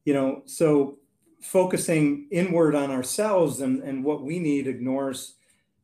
you 0.04 0.12
know 0.12 0.42
so 0.44 0.98
focusing 1.40 2.26
inward 2.32 2.74
on 2.74 2.90
ourselves 2.90 3.60
and 3.60 3.80
and 3.84 4.02
what 4.02 4.24
we 4.24 4.40
need 4.40 4.66
ignores 4.66 5.36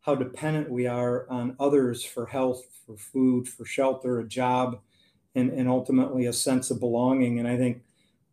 how 0.07 0.15
dependent 0.15 0.71
we 0.71 0.87
are 0.87 1.29
on 1.29 1.57
others 1.59 2.05
for 2.05 2.27
health, 2.27 2.63
for 2.87 2.97
food, 2.97 3.49
for 3.49 3.65
shelter, 3.65 4.21
a 4.21 4.25
job, 4.25 4.79
and, 5.35 5.51
and 5.51 5.69
ultimately 5.69 6.27
a 6.27 6.33
sense 6.33 6.71
of 6.71 6.79
belonging. 6.79 7.41
And 7.41 7.49
I 7.49 7.57
think 7.57 7.83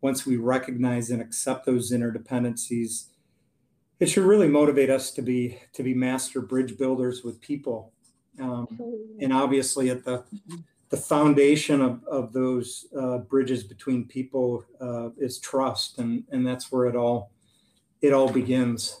once 0.00 0.24
we 0.24 0.36
recognize 0.36 1.10
and 1.10 1.20
accept 1.20 1.66
those 1.66 1.90
interdependencies, 1.90 3.06
it 4.00 4.06
should 4.06 4.24
really 4.24 4.48
motivate 4.48 4.90
us 4.90 5.10
to 5.12 5.22
be 5.22 5.58
to 5.72 5.82
be 5.82 5.94
master 5.94 6.40
bridge 6.40 6.76
builders 6.76 7.22
with 7.22 7.40
people. 7.40 7.92
Um, 8.40 8.66
and 9.20 9.32
obviously, 9.32 9.90
at 9.90 10.04
the 10.04 10.24
the 10.90 10.96
foundation 10.96 11.80
of, 11.80 12.04
of 12.04 12.32
those 12.32 12.86
uh, 12.98 13.18
bridges 13.18 13.64
between 13.64 14.06
people 14.06 14.64
uh, 14.80 15.10
is 15.18 15.38
trust, 15.38 15.98
and 15.98 16.24
and 16.30 16.46
that's 16.46 16.70
where 16.72 16.86
it 16.86 16.96
all 16.96 17.30
it 18.02 18.12
all 18.12 18.30
begins. 18.30 19.00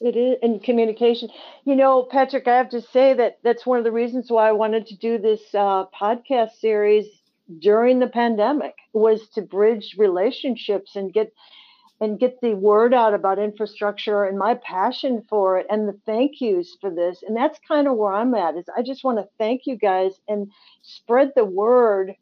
It 0.00 0.16
is 0.16 0.36
in 0.42 0.60
communication. 0.60 1.30
You 1.64 1.74
know, 1.74 2.02
Patrick, 2.02 2.46
I 2.46 2.56
have 2.56 2.68
to 2.70 2.82
say 2.82 3.14
that 3.14 3.38
that's 3.42 3.64
one 3.64 3.78
of 3.78 3.84
the 3.84 3.92
reasons 3.92 4.30
why 4.30 4.48
I 4.48 4.52
wanted 4.52 4.86
to 4.88 4.96
do 4.96 5.16
this 5.16 5.40
uh, 5.54 5.84
podcast 5.98 6.58
series 6.60 7.06
during 7.60 7.98
the 7.98 8.08
pandemic 8.08 8.74
was 8.92 9.28
to 9.30 9.42
bridge 9.42 9.94
relationships 9.96 10.96
and 10.96 11.12
get 11.12 11.32
and 12.00 12.18
get 12.18 12.40
the 12.40 12.54
word 12.54 12.92
out 12.92 13.14
about 13.14 13.38
infrastructure 13.38 14.24
and 14.24 14.38
my 14.38 14.54
passion 14.54 15.24
for 15.28 15.58
it 15.58 15.66
and 15.70 15.88
the 15.88 15.98
thank 16.04 16.40
yous 16.40 16.76
for 16.80 16.90
this. 16.90 17.22
And 17.26 17.36
that's 17.36 17.58
kind 17.66 17.88
of 17.88 17.96
where 17.96 18.12
I'm 18.12 18.34
at 18.34 18.56
is 18.56 18.66
I 18.76 18.82
just 18.82 19.02
want 19.02 19.18
to 19.18 19.28
thank 19.38 19.62
you 19.66 19.76
guys 19.76 20.12
and 20.28 20.50
spread 20.82 21.32
the 21.34 21.44
word 21.44 22.14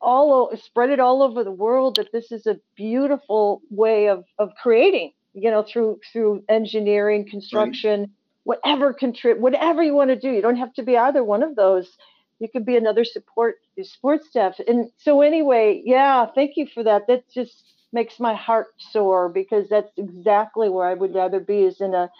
all 0.00 0.50
spread 0.56 0.90
it 0.90 1.00
all 1.00 1.22
over 1.22 1.44
the 1.44 1.52
world 1.52 1.96
that 1.96 2.10
this 2.12 2.32
is 2.32 2.46
a 2.46 2.58
beautiful 2.76 3.62
way 3.70 4.08
of 4.08 4.24
of 4.38 4.50
creating 4.60 5.12
you 5.32 5.50
know 5.50 5.62
through 5.62 6.00
through 6.12 6.42
engineering 6.48 7.28
construction 7.28 8.00
right. 8.00 8.10
whatever 8.44 8.92
contrib 8.92 9.38
whatever 9.38 9.82
you 9.82 9.94
want 9.94 10.10
to 10.10 10.16
do 10.16 10.30
you 10.30 10.42
don't 10.42 10.56
have 10.56 10.74
to 10.74 10.82
be 10.82 10.96
either 10.96 11.22
one 11.22 11.42
of 11.42 11.54
those 11.54 11.96
you 12.40 12.48
could 12.48 12.66
be 12.66 12.76
another 12.76 13.04
support 13.04 13.56
support 13.84 14.24
staff 14.24 14.56
and 14.66 14.90
so 14.96 15.20
anyway 15.22 15.80
yeah 15.84 16.26
thank 16.34 16.56
you 16.56 16.66
for 16.66 16.82
that 16.82 17.06
that 17.06 17.22
just 17.30 17.62
makes 17.92 18.18
my 18.18 18.34
heart 18.34 18.68
soar 18.78 19.28
because 19.28 19.68
that's 19.68 19.92
exactly 19.96 20.68
where 20.68 20.88
i 20.88 20.94
would 20.94 21.14
rather 21.14 21.40
be 21.40 21.62
is 21.62 21.80
in 21.80 21.94
a 21.94 22.10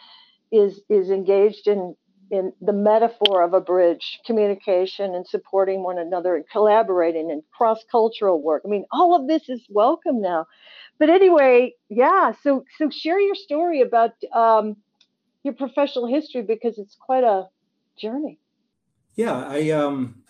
is 0.51 0.81
is 0.89 1.11
engaged 1.11 1.67
in 1.67 1.95
in 2.31 2.53
the 2.63 2.73
metaphor 2.73 3.43
of 3.43 3.53
a 3.53 3.61
bridge 3.61 4.21
communication 4.25 5.15
and 5.15 5.27
supporting 5.27 5.83
one 5.83 5.99
another 5.99 6.35
and 6.35 6.45
collaborating 6.51 7.31
and 7.31 7.43
cross 7.57 7.85
cultural 7.91 8.43
work 8.43 8.63
i 8.65 8.69
mean 8.69 8.85
all 8.91 9.15
of 9.15 9.29
this 9.29 9.49
is 9.49 9.63
welcome 9.71 10.21
now 10.21 10.47
but 11.03 11.11
anyway, 11.11 11.75
yeah. 11.89 12.33
So 12.43 12.65
so 12.79 12.89
share 12.89 13.19
your 13.19 13.35
story 13.35 13.81
about 13.81 14.13
um, 14.33 14.77
your 15.43 15.55
professional 15.55 16.07
history 16.07 16.43
because 16.43 16.79
it's 16.79 16.95
quite 16.95 17.25
a 17.25 17.49
journey. 17.99 18.39
Yeah, 19.17 19.45
I 19.49 19.71
um, 19.71 20.22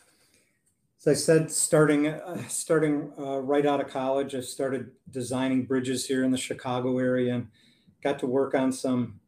as 1.04 1.08
I 1.08 1.14
said, 1.14 1.50
starting 1.50 2.06
uh, 2.06 2.46
starting 2.48 3.12
uh, 3.18 3.38
right 3.40 3.66
out 3.66 3.80
of 3.80 3.88
college, 3.88 4.36
I 4.36 4.40
started 4.40 4.92
designing 5.10 5.64
bridges 5.64 6.06
here 6.06 6.22
in 6.22 6.30
the 6.30 6.38
Chicago 6.38 6.98
area 6.98 7.34
and 7.34 7.48
got 8.02 8.20
to 8.20 8.26
work 8.26 8.54
on 8.54 8.70
some 8.72 9.18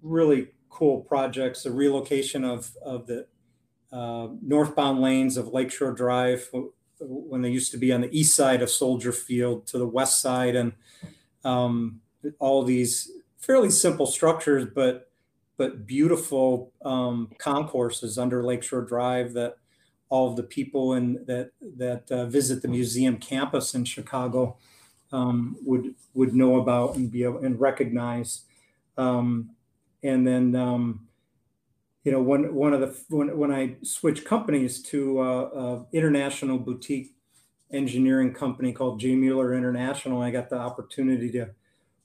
really 0.00 0.48
cool 0.70 1.00
projects. 1.00 1.64
The 1.64 1.72
relocation 1.72 2.44
of 2.44 2.70
of 2.84 3.08
the 3.08 3.26
uh, 3.92 4.28
northbound 4.40 5.00
lanes 5.00 5.36
of 5.36 5.48
Lakeshore 5.48 5.92
Drive 5.92 6.48
when 7.00 7.42
they 7.42 7.50
used 7.50 7.72
to 7.72 7.78
be 7.78 7.92
on 7.92 8.02
the 8.02 8.16
east 8.16 8.36
side 8.36 8.62
of 8.62 8.70
Soldier 8.70 9.10
Field 9.10 9.66
to 9.68 9.78
the 9.78 9.88
west 9.88 10.20
side, 10.20 10.54
and 10.54 10.72
um, 11.42 12.00
all 12.38 12.62
these 12.62 13.10
fairly 13.38 13.70
simple 13.70 14.06
structures, 14.06 14.68
but 14.72 15.10
but 15.56 15.84
beautiful 15.84 16.72
um, 16.84 17.28
concourses 17.38 18.18
under 18.18 18.44
Lakeshore 18.44 18.82
Drive 18.82 19.32
that 19.32 19.56
all 20.12 20.28
of 20.28 20.36
the 20.36 20.42
people 20.42 20.92
in 20.92 21.24
that 21.26 21.52
that 21.78 22.04
uh, 22.12 22.26
visit 22.26 22.60
the 22.60 22.68
museum 22.68 23.16
campus 23.16 23.74
in 23.74 23.82
Chicago 23.82 24.58
um, 25.10 25.56
would 25.64 25.94
would 26.12 26.34
know 26.34 26.60
about 26.60 26.96
and 26.96 27.10
be 27.10 27.24
able 27.24 27.42
and 27.42 27.58
recognize. 27.58 28.42
Um, 28.98 29.52
and 30.02 30.26
then 30.26 30.54
um, 30.54 31.08
you 32.04 32.12
know, 32.12 32.20
one 32.20 32.54
one 32.54 32.74
of 32.74 32.80
the 32.80 32.94
when 33.08 33.38
when 33.38 33.50
I 33.50 33.76
switched 33.82 34.26
companies 34.26 34.82
to 34.90 35.20
uh, 35.20 35.84
international 35.94 36.58
boutique 36.58 37.14
engineering 37.72 38.34
company 38.34 38.70
called 38.74 39.00
J 39.00 39.16
Muller 39.16 39.54
International, 39.54 40.20
I 40.20 40.30
got 40.30 40.50
the 40.50 40.58
opportunity 40.58 41.32
to 41.32 41.54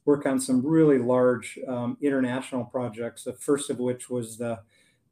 work 0.06 0.26
on 0.26 0.40
some 0.40 0.66
really 0.66 0.98
large 0.98 1.60
um, 1.68 1.98
international 2.02 2.64
projects. 2.64 3.26
The 3.26 3.34
first 3.34 3.70
of 3.70 3.80
which 3.80 4.10
was 4.10 4.38
the 4.38 4.60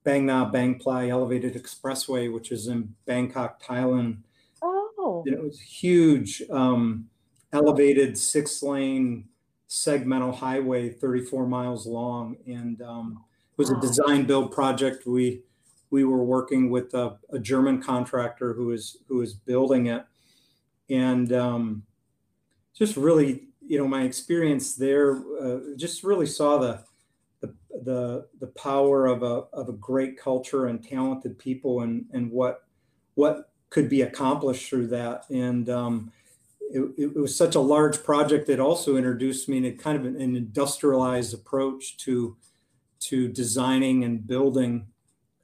Bang 0.06 0.26
Na 0.28 0.46
Bang 0.46 0.76
Plai 0.76 1.10
Elevated 1.10 1.56
Expressway, 1.56 2.32
which 2.32 2.52
is 2.52 2.68
in 2.68 2.94
Bangkok, 3.06 3.62
Thailand. 3.62 4.20
Oh, 4.62 5.24
it 5.26 5.42
was 5.42 5.60
huge, 5.60 6.44
um, 6.50 7.10
elevated 7.52 8.18
six 8.18 8.64
lane 8.64 9.28
segmental 9.68 10.34
highway, 10.34 10.90
34 10.90 11.48
miles 11.48 11.88
long, 11.88 12.38
and 12.46 12.82
um, 12.84 13.24
was 13.58 13.72
a 13.72 13.80
design 13.82 14.26
build 14.26 14.52
project. 14.52 15.06
We 15.08 15.42
we 15.90 16.04
were 16.04 16.24
working 16.24 16.70
with 16.70 16.94
a, 16.94 17.18
a 17.32 17.40
German 17.40 17.82
contractor 17.82 18.54
who 18.54 18.72
is 18.72 18.98
who 19.08 19.22
is 19.22 19.34
building 19.34 19.88
it, 19.88 20.06
and 20.88 21.34
um, 21.34 21.84
just 22.78 22.96
really, 22.96 23.48
you 23.66 23.80
know, 23.80 23.88
my 23.88 24.04
experience 24.04 24.76
there 24.76 25.18
uh, 25.42 25.60
just 25.76 26.04
really 26.04 26.28
saw 26.28 26.58
the, 26.58 26.84
the 27.86 28.28
the 28.40 28.48
power 28.48 29.06
of 29.06 29.24
a 29.24 29.46
of 29.54 29.70
a 29.70 29.74
great 29.74 30.20
culture 30.20 30.68
and 30.68 30.84
talented 30.84 31.38
people, 31.40 31.82
and 31.82 32.06
and 32.12 32.32
what 32.32 32.64
what 33.16 33.52
could 33.70 33.90
be 33.90 34.02
accomplished 34.02 34.70
through 34.70 34.88
that, 34.88 35.30
and 35.30 35.70
um, 35.70 36.12
it, 36.72 36.82
it, 36.98 37.16
was 37.16 37.36
such 37.36 37.56
a 37.56 37.60
large 37.60 38.04
project 38.04 38.48
that 38.48 38.60
also 38.60 38.98
introduced 38.98 39.48
me 39.48 39.62
to 39.62 39.72
kind 39.72 39.98
of 39.98 40.06
an, 40.06 40.20
an 40.20 40.36
industrialized 40.36 41.34
approach 41.34 41.98
to 41.98 42.36
to 43.00 43.28
designing 43.28 44.04
and 44.04 44.26
building 44.26 44.88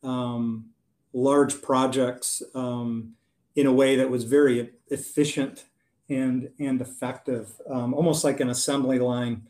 um, 0.03 0.65
large 1.13 1.61
projects 1.61 2.41
um, 2.55 3.13
in 3.55 3.67
a 3.67 3.73
way 3.73 3.95
that 3.95 4.09
was 4.09 4.23
very 4.23 4.71
efficient 4.87 5.65
and 6.09 6.49
and 6.59 6.81
effective, 6.81 7.53
um, 7.69 7.93
almost 7.93 8.23
like 8.23 8.39
an 8.39 8.49
assembly 8.49 8.99
line 8.99 9.47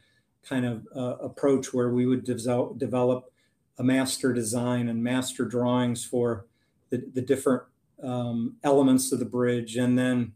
kind 0.47 0.65
of 0.65 0.87
uh, 0.95 1.17
approach 1.23 1.73
where 1.73 1.89
we 1.89 2.05
would 2.05 2.23
de- 2.23 2.73
develop 2.77 3.31
a 3.77 3.83
master 3.83 4.33
design 4.33 4.89
and 4.89 5.03
master 5.03 5.45
drawings 5.45 6.03
for 6.03 6.45
the, 6.89 7.03
the 7.13 7.21
different 7.21 7.63
um, 8.03 8.55
elements 8.63 9.11
of 9.11 9.19
the 9.19 9.25
bridge, 9.25 9.77
and 9.77 9.97
then 9.97 10.33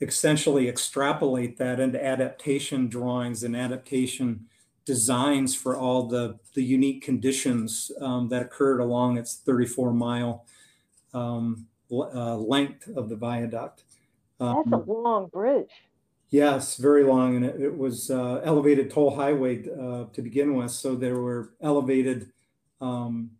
essentially 0.00 0.68
extrapolate 0.68 1.58
that 1.58 1.80
into 1.80 2.02
adaptation 2.02 2.88
drawings 2.88 3.42
and 3.42 3.54
adaptation 3.54 4.46
designs 4.84 5.54
for 5.54 5.76
all 5.76 6.06
the, 6.06 6.38
the 6.54 6.62
unique 6.62 7.02
conditions 7.02 7.92
um, 8.00 8.28
that 8.28 8.42
occurred 8.42 8.80
along 8.80 9.18
its 9.18 9.36
34 9.36 9.92
mile 9.92 10.46
um, 11.12 11.66
uh, 11.92 12.36
length 12.36 12.88
of 12.96 13.08
the 13.08 13.16
viaduct. 13.16 13.84
Um, 14.38 14.64
That's 14.70 14.88
a 14.88 14.90
long 14.90 15.26
bridge. 15.26 15.70
Yes, 16.30 16.76
very 16.76 17.02
long, 17.02 17.36
and 17.36 17.44
it, 17.44 17.60
it 17.60 17.76
was 17.76 18.10
uh, 18.10 18.40
elevated 18.44 18.90
toll 18.90 19.14
highway 19.14 19.64
uh, 19.68 20.04
to 20.12 20.22
begin 20.22 20.54
with. 20.54 20.70
So 20.70 20.94
there 20.94 21.18
were 21.18 21.54
elevated 21.60 22.30
um, 22.80 23.32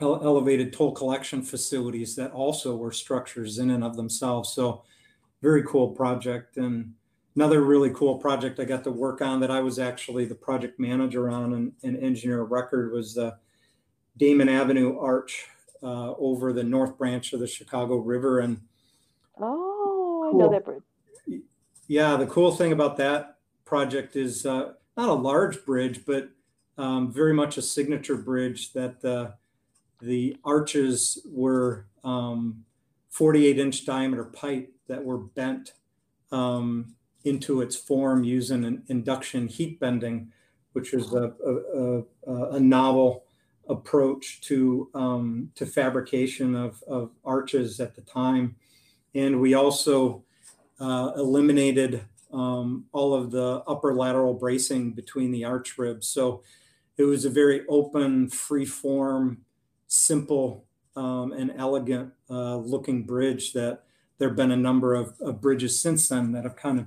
ele- 0.00 0.24
elevated 0.24 0.72
toll 0.72 0.92
collection 0.92 1.42
facilities 1.42 2.16
that 2.16 2.32
also 2.32 2.76
were 2.76 2.92
structures 2.92 3.58
in 3.58 3.70
and 3.70 3.84
of 3.84 3.96
themselves. 3.96 4.52
So 4.52 4.84
very 5.42 5.62
cool 5.64 5.88
project 5.88 6.56
and 6.56 6.94
another 7.36 7.62
really 7.62 7.90
cool 7.90 8.18
project 8.18 8.60
I 8.60 8.64
got 8.64 8.84
to 8.84 8.90
work 8.90 9.20
on 9.20 9.40
that 9.40 9.50
I 9.50 9.60
was 9.60 9.78
actually 9.78 10.24
the 10.24 10.34
project 10.34 10.78
manager 10.78 11.28
on 11.28 11.52
and, 11.52 11.72
and 11.82 12.02
engineer 12.02 12.42
record 12.42 12.92
was 12.92 13.14
the 13.14 13.36
Damen 14.18 14.50
Avenue 14.50 14.98
Arch 14.98 15.46
uh, 15.82 16.12
over 16.14 16.52
the 16.52 16.62
north 16.62 16.96
branch 16.98 17.32
of 17.32 17.40
the 17.40 17.46
Chicago 17.46 17.96
River. 17.96 18.40
And 18.40 18.60
oh, 19.40 20.24
I 20.26 20.30
cool. 20.30 20.40
know 20.40 20.50
that 20.50 20.64
bridge. 20.64 20.82
Yeah, 21.92 22.16
the 22.16 22.26
cool 22.26 22.52
thing 22.52 22.72
about 22.72 22.96
that 22.96 23.36
project 23.66 24.16
is 24.16 24.46
uh, 24.46 24.72
not 24.96 25.10
a 25.10 25.12
large 25.12 25.62
bridge, 25.66 26.06
but 26.06 26.30
um, 26.78 27.12
very 27.12 27.34
much 27.34 27.58
a 27.58 27.62
signature 27.62 28.16
bridge 28.16 28.72
that 28.72 29.02
the 30.00 30.36
arches 30.42 31.18
were 31.30 31.84
um, 32.02 32.64
48 33.10 33.58
inch 33.58 33.84
diameter 33.84 34.24
pipe 34.24 34.72
that 34.88 35.04
were 35.04 35.18
bent 35.18 35.74
um, 36.30 36.94
into 37.24 37.60
its 37.60 37.76
form 37.76 38.24
using 38.24 38.64
an 38.64 38.84
induction 38.88 39.46
heat 39.46 39.78
bending, 39.78 40.32
which 40.72 40.94
is 40.94 41.12
a, 41.12 41.34
a, 41.44 42.04
a, 42.26 42.50
a 42.52 42.60
novel 42.60 43.24
approach 43.68 44.40
to 44.40 44.88
um, 44.94 45.50
to 45.56 45.66
fabrication 45.66 46.54
of, 46.54 46.82
of 46.84 47.10
arches 47.22 47.80
at 47.80 47.94
the 47.94 48.00
time. 48.00 48.56
And 49.14 49.42
we 49.42 49.52
also 49.52 50.24
uh, 50.82 51.12
eliminated 51.16 52.02
um, 52.32 52.86
all 52.92 53.14
of 53.14 53.30
the 53.30 53.62
upper 53.68 53.94
lateral 53.94 54.34
bracing 54.34 54.92
between 54.92 55.30
the 55.30 55.44
arch 55.44 55.78
ribs. 55.78 56.08
So 56.08 56.42
it 56.96 57.04
was 57.04 57.24
a 57.24 57.30
very 57.30 57.62
open, 57.68 58.28
free 58.28 58.64
form, 58.64 59.44
simple, 59.86 60.64
um, 60.96 61.32
and 61.32 61.52
elegant 61.56 62.12
uh, 62.28 62.56
looking 62.56 63.04
bridge 63.04 63.52
that 63.52 63.82
there 64.18 64.28
have 64.28 64.36
been 64.36 64.50
a 64.50 64.56
number 64.56 64.94
of, 64.94 65.14
of, 65.20 65.40
bridges 65.40 65.80
since 65.80 66.08
then 66.08 66.32
that 66.32 66.44
have 66.44 66.56
kind 66.56 66.78
of 66.80 66.86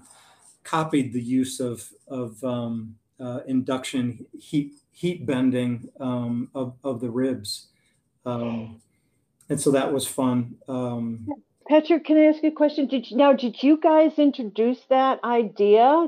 copied 0.63 1.11
the 1.11 1.21
use 1.21 1.59
of, 1.59 1.89
of 2.07 2.43
um, 2.43 2.95
uh, 3.19 3.39
induction 3.47 4.25
heat 4.37 4.73
heat 4.91 5.25
bending 5.25 5.89
um, 5.99 6.49
of, 6.53 6.75
of 6.83 7.01
the 7.01 7.09
ribs. 7.09 7.67
Um, 8.25 8.81
and 9.49 9.59
so 9.59 9.71
that 9.71 9.91
was 9.91 10.07
fun. 10.07 10.55
Patrick, 11.67 12.05
can 12.05 12.17
I 12.17 12.25
ask 12.25 12.43
you 12.43 12.49
a 12.49 12.51
question? 12.51 12.87
Did 12.87 13.09
you, 13.09 13.17
now, 13.17 13.33
did 13.33 13.63
you 13.63 13.77
guys 13.77 14.19
introduce 14.19 14.79
that 14.89 15.23
idea 15.23 16.07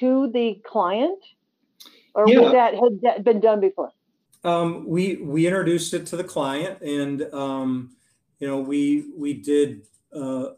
to 0.00 0.30
the 0.32 0.60
client? 0.66 1.18
Or 2.14 2.28
yeah. 2.28 2.50
that 2.52 2.74
had 2.74 3.00
that 3.02 3.24
been 3.24 3.40
done 3.40 3.60
before? 3.60 3.92
Um, 4.44 4.86
we 4.86 5.16
we 5.16 5.46
introduced 5.46 5.94
it 5.94 6.06
to 6.06 6.16
the 6.16 6.24
client, 6.24 6.80
and 6.80 7.22
um, 7.34 7.96
you 8.38 8.46
know 8.46 8.58
we 8.58 9.06
we 9.16 9.34
did 9.34 9.82
uh, 10.14 10.46
uh, 10.46 10.54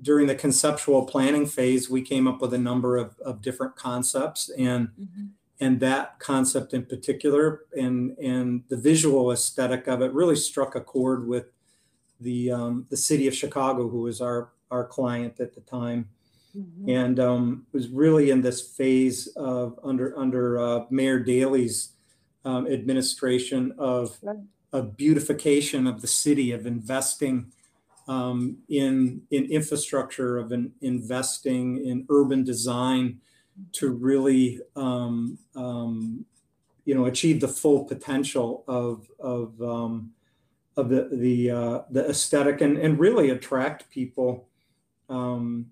during 0.00 0.26
the 0.26 0.34
conceptual 0.34 1.06
planning 1.06 1.46
phase. 1.46 1.90
We 1.90 2.02
came 2.02 2.26
up 2.26 2.40
with 2.40 2.54
a 2.54 2.58
number 2.58 2.96
of, 2.96 3.18
of 3.20 3.42
different 3.42 3.76
concepts, 3.76 4.50
and 4.58 4.88
mm-hmm. 4.88 5.26
and 5.60 5.80
that 5.80 6.18
concept 6.18 6.72
in 6.74 6.86
particular, 6.86 7.62
and 7.72 8.16
and 8.18 8.64
the 8.68 8.76
visual 8.76 9.30
aesthetic 9.30 9.86
of 9.86 10.02
it 10.02 10.12
really 10.12 10.36
struck 10.36 10.74
a 10.74 10.80
chord 10.80 11.26
with 11.26 11.46
the 12.22 12.50
um, 12.50 12.86
the 12.90 12.96
city 12.96 13.26
of 13.26 13.34
Chicago, 13.34 13.88
who 13.88 14.02
was 14.02 14.20
our 14.20 14.52
our 14.70 14.84
client 14.84 15.40
at 15.40 15.54
the 15.54 15.60
time. 15.62 16.08
Mm-hmm. 16.54 16.90
and 16.90 17.18
um, 17.18 17.66
was 17.72 17.88
really 17.88 18.28
in 18.28 18.42
this 18.42 18.60
phase 18.60 19.26
of 19.36 19.80
under 19.82 20.18
under 20.18 20.60
uh, 20.60 20.80
Mayor 20.90 21.18
Daley's 21.18 21.92
um, 22.44 22.66
administration 22.66 23.74
of 23.78 24.18
a 24.72 24.82
beautification 24.82 25.86
of 25.86 26.02
the 26.02 26.06
city, 26.06 26.52
of 26.52 26.66
investing 26.66 27.52
um, 28.08 28.58
in 28.68 29.22
in 29.30 29.44
infrastructure, 29.50 30.38
of 30.38 30.52
in, 30.52 30.72
investing 30.80 31.86
in 31.86 32.06
urban 32.10 32.44
design 32.44 33.20
to 33.72 33.90
really 33.90 34.60
um, 34.76 35.38
um, 35.54 36.24
you 36.84 36.94
know 36.94 37.06
achieve 37.06 37.40
the 37.40 37.48
full 37.48 37.84
potential 37.84 38.64
of 38.66 39.08
of 39.20 39.60
um, 39.62 40.12
of 40.76 40.88
the 40.88 41.08
the 41.12 41.50
uh, 41.50 41.82
the 41.90 42.08
aesthetic 42.08 42.60
and 42.60 42.78
and 42.78 42.98
really 42.98 43.30
attract 43.30 43.90
people 43.90 44.48
um, 45.08 45.66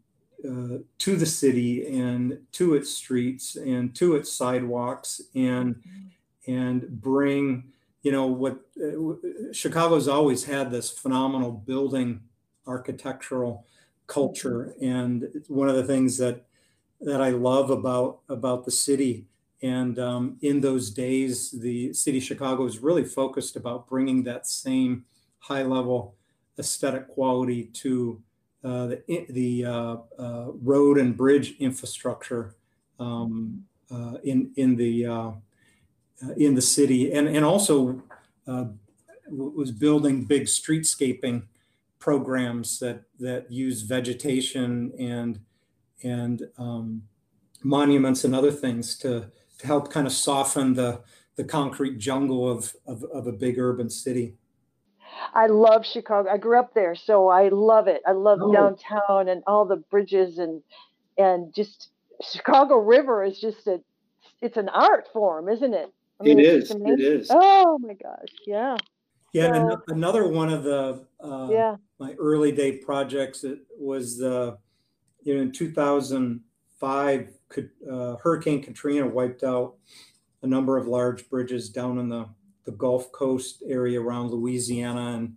uh, 0.45 0.79
to 0.99 1.17
the 1.17 1.27
city 1.27 1.87
and 1.99 2.39
to 2.53 2.75
its 2.75 2.91
streets 2.95 3.57
and 3.57 3.95
to 3.95 4.17
its 4.17 4.33
sidewalks 4.33 5.21
and 5.35 5.77
mm-hmm. 5.77 6.53
and 6.53 7.01
bring 7.01 7.65
you 8.03 8.13
know 8.13 8.27
what 8.27 8.61
uh, 8.83 9.53
Chicago's 9.53 10.09
always 10.09 10.45
had 10.45 10.71
this 10.71 10.91
phenomenal 10.91 11.53
building 11.53 12.21
architectural 12.67 13.67
culture 14.07 14.75
mm-hmm. 14.77 14.85
and 14.85 15.45
one 15.49 15.69
of 15.69 15.77
the 15.77 15.85
things 15.85 16.19
that 16.19 16.45
that 17.01 17.23
I 17.23 17.31
love 17.31 17.71
about 17.71 18.21
about 18.29 18.65
the 18.65 18.71
city 18.71 19.27
and 19.63 19.99
um, 19.99 20.37
in 20.41 20.61
those 20.61 20.91
days 20.91 21.51
the 21.51 21.93
city 21.93 22.19
of 22.19 22.25
Chicago 22.25 22.65
was 22.65 22.79
really 22.79 23.05
focused 23.05 23.57
about 23.57 23.87
bringing 23.87 24.23
that 24.25 24.47
same 24.47 25.05
high 25.39 25.63
level 25.63 26.15
aesthetic 26.59 27.09
quality 27.09 27.65
to 27.65 28.23
uh, 28.63 28.89
the, 28.89 29.27
the 29.31 29.65
uh, 29.65 29.97
uh, 30.19 30.47
road 30.63 30.99
and 30.99 31.17
bridge 31.17 31.57
infrastructure 31.59 32.55
um, 32.99 33.65
in 34.23 34.53
in 34.57 34.77
the 34.77 35.05
in 36.37 36.55
the 36.55 36.61
city, 36.61 37.13
and 37.13 37.27
and 37.27 37.45
also 37.45 38.03
was 39.31 39.71
building 39.71 40.25
big 40.25 40.43
streetscaping 40.43 41.43
programs 41.99 42.79
that 42.81 43.03
that 43.19 43.51
use 43.51 43.81
vegetation 43.81 44.93
and 44.99 45.41
and 46.03 46.47
um, 46.59 47.03
monuments 47.63 48.25
and 48.25 48.35
other 48.35 48.53
things 48.53 48.97
to 48.99 49.31
help 49.63 49.91
kind 49.91 50.07
of 50.07 50.13
soften 50.13 50.75
the 50.75 51.03
the 51.37 51.45
concrete 51.45 51.99
jungle 51.99 52.51
of, 52.51 52.75
of, 52.87 53.03
of 53.05 53.27
a 53.27 53.33
big 53.33 53.59
urban 53.59 53.89
city. 53.89 54.35
I 55.35 55.47
love 55.47 55.87
Chicago. 55.87 56.29
I 56.31 56.37
grew 56.37 56.59
up 56.59 56.75
there, 56.75 56.95
so 56.95 57.29
I 57.29 57.49
love 57.49 57.89
it. 57.89 58.03
I 58.07 58.13
love 58.13 58.41
oh. 58.43 58.53
downtown 58.53 59.29
and 59.29 59.43
all 59.47 59.65
the 59.65 59.77
bridges 59.77 60.39
and 60.39 60.63
and 61.17 61.55
just 61.55 61.91
Chicago 62.23 62.77
River 62.77 63.25
is 63.25 63.41
just 63.41 63.67
a 63.67 63.81
it's 64.43 64.57
an 64.57 64.69
art 64.69 65.09
form, 65.13 65.49
isn't 65.49 65.75
it? 65.75 65.93
I 66.21 66.25
mean, 66.25 66.39
it 66.39 66.47
is. 66.47 66.71
It 66.71 67.01
is. 67.01 67.29
Oh 67.31 67.79
my 67.79 67.95
gosh! 67.95 68.29
Yeah. 68.47 68.77
Yeah, 69.33 69.53
so, 69.53 69.83
another 69.89 70.29
one 70.29 70.53
of 70.53 70.65
the 70.65 71.07
uh, 71.23 71.49
yeah 71.51 71.77
my 71.99 72.15
early 72.15 72.51
day 72.53 72.79
projects 72.79 73.45
it 73.45 73.61
was 73.79 74.19
the 74.19 74.59
you 75.23 75.35
know 75.35 75.43
in 75.43 75.53
2005 75.53 77.19
could, 77.21 77.35
uh, 77.59 78.17
Hurricane 78.17 78.63
Katrina 78.63 79.07
wiped 79.07 79.43
out 79.43 79.75
a 80.43 80.47
number 80.47 80.77
of 80.77 80.87
large 80.87 81.29
bridges 81.29 81.69
down 81.69 81.99
in 81.99 82.09
the 82.09 82.29
the 82.65 82.73
Gulf 82.73 83.11
Coast 83.13 83.63
area 83.67 84.01
around 84.01 84.31
Louisiana 84.31 85.17
and 85.17 85.37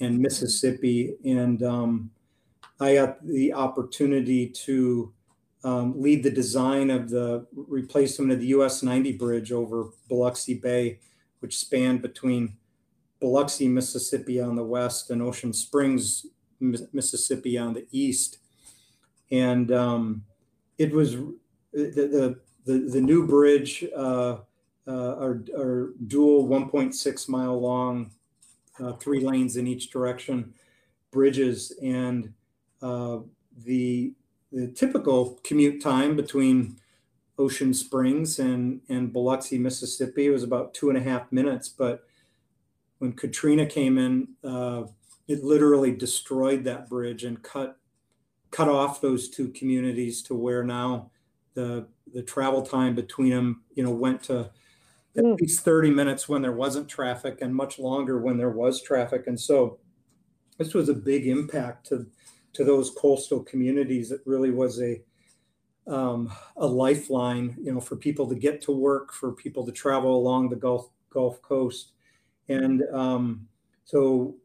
and 0.00 0.18
Mississippi, 0.18 1.14
and 1.24 1.62
um, 1.62 2.10
I 2.80 2.94
got 2.94 3.24
the 3.24 3.52
opportunity 3.52 4.48
to 4.48 5.12
um, 5.64 6.00
lead 6.00 6.24
the 6.24 6.30
design 6.30 6.90
of 6.90 7.08
the 7.08 7.46
replacement 7.54 8.32
of 8.32 8.40
the 8.40 8.46
US 8.48 8.82
90 8.82 9.12
bridge 9.12 9.52
over 9.52 9.90
Biloxi 10.08 10.54
Bay, 10.54 10.98
which 11.40 11.58
spanned 11.58 12.02
between 12.02 12.56
Biloxi, 13.20 13.68
Mississippi 13.68 14.40
on 14.40 14.56
the 14.56 14.64
west 14.64 15.10
and 15.10 15.22
Ocean 15.22 15.52
Springs, 15.52 16.26
Mississippi 16.58 17.56
on 17.56 17.74
the 17.74 17.86
east. 17.92 18.38
And 19.30 19.70
um, 19.70 20.24
it 20.78 20.92
was 20.92 21.16
the, 21.72 22.38
the, 22.64 22.78
the, 22.78 23.00
new 23.00 23.26
bridge 23.26 23.84
uh, 23.96 24.36
uh, 24.86 25.16
are, 25.16 25.44
are 25.56 25.94
dual 26.06 26.46
1.6 26.48 27.28
mile 27.28 27.60
long, 27.60 28.10
uh, 28.80 28.92
three 28.94 29.20
lanes 29.20 29.56
in 29.56 29.66
each 29.66 29.90
direction 29.90 30.52
bridges, 31.12 31.72
and 31.82 32.32
uh, 32.80 33.18
the 33.64 34.12
the 34.50 34.68
typical 34.68 35.40
commute 35.44 35.80
time 35.80 36.16
between 36.16 36.76
Ocean 37.38 37.72
Springs 37.72 38.38
and 38.38 38.80
and 38.88 39.12
Biloxi, 39.12 39.58
Mississippi 39.58 40.28
was 40.30 40.42
about 40.42 40.74
two 40.74 40.88
and 40.88 40.98
a 40.98 41.02
half 41.02 41.30
minutes, 41.30 41.68
but 41.68 42.04
when 42.98 43.12
Katrina 43.12 43.66
came 43.66 43.98
in, 43.98 44.28
uh, 44.42 44.84
it 45.28 45.44
literally 45.44 45.94
destroyed 45.94 46.64
that 46.64 46.88
bridge 46.88 47.24
and 47.24 47.42
cut 47.42 47.76
cut 48.50 48.68
off 48.68 49.00
those 49.00 49.28
two 49.28 49.48
communities 49.48 50.22
to 50.22 50.34
where 50.34 50.64
now 50.64 51.10
the 51.54 51.86
the 52.12 52.22
travel 52.22 52.62
time 52.62 52.94
between 52.94 53.30
them, 53.30 53.62
you 53.74 53.82
know, 53.82 53.90
went 53.90 54.22
to 54.24 54.50
at 55.16 55.24
mm. 55.24 55.40
least 55.40 55.64
30 55.64 55.90
minutes 55.90 56.28
when 56.28 56.42
there 56.42 56.52
wasn't 56.52 56.88
traffic 56.88 57.38
and 57.40 57.54
much 57.54 57.78
longer 57.78 58.18
when 58.18 58.36
there 58.36 58.50
was 58.50 58.82
traffic. 58.82 59.26
And 59.26 59.38
so 59.38 59.78
this 60.58 60.74
was 60.74 60.88
a 60.88 60.94
big 60.94 61.26
impact 61.26 61.86
to 61.88 62.06
to 62.54 62.64
those 62.64 62.90
coastal 62.90 63.42
communities. 63.42 64.12
It 64.12 64.20
really 64.26 64.50
was 64.50 64.80
a 64.80 65.02
um, 65.86 66.32
a 66.56 66.66
lifeline, 66.66 67.56
you 67.60 67.72
know, 67.72 67.80
for 67.80 67.96
people 67.96 68.28
to 68.28 68.34
get 68.34 68.62
to 68.62 68.72
work, 68.72 69.12
for 69.12 69.32
people 69.32 69.66
to 69.66 69.72
travel 69.72 70.16
along 70.16 70.50
the 70.50 70.56
Gulf 70.56 70.90
Gulf 71.10 71.42
Coast, 71.42 71.92
and 72.48 72.82
um, 72.92 73.48
so, 73.84 74.36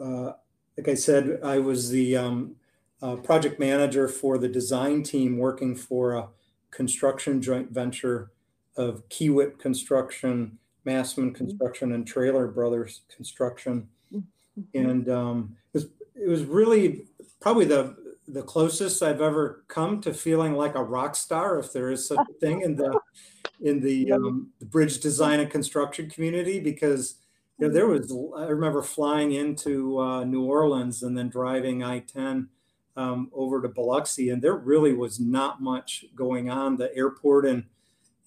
uh, 0.00 0.32
like 0.76 0.88
I 0.88 0.94
said, 0.94 1.40
I 1.42 1.58
was 1.58 1.90
the 1.90 2.16
um, 2.16 2.56
uh, 3.00 3.16
project 3.16 3.58
manager 3.58 4.08
for 4.08 4.38
the 4.38 4.48
design 4.48 5.02
team 5.02 5.38
working 5.38 5.74
for 5.74 6.14
a 6.14 6.28
construction 6.72 7.40
joint 7.40 7.70
venture 7.70 8.32
of 8.76 9.08
Kiewit 9.08 9.58
Construction, 9.58 10.58
Massman 10.84 11.28
mm-hmm. 11.28 11.36
Construction, 11.36 11.92
and 11.92 12.06
Traylor 12.06 12.48
Brothers 12.48 13.02
Construction. 13.14 13.86
Mm-hmm. 14.12 14.60
And 14.74 15.08
um, 15.08 15.56
it, 15.72 15.78
was, 15.78 15.86
it 16.16 16.28
was 16.28 16.44
really 16.44 17.06
probably 17.40 17.66
the 17.66 17.96
the 18.28 18.42
closest 18.42 19.02
I've 19.02 19.20
ever 19.20 19.64
come 19.68 20.00
to 20.02 20.14
feeling 20.14 20.54
like 20.54 20.74
a 20.74 20.82
rock 20.82 21.16
star, 21.16 21.58
if 21.58 21.72
there 21.72 21.90
is 21.90 22.06
such 22.06 22.18
a 22.18 22.32
thing 22.34 22.62
in 22.62 22.76
the 22.76 22.98
in 23.60 23.80
the, 23.80 24.12
um, 24.12 24.50
the 24.58 24.66
bridge 24.66 25.00
design 25.00 25.40
and 25.40 25.50
construction 25.50 26.08
community, 26.08 26.60
because 26.60 27.16
you 27.58 27.66
know 27.66 27.72
there 27.72 27.88
was 27.88 28.14
I 28.36 28.46
remember 28.46 28.82
flying 28.82 29.32
into 29.32 29.98
uh, 29.98 30.24
New 30.24 30.44
Orleans 30.44 31.02
and 31.02 31.16
then 31.18 31.28
driving 31.28 31.82
I 31.82 32.00
ten 32.00 32.48
um, 32.96 33.30
over 33.32 33.62
to 33.62 33.68
Biloxi, 33.68 34.30
and 34.30 34.42
there 34.42 34.54
really 34.54 34.92
was 34.92 35.18
not 35.18 35.62
much 35.62 36.04
going 36.14 36.50
on. 36.50 36.76
The 36.76 36.94
airport 36.96 37.46
in 37.46 37.66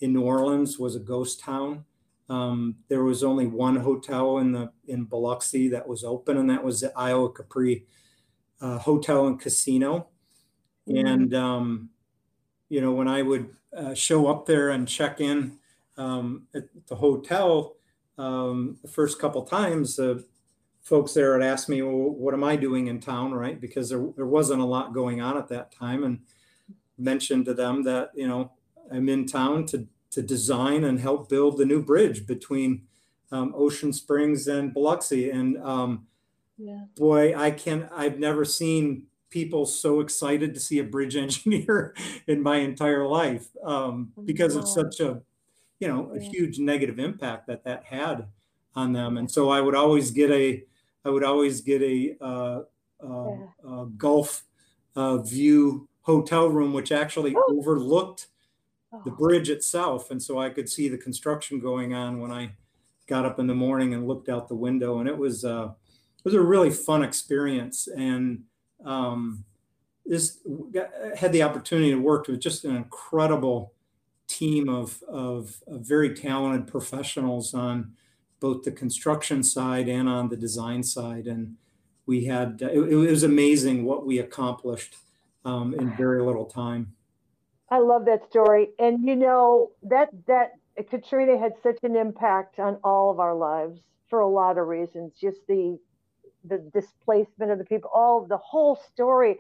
in 0.01 0.13
New 0.13 0.23
Orleans 0.23 0.78
was 0.78 0.95
a 0.95 0.99
ghost 0.99 1.39
town. 1.39 1.86
Um, 2.28 2.78
there 2.89 3.04
was 3.04 3.23
only 3.23 3.47
one 3.47 3.78
hotel 3.78 4.39
in 4.39 4.51
the 4.51 4.71
in 4.88 5.06
Biloxi 5.06 5.67
that 5.69 5.88
was 5.88 6.04
open, 6.04 6.38
and 6.38 6.49
that 6.49 6.63
was 6.63 6.82
the 6.82 6.91
Isle 6.97 7.25
of 7.25 7.36
Capri 7.36 7.86
uh, 8.62 8.80
Hotel 8.80 9.28
and 9.28 9.39
Casino. 9.39 10.08
Mm-hmm. 10.89 11.08
And 11.08 11.34
um, 11.34 11.89
you 12.69 12.82
know, 12.82 12.91
when 12.91 13.08
I 13.08 13.21
would 13.21 13.49
uh, 13.75 13.93
show 13.93 14.28
up 14.28 14.45
there 14.45 14.69
and 14.71 14.88
check 14.88 15.21
in 15.21 15.58
um, 15.97 16.47
at 16.56 16.63
the 16.88 16.95
hotel, 16.95 17.75
um, 18.17 18.78
the 18.82 18.88
first 18.88 19.19
couple 19.19 19.43
times, 19.43 19.97
the 19.97 20.25
folks 20.85 21.13
there 21.13 21.33
had 21.33 21.41
asked 21.41 21.67
me, 21.67 21.81
"Well, 21.81 22.11
what 22.11 22.33
am 22.33 22.43
I 22.43 22.55
doing 22.55 22.87
in 22.87 23.01
town?" 23.01 23.33
Right, 23.33 23.59
because 23.59 23.89
there 23.89 24.07
there 24.15 24.25
wasn't 24.25 24.61
a 24.61 24.65
lot 24.65 24.93
going 24.93 25.19
on 25.19 25.37
at 25.37 25.49
that 25.49 25.71
time, 25.71 26.03
and 26.03 26.19
mentioned 26.97 27.45
to 27.45 27.53
them 27.53 27.83
that 27.83 28.11
you 28.15 28.27
know 28.27 28.51
I'm 28.91 29.09
in 29.09 29.25
town 29.25 29.65
to 29.67 29.87
to 30.11 30.21
design 30.21 30.83
and 30.85 30.99
help 30.99 31.27
build 31.27 31.57
the 31.57 31.65
new 31.65 31.83
bridge 31.83 32.25
between 32.25 32.83
um, 33.31 33.53
Ocean 33.55 33.91
Springs 33.91 34.47
and 34.47 34.73
Biloxi. 34.73 35.29
And 35.29 35.57
um, 35.57 36.07
yeah. 36.57 36.85
boy, 36.95 37.35
I 37.35 37.51
can 37.51 37.89
I've 37.93 38.19
never 38.19 38.45
seen 38.45 39.07
people 39.29 39.65
so 39.65 39.99
excited 39.99 40.53
to 40.53 40.59
see 40.59 40.79
a 40.79 40.83
bridge 40.83 41.15
engineer 41.25 41.95
in 42.27 42.41
my 42.41 42.57
entire 42.57 43.05
life 43.05 43.47
um, 43.63 44.13
because 44.23 44.55
of 44.55 44.67
such 44.67 44.99
a 44.99 45.21
you 45.79 45.87
know 45.87 46.11
a 46.15 46.19
huge 46.19 46.59
negative 46.59 46.99
impact 46.99 47.47
that 47.47 47.63
that 47.65 47.85
had 47.85 48.27
on 48.75 48.93
them. 48.93 49.17
And 49.17 49.31
so 49.31 49.49
I 49.49 49.61
would 49.61 49.75
always 49.75 50.11
get 50.11 50.29
a 50.31 50.63
I 51.05 51.09
would 51.09 51.23
always 51.23 51.61
get 51.61 51.81
a, 51.81 52.15
uh, 52.19 52.61
uh, 53.03 53.31
yeah. 53.31 53.47
a 53.63 53.85
Gulf 53.97 54.43
uh, 54.95 55.17
view 55.17 55.87
hotel 56.01 56.47
room, 56.47 56.73
which 56.73 56.91
actually 56.91 57.35
oh. 57.35 57.57
overlooked 57.59 58.27
the 58.91 59.11
oh. 59.11 59.15
bridge 59.15 59.49
itself. 59.49 60.11
And 60.11 60.21
so 60.21 60.39
I 60.39 60.49
could 60.49 60.69
see 60.69 60.89
the 60.89 60.97
construction 60.97 61.59
going 61.59 61.93
on 61.93 62.19
when 62.19 62.31
I 62.31 62.51
got 63.07 63.25
up 63.25 63.39
in 63.39 63.47
the 63.47 63.55
morning 63.55 63.93
and 63.93 64.07
looked 64.07 64.29
out 64.29 64.47
the 64.47 64.55
window. 64.55 64.99
And 64.99 65.07
it 65.07 65.17
was, 65.17 65.45
uh, 65.45 65.69
it 66.17 66.25
was 66.25 66.33
a 66.33 66.41
really 66.41 66.71
fun 66.71 67.03
experience. 67.03 67.87
And 67.87 68.43
um, 68.83 69.45
this 70.05 70.39
got, 70.71 70.89
had 71.15 71.31
the 71.31 71.43
opportunity 71.43 71.91
to 71.91 71.97
work 71.97 72.27
with 72.27 72.39
just 72.39 72.65
an 72.65 72.75
incredible 72.75 73.73
team 74.27 74.69
of, 74.69 75.03
of, 75.07 75.57
of 75.67 75.81
very 75.81 76.15
talented 76.15 76.67
professionals 76.67 77.53
on 77.53 77.93
both 78.39 78.63
the 78.63 78.71
construction 78.71 79.43
side 79.43 79.87
and 79.87 80.07
on 80.09 80.29
the 80.29 80.37
design 80.37 80.83
side. 80.83 81.27
And 81.27 81.55
we 82.05 82.25
had, 82.25 82.61
it, 82.61 82.77
it 82.77 82.95
was 82.95 83.23
amazing 83.23 83.85
what 83.85 84.05
we 84.05 84.19
accomplished 84.19 84.97
um, 85.43 85.73
in 85.73 85.95
very 85.95 86.21
little 86.21 86.45
time. 86.45 86.93
I 87.69 87.79
love 87.79 88.05
that 88.05 88.25
story. 88.29 88.69
And 88.77 89.03
you 89.03 89.15
know, 89.15 89.71
that 89.83 90.09
that 90.27 90.51
Katrina 90.89 91.37
had 91.37 91.53
such 91.63 91.79
an 91.83 91.95
impact 91.95 92.59
on 92.59 92.77
all 92.83 93.09
of 93.09 93.19
our 93.19 93.35
lives 93.35 93.79
for 94.09 94.19
a 94.19 94.29
lot 94.29 94.57
of 94.57 94.67
reasons. 94.67 95.13
Just 95.19 95.39
the 95.47 95.79
the 96.47 96.59
displacement 96.73 97.51
of 97.51 97.57
the 97.57 97.65
people, 97.65 97.89
all 97.93 98.25
the 98.25 98.37
whole 98.37 98.75
story. 98.93 99.37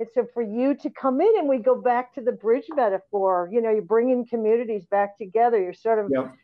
And 0.00 0.08
so 0.12 0.26
for 0.34 0.42
you 0.42 0.74
to 0.76 0.90
come 0.90 1.20
in 1.20 1.32
and 1.38 1.48
we 1.48 1.58
go 1.58 1.80
back 1.80 2.12
to 2.14 2.20
the 2.20 2.32
bridge 2.32 2.66
metaphor, 2.74 3.48
you 3.52 3.60
know, 3.60 3.70
you're 3.70 3.82
bringing 3.82 4.26
communities 4.26 4.84
back 4.86 5.16
together. 5.16 5.60
You're 5.60 5.72
sort 5.72 5.98
of 5.98 6.10
yep. 6.10 6.34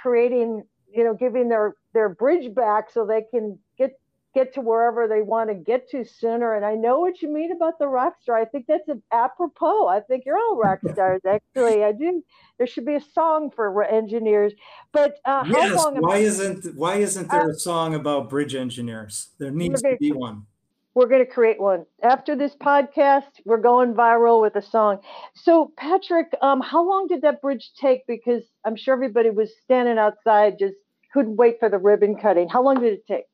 creating, 0.00 0.64
you 0.94 1.04
know, 1.04 1.14
giving 1.14 1.48
their 1.48 1.74
their 1.94 2.08
bridge 2.08 2.54
back 2.54 2.90
so 2.90 3.06
they 3.06 3.22
can 3.30 3.58
get 3.76 3.98
get 4.34 4.54
to 4.54 4.60
wherever 4.60 5.08
they 5.08 5.22
want 5.22 5.48
to 5.50 5.54
get 5.54 5.88
to 5.90 6.04
sooner. 6.04 6.54
And 6.54 6.64
I 6.64 6.74
know 6.74 7.00
what 7.00 7.22
you 7.22 7.32
mean 7.32 7.50
about 7.52 7.78
the 7.78 7.88
rock 7.88 8.14
star. 8.20 8.36
I 8.36 8.44
think 8.44 8.66
that's 8.68 8.88
apropos. 9.12 9.88
I 9.88 10.00
think 10.00 10.24
you're 10.26 10.36
all 10.36 10.56
rock 10.56 10.80
stars, 10.92 11.22
actually. 11.26 11.82
I 11.82 11.92
do. 11.92 12.22
There 12.58 12.66
should 12.66 12.84
be 12.84 12.94
a 12.94 13.00
song 13.00 13.50
for 13.50 13.82
engineers. 13.84 14.52
But 14.92 15.16
uh, 15.24 15.44
yes, 15.48 15.76
how 15.76 15.92
long? 15.92 15.96
Why 16.00 16.18
isn't 16.18 16.76
Why 16.76 16.96
isn't 16.96 17.30
there 17.30 17.48
uh, 17.48 17.50
a 17.50 17.54
song 17.54 17.94
about 17.94 18.28
bridge 18.28 18.54
engineers? 18.54 19.30
There 19.38 19.50
needs 19.50 19.82
to 19.82 19.96
be 19.98 20.12
one. 20.12 20.46
We're 20.94 21.06
going 21.06 21.24
to 21.24 21.30
create 21.30 21.60
one 21.60 21.86
after 22.02 22.34
this 22.34 22.54
podcast. 22.56 23.30
We're 23.44 23.60
going 23.60 23.94
viral 23.94 24.40
with 24.40 24.56
a 24.56 24.62
song. 24.62 24.98
So, 25.34 25.72
Patrick, 25.76 26.32
um, 26.42 26.60
how 26.60 26.88
long 26.88 27.06
did 27.06 27.22
that 27.22 27.40
bridge 27.40 27.70
take? 27.80 28.06
Because 28.06 28.42
I'm 28.64 28.74
sure 28.74 28.94
everybody 28.94 29.30
was 29.30 29.50
standing 29.64 29.98
outside, 29.98 30.58
just 30.58 30.74
couldn't 31.12 31.36
wait 31.36 31.60
for 31.60 31.68
the 31.68 31.78
ribbon 31.78 32.16
cutting. 32.16 32.48
How 32.48 32.62
long 32.62 32.80
did 32.80 32.92
it 32.94 33.06
take? 33.06 33.24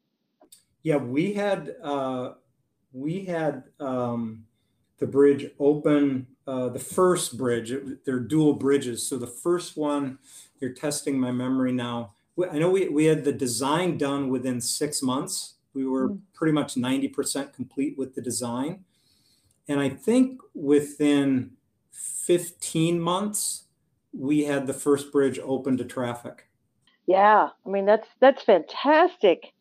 Yeah, 0.82 0.96
we 0.96 1.32
had 1.32 1.74
uh, 1.82 2.32
we 2.92 3.24
had 3.24 3.64
um, 3.80 4.44
the 4.98 5.06
bridge 5.06 5.50
open. 5.58 6.26
Uh, 6.46 6.68
the 6.68 6.78
first 6.78 7.38
bridge, 7.38 7.72
they're 8.04 8.18
dual 8.18 8.52
bridges. 8.52 9.06
So 9.06 9.16
the 9.16 9.26
first 9.26 9.78
one, 9.78 10.18
you're 10.60 10.74
testing 10.74 11.18
my 11.18 11.32
memory 11.32 11.72
now. 11.72 12.12
I 12.50 12.58
know 12.58 12.70
we, 12.70 12.88
we 12.88 13.06
had 13.06 13.24
the 13.24 13.32
design 13.32 13.96
done 13.96 14.28
within 14.28 14.60
six 14.60 15.02
months. 15.02 15.53
We 15.74 15.86
were 15.86 16.10
mm. 16.10 16.20
pretty 16.34 16.52
much 16.52 16.74
90% 16.74 17.52
complete 17.52 17.98
with 17.98 18.14
the 18.14 18.22
design. 18.22 18.84
And 19.68 19.80
I 19.80 19.88
think 19.88 20.40
within 20.54 21.52
15 21.90 23.00
months, 23.00 23.64
we 24.12 24.44
had 24.44 24.66
the 24.66 24.74
first 24.74 25.10
bridge 25.12 25.38
open 25.42 25.76
to 25.78 25.84
traffic. 25.84 26.48
Yeah, 27.06 27.50
I 27.66 27.68
mean 27.68 27.84
that's 27.84 28.08
that's 28.20 28.42
fantastic. 28.42 29.52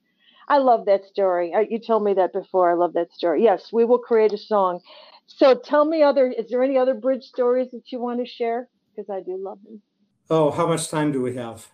I 0.48 0.60
love 0.60 0.86
that 0.86 1.06
story. 1.06 1.54
You 1.70 1.80
told 1.80 2.04
me 2.04 2.14
that 2.14 2.34
before. 2.34 2.72
I 2.72 2.76
love 2.76 2.94
that 2.94 3.14
story. 3.14 3.44
Yes, 3.44 3.72
we 3.72 3.86
will 3.86 3.98
create 3.98 4.34
a 4.34 4.38
song. 4.38 4.82
So 5.28 5.56
tell 5.56 5.86
me 5.86 6.04
other 6.04 6.28
is 6.28 6.50
there 6.50 6.64
any 6.64 6.78
other 6.78 6.94
bridge 6.94 7.24
stories 7.24 7.72
that 7.72 7.92
you 7.92 8.00
want 8.00 8.20
to 8.20 8.26
share? 8.26 8.70
Because 8.96 9.10
I 9.10 9.22
do 9.22 9.38
love 9.38 9.60
them. 9.64 9.82
Oh, 10.30 10.52
how 10.52 10.68
much 10.68 10.90
time 10.90 11.12
do 11.12 11.22
we 11.22 11.36
have? 11.36 11.68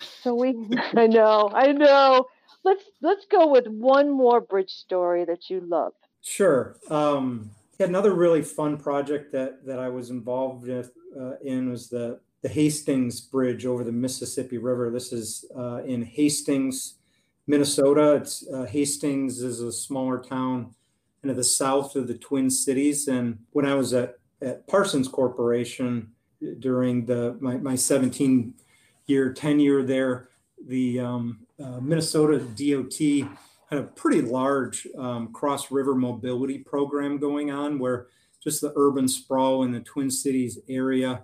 So 0.00 0.34
we 0.34 0.54
I 0.96 1.06
know, 1.06 1.50
I 1.52 1.72
know. 1.72 2.26
Let's 2.64 2.84
let's 3.00 3.26
go 3.26 3.48
with 3.48 3.66
one 3.66 4.10
more 4.10 4.40
bridge 4.40 4.70
story 4.70 5.24
that 5.24 5.48
you 5.48 5.60
love. 5.60 5.92
Sure. 6.22 6.76
Um 6.90 7.50
another 7.80 8.14
really 8.14 8.42
fun 8.42 8.76
project 8.76 9.32
that 9.32 9.64
that 9.66 9.78
I 9.78 9.88
was 9.88 10.10
involved 10.10 10.66
with, 10.66 10.92
uh, 11.18 11.36
in 11.42 11.70
was 11.70 11.88
the 11.88 12.20
the 12.42 12.48
Hastings 12.48 13.20
Bridge 13.20 13.66
over 13.66 13.82
the 13.82 13.92
Mississippi 13.92 14.58
River. 14.58 14.90
This 14.90 15.12
is 15.12 15.44
uh, 15.56 15.82
in 15.84 16.02
Hastings, 16.02 16.94
Minnesota. 17.46 18.14
It's 18.14 18.46
uh, 18.48 18.64
Hastings 18.64 19.42
is 19.42 19.60
a 19.60 19.72
smaller 19.72 20.18
town 20.18 20.74
into 21.22 21.34
the 21.34 21.44
south 21.44 21.96
of 21.96 22.06
the 22.06 22.14
Twin 22.14 22.48
Cities. 22.48 23.08
And 23.08 23.38
when 23.50 23.66
I 23.66 23.74
was 23.74 23.92
at, 23.92 24.18
at 24.40 24.68
Parsons 24.68 25.08
Corporation 25.08 26.12
during 26.60 27.06
the 27.06 27.36
my, 27.40 27.56
my 27.56 27.74
17 27.74 28.54
year 29.06 29.32
tenure 29.32 29.82
there, 29.82 30.28
the 30.64 31.00
um, 31.00 31.40
uh, 31.62 31.80
Minnesota 31.80 32.38
DOT 32.38 33.28
had 33.70 33.78
a 33.78 33.82
pretty 33.84 34.22
large 34.22 34.86
um, 34.96 35.32
cross 35.32 35.70
river 35.70 35.94
mobility 35.94 36.58
program 36.58 37.18
going 37.18 37.50
on 37.50 37.78
where 37.78 38.06
just 38.42 38.60
the 38.60 38.72
urban 38.76 39.08
sprawl 39.08 39.62
in 39.64 39.72
the 39.72 39.80
Twin 39.80 40.10
Cities 40.10 40.58
area 40.68 41.22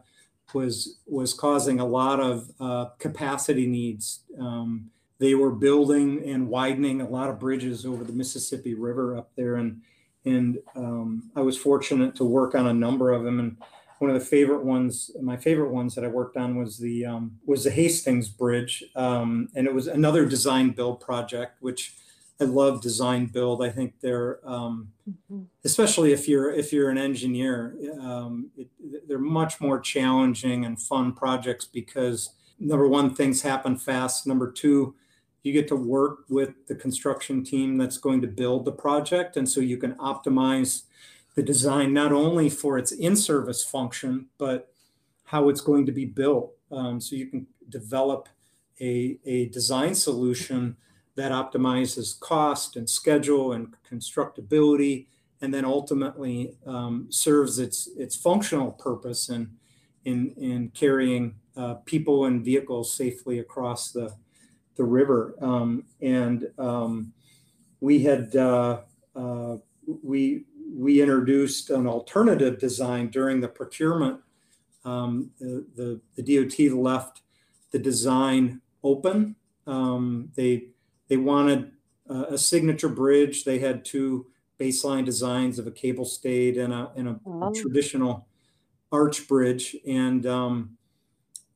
was 0.53 0.99
was 1.07 1.33
causing 1.33 1.81
a 1.81 1.87
lot 1.87 2.21
of 2.21 2.51
uh, 2.61 2.87
capacity 2.99 3.67
needs. 3.67 4.25
Um, 4.39 4.91
they 5.19 5.35
were 5.35 5.53
building 5.53 6.23
and 6.29 6.49
widening 6.49 7.01
a 7.01 7.09
lot 7.09 7.31
of 7.31 7.39
bridges 7.39 7.87
over 7.87 8.05
the 8.05 8.13
Mississippi 8.13 8.75
River 8.75 9.17
up 9.17 9.31
there, 9.37 9.57
and 9.57 9.81
and 10.25 10.59
um, 10.75 11.31
I 11.37 11.41
was 11.41 11.57
fortunate 11.57 12.15
to 12.17 12.25
work 12.25 12.55
on 12.55 12.67
a 12.67 12.75
number 12.75 13.13
of 13.13 13.25
them. 13.25 13.39
And 13.39 13.57
one 14.05 14.15
of 14.15 14.21
the 14.21 14.27
favorite 14.27 14.67
ones, 14.67 15.11
my 15.23 15.35
favorite 15.35 15.71
ones 15.71 15.95
that 15.95 16.05
I 16.05 16.09
worked 16.09 16.37
on 16.37 16.57
was 16.57 16.77
the 16.77 17.07
um, 17.07 17.39
was 17.47 17.65
the 17.65 17.71
Hastings 17.71 18.29
Bridge, 18.29 18.85
um, 18.95 19.49
and 19.55 19.67
it 19.67 19.73
was 19.73 19.87
another 19.87 20.27
design 20.27 20.73
build 20.73 21.01
project, 21.01 21.57
which 21.61 21.95
I 22.39 22.45
love 22.45 22.83
design 22.83 23.25
build. 23.25 23.65
I 23.65 23.71
think 23.71 23.95
they're, 24.03 24.47
um, 24.47 24.93
mm-hmm. 25.09 25.45
especially 25.65 26.13
if 26.13 26.29
you're 26.29 26.53
if 26.53 26.71
you're 26.71 26.91
an 26.91 26.99
engineer, 26.99 27.79
um, 27.99 28.51
it, 28.59 28.69
they're 29.09 29.19
much 29.19 29.59
more 29.59 29.81
challenging 29.81 30.67
and 30.67 30.79
fun 30.79 31.15
projects 31.15 31.65
because 31.65 32.35
number 32.61 32.87
one, 32.87 33.15
things 33.15 33.41
happen 33.41 33.79
fast. 33.79 34.27
Number 34.27 34.53
two, 34.53 34.95
you 35.45 35.55
get 35.55 35.67
to 35.69 35.77
work 35.77 36.27
with 36.29 36.67
the 36.67 36.75
construction 36.75 37.43
team 37.43 37.79
that's 37.79 37.97
going 37.97 38.21
to 38.21 38.29
build 38.29 38.67
the 38.67 38.73
project, 38.73 39.39
and 39.39 39.49
so 39.49 39.61
you 39.61 39.79
can 39.79 39.95
optimize 39.95 40.83
the 41.35 41.43
design 41.43 41.93
not 41.93 42.13
only 42.13 42.49
for 42.49 42.79
its 42.79 42.93
in-service 42.93 43.65
function, 43.65 44.27
but 44.39 44.73
how 45.25 45.49
it's 45.49 45.61
going 45.61 45.87
to 45.87 45.93
be 45.93 46.05
built. 46.05 46.53
Um, 46.71 47.01
so 47.01 47.17
you 47.17 47.27
can 47.27 47.47
develop 47.69 48.29
a, 48.81 49.19
a 49.25 49.47
design 49.47 49.95
solution 49.95 50.77
that 51.17 51.33
optimizes 51.33 52.19
cost 52.19 52.77
and 52.77 52.89
schedule 52.89 53.53
and 53.53 53.75
constructability, 53.91 55.07
and 55.41 55.53
then 55.53 55.65
ultimately 55.65 56.57
um, 56.67 57.07
serves 57.11 57.59
its 57.59 57.89
its 57.97 58.17
functional 58.17 58.73
purpose 58.73 59.29
in 59.29 59.51
in, 60.05 60.35
in 60.37 60.71
carrying 60.75 61.35
uh, 61.57 61.75
people 61.87 62.27
and 62.27 62.45
vehicles 62.45 62.93
safely 62.93 63.39
across 63.39 63.93
the 63.93 64.13
the 64.77 64.85
river. 64.85 65.37
Um, 65.41 65.85
and 66.01 66.51
um, 66.59 67.13
we 67.81 68.01
had 68.01 68.35
uh, 68.35 68.81
uh, 69.15 69.57
we 70.03 70.45
we 70.75 71.01
introduced 71.01 71.71
an 71.71 71.87
alternative 71.87 72.59
design 72.59 73.09
during 73.09 73.41
the 73.41 73.49
procurement. 73.49 74.21
Um, 74.85 75.31
the, 75.39 75.65
the, 75.77 76.01
the 76.23 76.47
DOT 76.49 76.77
left 76.77 77.23
the 77.71 77.79
design 77.79 78.61
open. 78.83 79.37
Um, 79.67 80.31
they 80.35 80.69
they 81.09 81.17
wanted 81.17 81.73
uh, 82.09 82.27
a 82.31 82.39
signature 82.39 82.89
bridge. 82.89 83.45
They 83.45 83.59
had 83.59 83.85
two 83.85 84.27
baseline 84.59 85.05
designs 85.05 85.59
of 85.59 85.67
a 85.67 85.71
cable 85.71 86.05
stayed 86.05 86.57
and 86.57 86.73
a, 86.73 86.91
and 86.97 87.09
a, 87.09 87.21
a 87.27 87.53
traditional 87.55 88.27
arch 88.93 89.27
bridge. 89.27 89.77
And 89.87 90.27
um, 90.27 90.77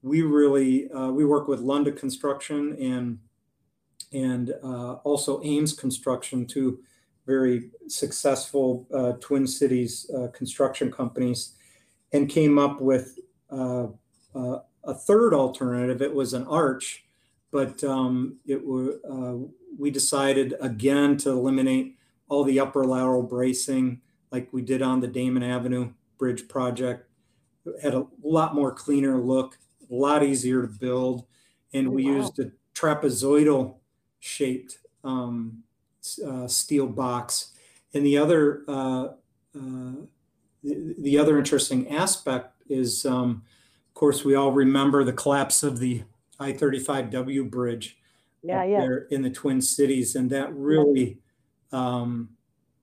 we 0.02 0.22
really 0.22 0.90
uh, 0.90 1.10
we 1.10 1.24
work 1.24 1.48
with 1.48 1.60
Lunda 1.60 1.96
Construction 1.96 2.76
and 2.80 3.18
and 4.12 4.54
uh, 4.62 4.94
also 5.04 5.42
Ames 5.44 5.72
Construction, 5.72 6.46
two 6.46 6.80
very 7.28 7.70
successful 7.86 8.88
uh, 8.92 9.12
Twin 9.20 9.46
Cities 9.46 10.10
uh, 10.16 10.28
construction 10.28 10.90
companies, 10.90 11.54
and 12.12 12.28
came 12.28 12.58
up 12.58 12.80
with 12.80 13.18
uh, 13.50 13.86
uh, 14.34 14.58
a 14.84 14.94
third 14.94 15.34
alternative. 15.34 16.02
It 16.02 16.14
was 16.14 16.32
an 16.32 16.46
arch 16.46 17.04
but 17.50 17.82
um, 17.84 18.36
it 18.46 18.64
were, 18.64 19.00
uh, 19.08 19.46
we 19.78 19.90
decided 19.90 20.54
again 20.60 21.16
to 21.18 21.30
eliminate 21.30 21.96
all 22.28 22.44
the 22.44 22.60
upper 22.60 22.84
lateral 22.84 23.22
bracing 23.22 24.00
like 24.30 24.52
we 24.52 24.60
did 24.60 24.82
on 24.82 25.00
the 25.00 25.08
Damen 25.08 25.42
Avenue 25.42 25.92
Bridge 26.18 26.46
project. 26.48 27.08
It 27.64 27.82
had 27.82 27.94
a 27.94 28.06
lot 28.22 28.54
more 28.54 28.72
cleaner 28.72 29.18
look, 29.18 29.58
a 29.90 29.94
lot 29.94 30.22
easier 30.22 30.62
to 30.62 30.68
build, 30.68 31.24
and 31.72 31.90
we 31.90 32.04
wow. 32.04 32.18
used 32.18 32.38
a 32.38 32.50
trapezoidal 32.74 33.76
shaped 34.20 34.78
um, 35.04 35.62
uh, 36.18 36.46
steel 36.48 36.86
box. 36.86 37.52
And 37.94 38.04
the 38.04 38.18
other 38.18 38.62
uh, 38.68 39.08
uh, 39.56 39.92
the, 40.62 40.94
the, 40.98 41.18
other 41.18 41.38
interesting 41.38 41.88
aspect 41.88 42.52
is, 42.68 43.06
um, 43.06 43.42
of 43.88 43.94
course, 43.94 44.24
we 44.24 44.34
all 44.34 44.52
remember 44.52 45.04
the 45.04 45.12
collapse 45.12 45.62
of 45.62 45.78
the 45.78 46.02
I-35W 46.38 47.50
bridge 47.50 47.98
yeah, 48.42 48.64
yeah. 48.64 48.80
there 48.80 48.98
in 49.10 49.22
the 49.22 49.30
Twin 49.30 49.60
Cities, 49.60 50.14
and 50.14 50.30
that 50.30 50.54
really 50.54 51.18
um, 51.72 52.30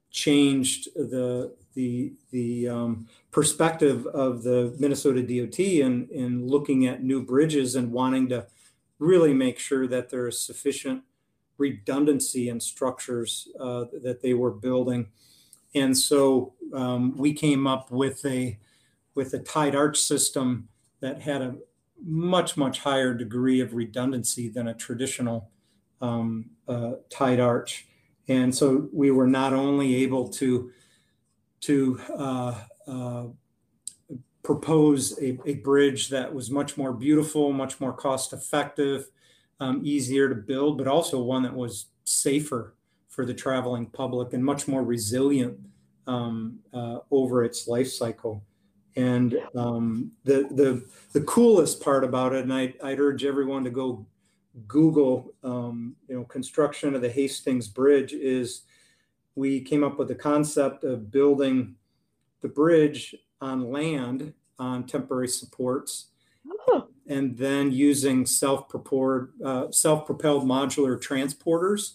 changed 0.10 0.90
the 0.96 1.54
the 1.74 2.14
the 2.32 2.68
um, 2.68 3.08
perspective 3.32 4.08
of 4.08 4.44
the 4.44 4.76
Minnesota 4.80 5.22
DOT 5.22 5.60
in 5.60 6.08
in 6.10 6.48
looking 6.48 6.88
at 6.88 7.04
new 7.04 7.22
bridges 7.22 7.76
and 7.76 7.92
wanting 7.92 8.30
to 8.30 8.48
really 9.00 9.34
make 9.34 9.60
sure 9.60 9.88
that 9.88 10.10
there 10.10 10.28
is 10.28 10.40
sufficient 10.40 11.04
redundancy 11.58 12.50
in 12.50 12.60
structures 12.60 13.48
uh, 13.60 13.86
that 14.04 14.22
they 14.22 14.34
were 14.34 14.52
building. 14.52 15.08
And 15.74 15.98
so 15.98 16.54
um, 16.74 17.16
we 17.18 17.34
came 17.34 17.68
up 17.68 17.92
with 17.92 18.26
a 18.26 18.58
with 19.16 19.34
a 19.34 19.40
tied 19.40 19.76
arch 19.76 19.98
system 19.98 20.68
that 21.00 21.22
had 21.22 21.42
a 21.42 21.56
much, 22.04 22.58
much 22.58 22.80
higher 22.80 23.14
degree 23.14 23.62
of 23.62 23.74
redundancy 23.74 24.50
than 24.50 24.68
a 24.68 24.74
traditional 24.74 25.50
um, 26.02 26.50
uh, 26.68 26.94
tied 27.10 27.40
arch. 27.40 27.88
And 28.28 28.54
so 28.54 28.90
we 28.92 29.12
were 29.12 29.28
not 29.28 29.54
only 29.54 29.96
able 30.04 30.28
to, 30.30 30.72
to 31.62 32.00
uh, 32.18 32.60
uh, 32.88 33.24
propose 34.44 35.18
a, 35.20 35.38
a, 35.46 35.56
bridge 35.56 36.10
that 36.10 36.34
was 36.34 36.52
much 36.52 36.78
more 36.78 36.94
beautiful, 36.94 37.52
much 37.52 37.80
more 37.80 37.94
cost 37.94 38.34
effective, 38.34 39.10
um, 39.60 39.82
easier 39.84 40.30
to 40.30 40.36
build, 40.36 40.78
but 40.78 40.88
also 40.88 41.22
one 41.22 41.44
that 41.44 41.54
was 41.56 41.88
safer 42.04 42.76
for 43.10 43.26
the 43.26 43.34
traveling 43.34 43.86
public 43.86 44.34
and 44.34 44.44
much 44.44 44.68
more 44.68 44.84
resilient 44.84 45.58
um, 46.08 46.60
uh, 46.74 47.00
over 47.12 47.44
its 47.44 47.68
life 47.68 47.90
cycle. 47.90 48.44
And 48.98 49.38
um, 49.56 50.12
the 50.24 50.48
the 50.52 50.86
the 51.12 51.26
coolest 51.26 51.82
part 51.82 52.04
about 52.04 52.34
it, 52.34 52.44
and 52.44 52.54
I, 52.54 52.74
I'd 52.82 53.00
urge 53.00 53.26
everyone 53.26 53.64
to 53.66 53.70
go 53.70 54.06
Google, 54.68 55.34
um, 55.44 55.96
you 56.08 56.16
know, 56.16 56.24
construction 56.24 56.96
of 56.96 57.02
the 57.02 57.10
Hastings 57.10 57.68
Bridge 57.68 58.14
is 58.14 58.62
we 59.36 59.60
came 59.60 59.84
up 59.84 60.00
with 60.00 60.08
the 60.08 60.16
concept 60.16 60.84
of 60.86 61.12
building 61.12 61.76
the 62.42 62.48
bridge 62.48 63.16
on 63.42 63.70
land 63.70 64.34
on 64.58 64.86
temporary 64.86 65.28
supports. 65.28 66.08
And 67.08 67.38
then 67.38 67.72
using 67.72 68.26
self-propelled 68.26 69.28
uh, 69.44 69.72
self-propelled 69.72 70.46
modular 70.46 71.00
transporters, 71.00 71.94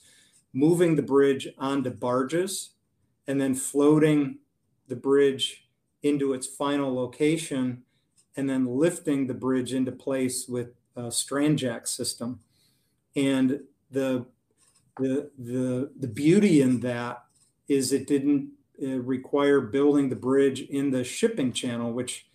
moving 0.53 0.97
the 0.97 1.03
bridge 1.03 1.49
onto 1.59 1.91
barges, 1.91 2.71
and 3.27 3.41
then 3.41 3.55
floating 3.55 4.39
the 4.89 4.97
bridge 4.97 5.69
into 6.03 6.33
its 6.33 6.47
final 6.47 6.95
location 6.95 7.83
and 8.37 8.49
then 8.49 8.67
lifting 8.67 9.27
the 9.27 9.35
bridge 9.35 9.73
into 9.73 9.93
place 9.93 10.49
with 10.49 10.71
a 10.97 11.11
strand 11.11 11.59
jack 11.59 11.87
system. 11.87 12.41
And 13.17 13.61
the, 13.91 14.27
the, 14.97 15.31
the, 15.39 15.91
the 15.99 16.09
beauty 16.09 16.63
in 16.63 16.81
that 16.81 17.25
is 17.69 17.93
it 17.93 18.07
didn't 18.07 18.51
uh, 18.83 18.99
require 19.01 19.61
building 19.61 20.09
the 20.09 20.17
bridge 20.17 20.61
in 20.61 20.91
the 20.91 21.05
shipping 21.05 21.53
channel, 21.53 21.93
which 21.93 22.27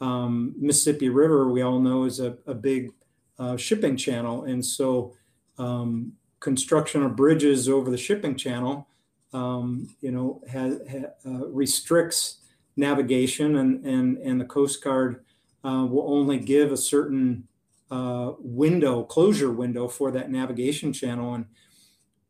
um, 0.00 0.54
Mississippi 0.58 1.08
River, 1.08 1.48
we 1.48 1.62
all 1.62 1.78
know, 1.78 2.04
is 2.04 2.20
a, 2.20 2.36
a 2.46 2.54
big 2.54 2.92
uh, 3.38 3.56
shipping 3.56 3.96
channel. 3.96 4.44
And 4.44 4.64
so 4.64 5.14
um, 5.58 6.12
construction 6.40 7.02
of 7.02 7.16
bridges 7.16 7.68
over 7.68 7.90
the 7.90 7.96
shipping 7.96 8.36
channel, 8.36 8.88
um, 9.32 9.94
you 10.00 10.10
know, 10.10 10.42
has, 10.48 10.80
uh, 11.26 11.46
restricts 11.48 12.38
navigation 12.76 13.56
and, 13.56 13.84
and, 13.84 14.18
and 14.18 14.40
the 14.40 14.44
Coast 14.44 14.82
Guard 14.82 15.24
uh, 15.64 15.86
will 15.88 16.10
only 16.12 16.38
give 16.38 16.72
a 16.72 16.76
certain 16.76 17.46
uh, 17.90 18.32
window, 18.38 19.02
closure 19.02 19.52
window 19.52 19.88
for 19.88 20.10
that 20.12 20.30
navigation 20.30 20.92
channel. 20.92 21.34
And 21.34 21.44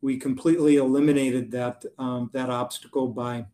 we 0.01 0.17
completely 0.17 0.77
eliminated 0.77 1.51
that, 1.53 1.85
um, 1.99 2.31
that 2.33 2.51
obstacle 2.51 3.09
by 3.09 3.47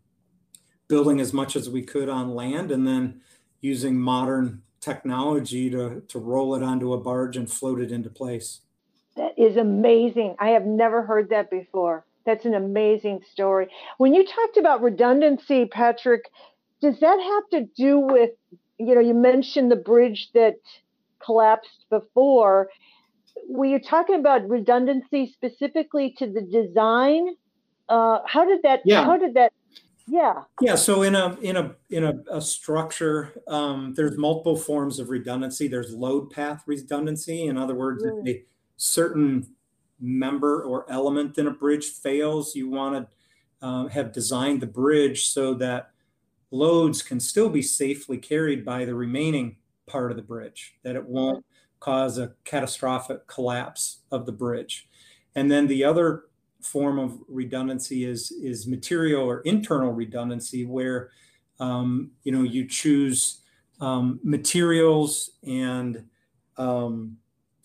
building 0.89 1.21
as 1.21 1.33
much 1.33 1.57
as 1.57 1.69
we 1.69 1.83
could 1.83 2.09
on 2.09 2.35
land 2.35 2.71
and 2.71 2.87
then 2.87 3.21
using 3.61 3.99
modern 3.99 4.63
technology 4.81 5.71
to, 5.71 6.03
to 6.09 6.19
roll 6.19 6.55
it 6.55 6.63
onto 6.63 6.93
a 6.93 6.99
barge 6.99 7.37
and 7.37 7.51
float 7.51 7.81
it 7.81 7.91
into 7.91 8.11
place. 8.11 8.61
That 9.17 9.33
is 9.39 9.57
amazing. 9.57 10.37
I 10.39 10.51
have 10.51 10.67
never 10.67 11.03
heard 11.03 11.31
that 11.31 11.51
before. 11.51 12.05
That's 12.25 12.45
an 12.45 12.55
amazing 12.55 13.21
story. 13.33 13.69
When 13.99 14.15
you 14.15 14.27
talked 14.27 14.57
about 14.57 14.83
redundancy, 14.83 15.65
Patrick, 15.65 16.25
does 16.83 17.01
that 17.01 17.19
have 17.21 17.61
to 17.61 17.69
do 17.77 17.99
with 17.99 18.31
you 18.79 18.95
know 18.95 19.01
you 19.01 19.15
mentioned 19.15 19.71
the 19.71 19.77
bridge 19.77 20.29
that 20.35 20.57
collapsed 21.27 21.85
before. 21.91 22.71
Were 23.49 23.67
you 23.67 23.79
talking 23.79 24.17
about 24.17 24.49
redundancy 24.49 25.33
specifically 25.33 26.15
to 26.19 26.27
the 26.27 26.41
design? 26.41 27.27
Uh, 27.89 28.19
how 28.27 28.45
did 28.45 28.61
that? 28.63 28.81
Yeah. 28.85 29.05
How 29.05 29.17
did 29.17 29.35
that? 29.35 29.53
Yeah. 30.07 30.43
Yeah. 30.61 30.77
So 30.77 31.03
in 31.03 31.15
a 31.15 31.37
in 31.41 31.57
a 31.57 31.75
in 31.91 32.05
a, 32.05 32.15
a 32.31 32.41
structure, 32.41 33.43
um, 33.49 33.93
there's 33.95 34.17
multiple 34.17 34.57
forms 34.57 34.99
of 34.99 35.11
redundancy. 35.11 35.67
There's 35.67 35.93
load 35.93 36.31
path 36.31 36.63
redundancy. 36.67 37.47
In 37.47 37.59
other 37.59 37.75
words, 37.75 38.05
mm. 38.05 38.23
if 38.25 38.37
a 38.37 38.45
certain 38.77 39.47
member 40.01 40.63
or 40.63 40.91
element 40.91 41.39
in 41.39 41.47
a 41.47 41.51
bridge 41.51 41.87
fails, 41.87 42.55
you 42.55 42.71
want 42.71 43.09
to 43.61 43.67
uh, 43.67 43.89
have 43.89 44.13
designed 44.13 44.61
the 44.61 44.67
bridge 44.67 45.29
so 45.29 45.55
that 45.55 45.91
loads 46.51 47.03
can 47.03 47.19
still 47.19 47.49
be 47.49 47.63
safely 47.63 48.19
carried 48.19 48.65
by 48.65 48.85
the 48.85 48.95
remaining 48.95 49.57
part 49.87 50.11
of 50.11 50.17
the 50.17 50.23
bridge, 50.23 50.75
that 50.83 50.97
it 50.97 51.05
won't 51.05 51.45
cause 51.81 52.19
a 52.19 52.33
catastrophic 52.45 53.27
collapse 53.27 54.01
of 54.11 54.27
the 54.27 54.33
bridge. 54.33 54.89
And 55.35 55.51
then 55.51 55.67
the 55.67 55.85
other 55.85 56.25
form 56.63 56.99
of 56.99 57.19
redundancy 57.29 58.05
is, 58.05 58.33
is 58.33 58.67
material 58.67 59.25
or 59.25 59.41
internal 59.41 59.93
redundancy, 59.93 60.65
where 60.65 61.11
um, 61.61 62.11
you 62.23 62.33
know 62.33 62.43
you 62.43 62.67
choose 62.67 63.41
um, 63.81 64.21
materials 64.23 65.31
and 65.47 66.05
um, 66.57 67.17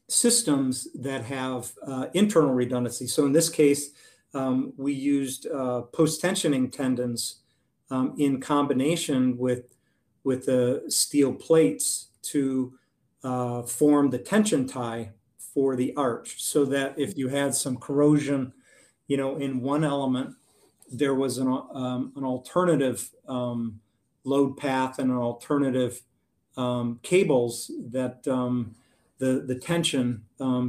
systems 0.08 0.88
that 0.94 1.24
have 1.24 1.72
uh, 1.88 2.08
internal 2.14 2.54
redundancy. 2.54 3.08
So 3.08 3.26
in 3.26 3.32
this 3.32 3.50
case, 3.50 3.92
um, 4.34 4.74
we 4.78 4.94
used 4.94 5.48
uh, 5.48 5.82
post-tensioning 5.94 6.72
tendons 6.72 7.42
um, 7.90 8.16
in 8.18 8.40
combination 8.40 9.38
with 9.38 9.76
with 10.24 10.46
the 10.46 10.84
steel 10.88 11.34
plates 11.34 12.10
to 12.22 12.74
uh, 13.24 13.64
form 13.64 14.10
the 14.10 14.20
tension 14.20 14.68
tie 14.68 15.12
for 15.38 15.76
the 15.76 15.94
arch, 15.96 16.42
so 16.42 16.64
that 16.66 16.98
if 16.98 17.18
you 17.18 17.28
had 17.28 17.54
some 17.56 17.76
corrosion, 17.78 18.54
you 19.08 19.18
know, 19.18 19.38
in 19.38 19.62
one 19.62 19.84
element, 19.84 20.36
there 20.92 21.16
was 21.16 21.38
an 21.38 21.48
um, 21.48 22.12
an 22.16 22.24
alternative 22.24 23.10
um, 23.28 23.80
load 24.24 24.58
path 24.58 25.00
and 25.00 25.10
an 25.10 25.18
alternative 25.18 26.02
um, 26.58 27.00
cables 27.04 27.72
that 27.92 28.28
um, 28.28 28.76
the 29.18 29.44
the 29.46 29.56
tension 29.56 30.24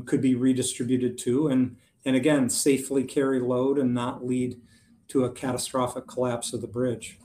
could 0.06 0.20
be 0.20 0.34
redistributed 0.34 1.18
to, 1.18 1.48
and 1.48 1.76
and 2.04 2.16
again 2.16 2.48
safely 2.48 3.04
carry 3.04 3.40
load 3.40 3.78
and 3.78 3.94
not 3.94 4.24
lead 4.24 4.60
to 5.08 5.24
a 5.24 5.30
catastrophic 5.30 6.06
collapse 6.06 6.52
of 6.52 6.60
the 6.60 6.66
bridge. 6.66 7.18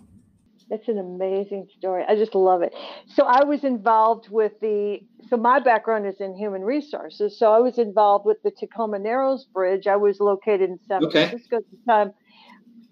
That's 0.70 0.88
an 0.88 0.97
amazing 0.97 1.68
story. 1.78 2.03
I 2.07 2.15
just 2.15 2.36
love 2.36 2.61
it. 2.61 2.74
So 3.15 3.24
I 3.24 3.45
was 3.45 3.63
involved 3.63 4.28
with 4.30 4.53
the 4.59 4.99
so 5.30 5.38
my 5.38 5.59
background 5.59 6.05
is 6.05 6.20
in 6.20 6.36
human 6.36 6.61
resources. 6.61 7.38
So 7.38 7.51
I 7.51 7.59
was 7.59 7.78
involved 7.78 8.26
with 8.26 8.41
the 8.43 8.51
Tacoma 8.51 8.99
Narrows 8.99 9.45
Bridge. 9.45 9.88
I 9.88 9.95
was 9.95 10.20
located 10.20 10.70
in 10.70 10.80
San 10.88 11.05
okay. 11.05 11.30
Francisco 11.30 11.57
at 11.57 11.63
the 11.72 11.91
time 11.91 12.13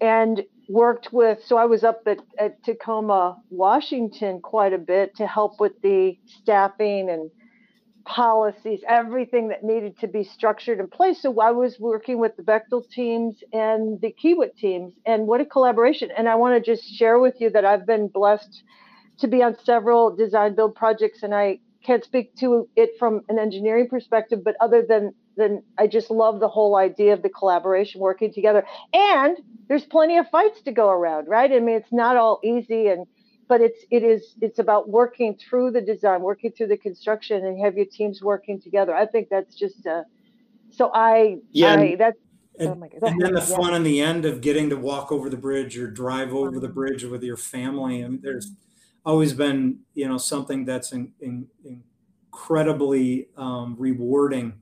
and 0.00 0.42
worked 0.68 1.12
with 1.12 1.38
so 1.44 1.56
I 1.56 1.66
was 1.66 1.84
up 1.84 2.02
at, 2.06 2.18
at 2.38 2.62
Tacoma, 2.64 3.36
Washington 3.50 4.40
quite 4.40 4.72
a 4.72 4.78
bit 4.78 5.14
to 5.16 5.26
help 5.26 5.60
with 5.60 5.80
the 5.82 6.18
staffing 6.40 7.08
and 7.10 7.30
policies, 8.06 8.80
everything 8.88 9.48
that 9.48 9.62
needed 9.64 9.98
to 9.98 10.06
be 10.06 10.24
structured 10.24 10.78
in 10.78 10.86
place. 10.86 11.20
So 11.20 11.38
I 11.40 11.50
was 11.50 11.78
working 11.78 12.18
with 12.18 12.36
the 12.36 12.42
Bechtel 12.42 12.88
teams 12.88 13.36
and 13.52 14.00
the 14.00 14.14
Kiewit 14.22 14.56
teams, 14.56 14.94
and 15.04 15.26
what 15.26 15.40
a 15.40 15.44
collaboration. 15.44 16.10
And 16.16 16.28
I 16.28 16.36
want 16.36 16.54
to 16.56 16.70
just 16.74 16.88
share 16.94 17.18
with 17.18 17.34
you 17.40 17.50
that 17.50 17.64
I've 17.64 17.86
been 17.86 18.08
blessed 18.08 18.62
to 19.18 19.26
be 19.26 19.42
on 19.42 19.56
several 19.64 20.14
design 20.14 20.54
build 20.54 20.74
projects, 20.74 21.22
and 21.22 21.34
I 21.34 21.58
can't 21.84 22.04
speak 22.04 22.34
to 22.36 22.68
it 22.76 22.90
from 22.98 23.22
an 23.28 23.38
engineering 23.38 23.88
perspective, 23.88 24.42
but 24.44 24.56
other 24.60 24.84
than 24.88 25.12
than 25.36 25.62
I 25.76 25.86
just 25.86 26.10
love 26.10 26.40
the 26.40 26.48
whole 26.48 26.76
idea 26.76 27.12
of 27.12 27.22
the 27.22 27.28
collaboration 27.28 28.00
working 28.00 28.32
together. 28.32 28.64
And 28.94 29.36
there's 29.68 29.84
plenty 29.84 30.16
of 30.16 30.28
fights 30.30 30.62
to 30.62 30.72
go 30.72 30.88
around, 30.88 31.28
right? 31.28 31.52
I 31.52 31.60
mean, 31.60 31.76
it's 31.76 31.92
not 31.92 32.16
all 32.16 32.40
easy 32.42 32.88
and 32.88 33.06
but 33.48 33.60
it's 33.60 33.84
it 33.90 34.02
is 34.02 34.34
it's 34.40 34.58
about 34.58 34.88
working 34.88 35.36
through 35.36 35.70
the 35.70 35.80
design, 35.80 36.20
working 36.20 36.52
through 36.52 36.68
the 36.68 36.76
construction, 36.76 37.44
and 37.44 37.60
have 37.60 37.76
your 37.76 37.86
teams 37.86 38.22
working 38.22 38.60
together. 38.60 38.94
I 38.94 39.06
think 39.06 39.28
that's 39.28 39.54
just 39.54 39.86
uh, 39.86 40.02
so 40.70 40.90
I 40.92 41.38
yeah 41.52 41.74
I, 41.74 41.96
that's 41.96 42.18
and, 42.58 42.68
oh 42.70 42.74
God, 42.74 43.10
and 43.10 43.20
then 43.20 43.34
the 43.34 43.40
yeah. 43.40 43.56
fun 43.56 43.74
in 43.74 43.82
the 43.82 44.00
end 44.00 44.24
of 44.24 44.40
getting 44.40 44.70
to 44.70 44.76
walk 44.76 45.12
over 45.12 45.28
the 45.28 45.36
bridge 45.36 45.78
or 45.78 45.90
drive 45.90 46.32
over 46.32 46.58
the 46.58 46.68
bridge 46.68 47.04
with 47.04 47.22
your 47.22 47.36
family. 47.36 48.04
I 48.04 48.08
mean, 48.08 48.20
there's 48.22 48.52
always 49.04 49.32
been 49.32 49.80
you 49.94 50.08
know 50.08 50.18
something 50.18 50.64
that's 50.64 50.92
in, 50.92 51.12
in, 51.20 51.46
incredibly 51.64 53.28
um, 53.36 53.76
rewarding, 53.78 54.54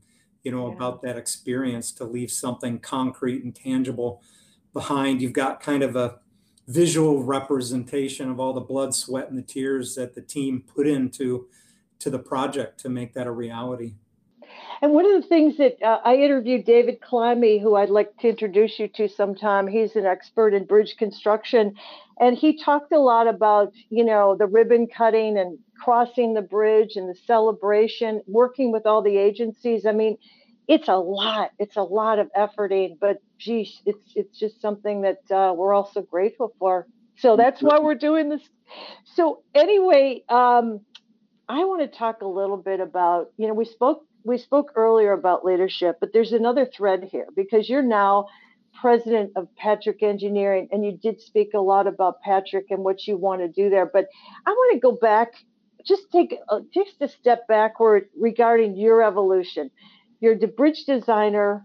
you 0.43 0.53
know, 0.53 0.69
yeah. 0.69 0.75
about 0.75 1.03
that 1.03 1.17
experience 1.17 1.91
to 1.93 2.05
leave 2.05 2.31
something 2.31 2.79
concrete 2.79 3.45
and 3.45 3.55
tangible 3.55 4.23
behind. 4.73 5.23
You've 5.23 5.33
got 5.33 5.61
kind 5.61 5.83
of 5.83 5.97
a 5.97 6.19
visual 6.67 7.23
representation 7.23 8.31
of 8.31 8.41
all 8.41 8.53
the 8.53 8.61
blood, 8.61 8.95
sweat, 8.95 9.29
and 9.29 9.39
the 9.39 9.43
tears 9.43 9.95
that 9.95 10.15
the 10.15 10.23
team 10.23 10.63
put 10.63 10.87
into 10.87 11.47
to 11.99 12.11
the 12.11 12.19
project 12.19 12.81
to 12.81 12.89
make 12.89 13.15
that 13.15 13.27
a 13.27 13.31
reality. 13.31 13.95
And 14.83 14.93
one 14.93 15.07
of 15.07 15.23
the 15.23 15.29
things 15.29 15.57
that 15.57 15.83
uh, 15.83 16.01
I 16.05 16.17
interviewed 16.17 16.65
David 16.65 17.01
Climby, 17.01 17.61
who 17.61 17.75
I'd 17.75 17.91
like 17.91 18.17
to 18.19 18.29
introduce 18.29 18.79
you 18.79 18.89
to 18.89 19.09
sometime. 19.09 19.67
He's 19.67 19.97
an 19.97 20.05
expert 20.05 20.53
in 20.53 20.65
bridge 20.65 20.97
construction, 20.99 21.75
and 22.21 22.37
he 22.37 22.59
talked 22.59 22.93
a 22.93 22.99
lot 22.99 23.27
about 23.27 23.73
you 23.89 24.05
know 24.05 24.37
the 24.37 24.47
ribbon 24.47 24.87
cutting 24.87 25.39
and 25.39 25.59
crossing 25.83 26.35
the 26.35 26.43
bridge 26.43 26.97
and 26.97 27.09
the 27.09 27.19
celebration, 27.27 28.23
working 28.27 28.73
with 28.73 28.87
all 28.87 29.03
the 29.03 29.17
agencies. 29.17 29.87
I 29.87 29.93
mean, 29.93 30.19
it's 30.69 30.89
a 30.89 30.97
lot. 30.97 31.53
It's 31.59 31.77
a 31.77 31.83
lot 31.83 32.19
of 32.19 32.31
efforting, 32.37 32.99
but 33.01 33.23
it's 33.47 34.13
it's 34.15 34.39
just 34.39 34.61
something 34.61 35.03
that 35.03 35.19
uh, 35.35 35.53
we're 35.55 35.75
all 35.75 35.91
so 35.93 36.03
grateful 36.03 36.55
for. 36.59 36.87
So 37.19 37.37
that's 37.37 37.63
why 37.63 37.79
we're 37.81 37.95
doing 37.95 38.29
this. 38.29 38.43
So 39.15 39.43
anyway, 39.55 40.23
um, 40.29 40.81
I 41.49 41.65
want 41.65 41.81
to 41.83 41.99
talk 41.99 42.23
a 42.23 42.27
little 42.27 42.57
bit 42.57 42.81
about 42.81 43.29
you 43.37 43.49
know 43.49 43.55
we 43.55 43.65
spoke 43.65 44.03
we 44.25 44.39
spoke 44.39 44.73
earlier 44.77 45.13
about 45.13 45.45
leadership, 45.45 45.97
but 46.01 46.11
there's 46.13 46.33
another 46.33 46.67
thread 46.67 47.09
here 47.11 47.27
because 47.37 47.69
you're 47.69 47.83
now 47.83 48.27
president 48.81 49.31
of 49.37 49.49
Patrick 49.57 50.03
Engineering, 50.03 50.69
and 50.73 50.85
you 50.85 50.99
did 51.01 51.21
speak 51.21 51.51
a 51.55 51.61
lot 51.61 51.87
about 51.87 52.21
Patrick 52.23 52.67
and 52.71 52.83
what 52.85 53.07
you 53.07 53.17
want 53.17 53.41
to 53.41 53.49
do 53.49 53.71
there. 53.71 53.87
But 53.87 54.07
I 54.47 54.51
want 54.51 54.75
to 54.75 54.81
go 54.81 54.93
back, 54.93 55.33
just 55.87 56.03
take 56.11 56.35
a, 56.51 56.61
just 56.73 56.95
a 57.01 57.09
step 57.09 57.47
backward 57.47 58.09
regarding 58.19 58.77
your 58.77 59.03
evolution 59.03 59.71
you're 60.25 60.39
the 60.39 60.47
bridge 60.47 60.85
designer. 60.87 61.65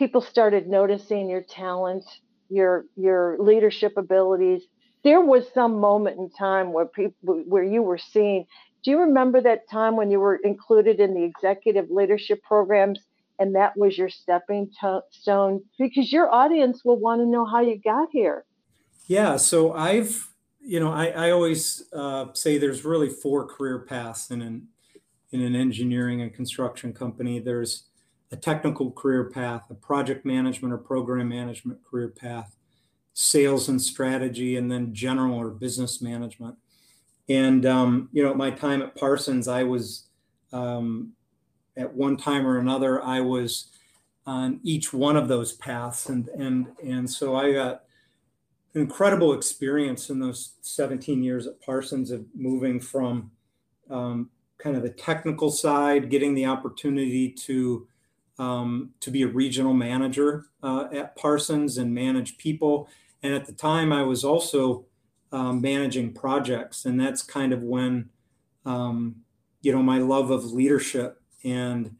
People 0.00 0.22
started 0.22 0.66
noticing 0.66 1.28
your 1.28 1.42
talent, 1.42 2.06
your 2.48 2.86
your 2.96 3.36
leadership 3.38 3.98
abilities. 3.98 4.62
There 5.04 5.20
was 5.20 5.44
some 5.52 5.78
moment 5.78 6.18
in 6.18 6.30
time 6.30 6.72
where 6.72 6.86
people 6.86 7.44
where 7.46 7.62
you 7.62 7.82
were 7.82 7.98
seen. 7.98 8.46
Do 8.82 8.92
you 8.92 9.00
remember 9.00 9.42
that 9.42 9.68
time 9.68 9.96
when 9.96 10.10
you 10.10 10.18
were 10.18 10.36
included 10.36 11.00
in 11.00 11.12
the 11.12 11.22
executive 11.22 11.90
leadership 11.90 12.42
programs 12.42 12.98
and 13.38 13.54
that 13.56 13.76
was 13.76 13.98
your 13.98 14.08
stepping 14.08 14.70
stone? 15.10 15.64
Because 15.78 16.10
your 16.10 16.32
audience 16.32 16.82
will 16.82 16.98
want 16.98 17.20
to 17.20 17.26
know 17.26 17.44
how 17.44 17.60
you 17.60 17.78
got 17.78 18.08
here. 18.10 18.46
Yeah, 19.06 19.36
so 19.36 19.74
I've, 19.74 20.30
you 20.62 20.80
know, 20.80 20.90
I, 20.90 21.08
I 21.08 21.30
always 21.30 21.82
uh, 21.92 22.28
say 22.32 22.56
there's 22.56 22.86
really 22.86 23.10
four 23.10 23.46
career 23.46 23.80
paths 23.80 24.30
in 24.30 24.40
an 24.40 24.68
in 25.30 25.42
an 25.42 25.54
engineering 25.54 26.22
and 26.22 26.32
construction 26.32 26.94
company. 26.94 27.38
There's 27.38 27.89
a 28.32 28.36
technical 28.36 28.90
career 28.92 29.24
path, 29.24 29.64
a 29.70 29.74
project 29.74 30.24
management 30.24 30.72
or 30.72 30.78
program 30.78 31.28
management 31.28 31.84
career 31.84 32.08
path, 32.08 32.56
sales 33.12 33.68
and 33.68 33.80
strategy, 33.80 34.56
and 34.56 34.70
then 34.70 34.94
general 34.94 35.34
or 35.34 35.50
business 35.50 36.00
management. 36.00 36.56
And 37.28 37.66
um, 37.66 38.08
you 38.12 38.22
know, 38.22 38.34
my 38.34 38.50
time 38.50 38.82
at 38.82 38.94
Parsons, 38.94 39.48
I 39.48 39.62
was 39.62 40.06
um, 40.52 41.12
at 41.76 41.92
one 41.92 42.16
time 42.16 42.46
or 42.46 42.58
another, 42.58 43.02
I 43.02 43.20
was 43.20 43.68
on 44.26 44.60
each 44.62 44.92
one 44.92 45.16
of 45.16 45.28
those 45.28 45.52
paths, 45.52 46.08
and 46.08 46.28
and 46.28 46.68
and 46.84 47.08
so 47.10 47.36
I 47.36 47.52
got 47.52 47.82
incredible 48.74 49.32
experience 49.32 50.10
in 50.10 50.20
those 50.20 50.54
17 50.62 51.22
years 51.22 51.46
at 51.46 51.60
Parsons 51.60 52.10
of 52.10 52.24
moving 52.34 52.80
from 52.80 53.30
um, 53.90 54.30
kind 54.58 54.76
of 54.76 54.82
the 54.82 54.90
technical 54.90 55.50
side, 55.50 56.10
getting 56.10 56.34
the 56.34 56.46
opportunity 56.46 57.30
to 57.30 57.88
um, 58.40 58.90
to 59.00 59.10
be 59.10 59.22
a 59.22 59.28
regional 59.28 59.74
manager 59.74 60.46
uh, 60.62 60.88
at 60.92 61.14
Parsons 61.14 61.76
and 61.76 61.94
manage 61.94 62.38
people. 62.38 62.88
And 63.22 63.34
at 63.34 63.44
the 63.44 63.52
time, 63.52 63.92
I 63.92 64.02
was 64.02 64.24
also 64.24 64.86
um, 65.30 65.60
managing 65.60 66.14
projects, 66.14 66.86
and 66.86 66.98
that's 66.98 67.22
kind 67.22 67.52
of 67.52 67.62
when 67.62 68.08
um, 68.64 69.16
you 69.60 69.72
know 69.72 69.82
my 69.82 69.98
love 69.98 70.30
of 70.30 70.52
leadership 70.52 71.20
and 71.44 71.94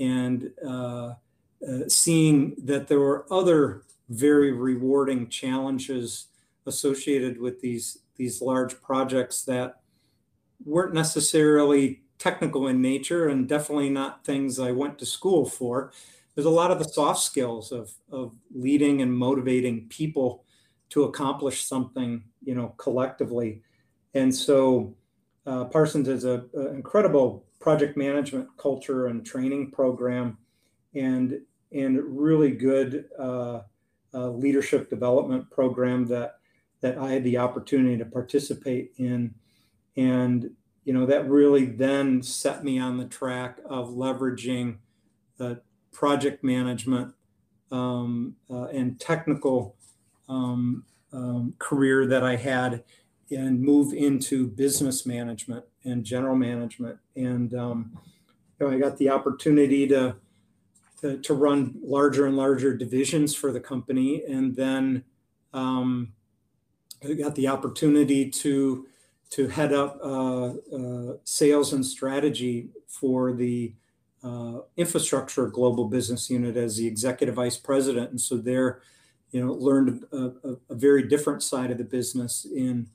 and 0.00 0.50
uh, 0.66 1.14
uh, 1.66 1.88
seeing 1.88 2.56
that 2.64 2.88
there 2.88 3.00
were 3.00 3.24
other 3.32 3.84
very 4.08 4.52
rewarding 4.52 5.28
challenges 5.28 6.26
associated 6.66 7.40
with 7.40 7.60
these 7.60 7.98
these 8.16 8.42
large 8.42 8.82
projects 8.82 9.44
that 9.44 9.80
weren't 10.64 10.94
necessarily 10.94 12.02
technical 12.18 12.66
in 12.66 12.80
nature 12.80 13.28
and 13.28 13.48
definitely 13.48 13.90
not 13.90 14.24
things 14.24 14.58
I 14.58 14.72
went 14.72 14.98
to 14.98 15.06
school 15.06 15.46
for. 15.46 15.92
There's 16.34 16.46
a 16.46 16.50
lot 16.50 16.70
of 16.70 16.78
the 16.78 16.84
soft 16.84 17.20
skills 17.20 17.72
of, 17.72 17.92
of 18.10 18.34
leading 18.54 19.02
and 19.02 19.16
motivating 19.16 19.88
people 19.88 20.44
to 20.90 21.04
accomplish 21.04 21.64
something, 21.64 22.22
you 22.44 22.54
know, 22.54 22.74
collectively. 22.76 23.62
And 24.14 24.34
so 24.34 24.94
uh, 25.46 25.64
Parsons 25.64 26.08
is 26.08 26.24
an 26.24 26.48
incredible 26.54 27.44
project 27.60 27.96
management 27.96 28.48
culture 28.56 29.06
and 29.06 29.24
training 29.24 29.70
program 29.70 30.38
and, 30.94 31.40
and 31.72 31.98
really 32.04 32.50
good 32.50 33.06
uh, 33.18 33.60
uh, 34.14 34.30
leadership 34.30 34.88
development 34.88 35.50
program 35.50 36.06
that, 36.06 36.36
that 36.80 36.98
I 36.98 37.12
had 37.12 37.24
the 37.24 37.38
opportunity 37.38 37.96
to 37.98 38.04
participate 38.04 38.92
in. 38.98 39.34
And 39.96 40.50
you 40.86 40.92
know, 40.92 41.04
that 41.04 41.28
really 41.28 41.66
then 41.66 42.22
set 42.22 42.62
me 42.62 42.78
on 42.78 42.96
the 42.96 43.04
track 43.04 43.58
of 43.68 43.90
leveraging 43.90 44.76
the 45.36 45.60
project 45.92 46.44
management 46.44 47.12
um, 47.72 48.36
uh, 48.48 48.66
and 48.66 49.00
technical 49.00 49.74
um, 50.28 50.84
um, 51.12 51.54
career 51.58 52.06
that 52.06 52.22
I 52.22 52.36
had 52.36 52.84
and 53.32 53.60
move 53.60 53.92
into 53.94 54.46
business 54.46 55.04
management 55.04 55.64
and 55.84 56.04
general 56.04 56.36
management. 56.36 56.98
And 57.16 57.52
um, 57.52 57.98
you 58.60 58.66
know, 58.66 58.72
I 58.72 58.78
got 58.78 58.96
the 58.96 59.10
opportunity 59.10 59.88
to, 59.88 60.14
to, 61.00 61.18
to 61.18 61.34
run 61.34 61.74
larger 61.82 62.26
and 62.26 62.36
larger 62.36 62.76
divisions 62.76 63.34
for 63.34 63.50
the 63.50 63.60
company, 63.60 64.22
and 64.22 64.54
then 64.54 65.02
um, 65.52 66.12
I 67.02 67.12
got 67.14 67.34
the 67.34 67.48
opportunity 67.48 68.30
to 68.30 68.86
to 69.30 69.48
head 69.48 69.72
up 69.72 69.98
uh, 70.02 70.46
uh, 70.74 71.16
sales 71.24 71.72
and 71.72 71.84
strategy 71.84 72.70
for 72.86 73.32
the 73.32 73.74
uh, 74.22 74.60
infrastructure 74.76 75.46
global 75.48 75.86
business 75.86 76.30
unit 76.30 76.56
as 76.56 76.76
the 76.76 76.86
executive 76.86 77.34
vice 77.34 77.56
president. 77.56 78.10
And 78.10 78.20
so 78.20 78.36
there, 78.36 78.80
you 79.30 79.44
know, 79.44 79.52
learned 79.52 80.04
a, 80.12 80.16
a, 80.16 80.56
a 80.70 80.74
very 80.74 81.06
different 81.06 81.42
side 81.42 81.70
of 81.70 81.78
the 81.78 81.84
business 81.84 82.46
in 82.54 82.88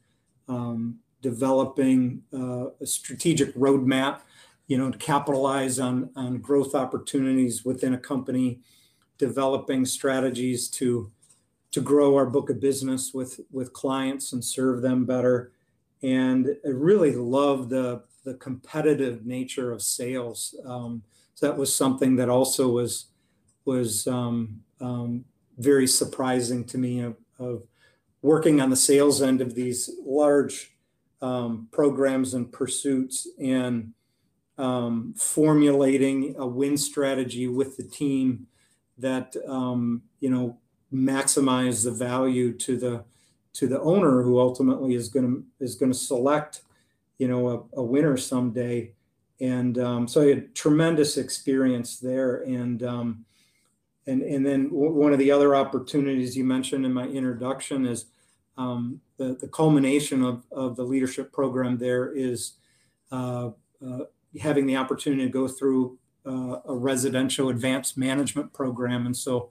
um, 0.48 1.00
developing 1.22 2.24
uh, 2.34 2.68
a 2.82 2.86
strategic 2.86 3.54
roadmap, 3.56 4.22
you 4.68 4.78
know, 4.78 4.90
to 4.90 4.98
capitalize 4.98 5.80
on, 5.80 6.10
on 6.16 6.40
growth 6.40 6.74
opportunities 6.76 7.64
within 7.64 7.94
a 7.94 7.98
company, 7.98 8.60
developing 9.18 9.86
strategies 9.86 10.68
to 10.68 11.12
to 11.72 11.80
grow 11.80 12.18
our 12.18 12.26
book 12.26 12.50
of 12.50 12.60
business 12.60 13.14
with 13.14 13.40
with 13.52 13.72
clients 13.72 14.34
and 14.34 14.44
serve 14.44 14.82
them 14.82 15.06
better 15.06 15.52
and 16.04 16.48
I 16.66 16.70
really 16.70 17.16
love 17.16 17.70
the 17.70 18.04
the 18.24 18.34
competitive 18.36 19.26
nature 19.26 19.72
of 19.72 19.82
sales. 19.82 20.56
Um, 20.66 21.02
so 21.34 21.48
that 21.48 21.58
was 21.58 21.76
something 21.76 22.16
that 22.18 22.30
also 22.30 22.70
was 22.70 23.08
was 23.66 24.08
um, 24.08 24.62
um, 24.80 25.26
very 25.58 25.88
surprising 25.88 26.64
to 26.66 26.78
me 26.78 27.02
of, 27.02 27.16
of, 27.40 27.64
working 28.24 28.62
on 28.62 28.70
the 28.70 28.76
sales 28.76 29.22
end 29.22 29.42
of 29.42 29.56
these 29.56 29.90
large 30.06 30.76
um, 31.24 31.68
programs 31.72 32.36
and 32.36 32.52
pursuits 32.52 33.28
and 33.40 33.94
um, 34.60 35.14
formulating 35.18 36.36
a 36.38 36.46
win 36.46 36.78
strategy 36.78 37.48
with 37.48 37.78
the 37.78 37.84
team 37.84 38.46
that 39.00 39.36
um, 39.48 40.04
you 40.20 40.30
know 40.30 40.58
maximize 40.94 41.84
the 41.84 41.92
value 41.92 42.54
to 42.54 42.78
the 42.78 43.04
to 43.54 43.68
the 43.68 43.82
owner 43.82 44.22
who 44.22 44.40
ultimately 44.40 44.96
is 44.96 45.10
going 45.10 45.26
to 45.26 45.44
is 45.64 45.76
going 45.76 45.92
to 45.92 45.98
select 45.98 46.62
you 47.18 47.28
know 47.28 47.50
a, 47.50 47.80
a 47.80 47.84
winner 47.84 48.18
someday. 48.18 48.94
And 49.40 49.80
um, 49.80 50.08
so 50.08 50.22
i 50.22 50.28
had 50.28 50.54
tremendous 50.54 51.18
experience 51.18 52.00
there. 52.00 52.44
And 52.44 52.84
um, 52.84 53.26
and 54.08 54.22
and 54.22 54.46
then 54.46 54.70
w- 54.70 54.94
one 54.94 55.14
of 55.14 55.20
the 55.20 55.32
other 55.32 55.56
opportunities 55.56 56.36
you 56.36 56.44
mentioned 56.44 56.86
in 56.86 56.94
my 56.94 57.06
introduction 57.06 57.86
is 57.86 58.06
um, 58.58 59.02
the, 59.18 59.36
the 59.36 59.48
culmination 59.48 60.24
of, 60.24 60.44
of 60.52 60.76
the 60.76 60.84
leadership 60.84 61.32
program 61.32 61.78
there 61.78 62.12
is 62.12 62.54
uh, 63.12 63.52
uh, 63.86 64.00
having 64.40 64.66
the 64.66 64.76
opportunity 64.76 65.24
to 65.24 65.30
go 65.30 65.48
through 65.48 65.98
uh, 66.26 66.60
a 66.66 66.76
residential 66.76 67.50
advanced 67.50 67.98
management 67.98 68.54
program. 68.54 69.06
And 69.06 69.16
so 69.16 69.50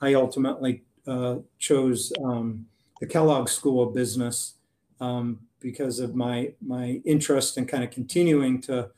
i 0.00 0.14
ultimately 0.14 0.82
uh, 1.06 1.36
chose 1.58 2.12
um, 2.24 2.66
the 3.02 3.08
Kellogg 3.08 3.48
School 3.48 3.82
of 3.82 3.92
Business 3.92 4.54
um, 5.00 5.40
because 5.58 5.98
of 5.98 6.14
my 6.14 6.52
my 6.64 7.00
interest 7.04 7.58
in 7.58 7.66
kind 7.66 7.82
of 7.82 7.90
continuing 7.90 8.60
to 8.60 8.90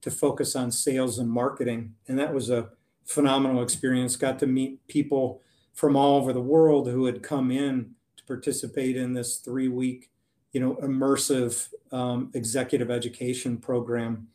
to 0.00 0.10
focus 0.10 0.56
on 0.56 0.72
sales 0.72 1.20
and 1.20 1.30
marketing, 1.30 1.94
and 2.08 2.18
that 2.18 2.34
was 2.34 2.50
a 2.50 2.70
phenomenal 3.04 3.62
experience. 3.62 4.16
Got 4.16 4.40
to 4.40 4.48
meet 4.48 4.84
people 4.88 5.42
from 5.74 5.94
all 5.94 6.16
over 6.16 6.32
the 6.32 6.40
world 6.40 6.88
who 6.88 7.04
had 7.04 7.22
come 7.22 7.52
in 7.52 7.92
to 8.16 8.24
participate 8.24 8.96
in 8.96 9.12
this 9.12 9.36
three 9.36 9.68
week, 9.68 10.10
you 10.50 10.60
know, 10.60 10.74
immersive 10.82 11.68
um, 11.92 12.32
executive 12.34 12.90
education 12.90 13.58
program, 13.58 14.26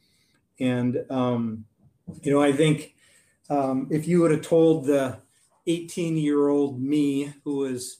and 0.61 1.03
um, 1.09 1.65
you 2.21 2.31
know, 2.31 2.41
I 2.41 2.53
think 2.53 2.95
um, 3.49 3.89
if 3.91 4.07
you 4.07 4.21
would 4.21 4.31
have 4.31 4.41
told 4.41 4.85
the 4.85 5.19
18 5.65 6.15
year 6.15 6.47
old 6.47 6.81
me 6.81 7.33
who 7.43 7.57
was 7.57 7.97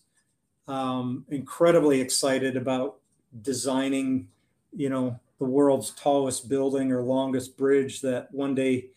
um, 0.68 1.26
incredibly 1.30 2.02
excited 2.02 2.58
about 2.58 2.98
designing, 3.42 4.28
you 4.76 4.90
know, 4.90 5.20
the 5.40 5.46
world's 5.46 5.92
tallest 5.92 6.50
building 6.50 6.92
or 6.92 7.02
longest 7.02 7.58
bridge 7.58 8.02
that 8.02 8.34
one 8.34 8.56
day 8.56 8.88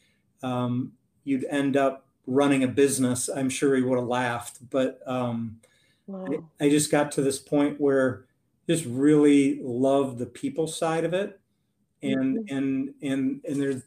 um, 0.43 0.93
you'd 1.25 1.45
end 1.51 1.77
up 1.77 2.07
running 2.27 2.65
a 2.65 2.69
business. 2.69 3.29
I'm 3.29 3.51
sure 3.51 3.77
he 3.77 3.83
would 3.83 3.99
have 3.99 4.09
laughed, 4.09 4.71
but 4.71 5.01
um, 5.07 5.61
wow. 6.07 6.43
I, 6.61 6.67
I, 6.67 6.71
just 6.71 6.91
got 6.91 7.13
to 7.13 7.23
this 7.23 7.39
point 7.39 7.81
where 7.81 8.25
just 8.69 8.85
really 8.87 9.61
love 9.63 10.19
the 10.19 10.27
people 10.27 10.67
side 10.67 11.05
of 11.05 11.13
it, 11.13 11.39
and 12.03 12.39
mm-hmm. 12.39 12.57
and 12.57 12.95
and 13.03 13.41
and 13.47 13.61
there's 13.61 13.83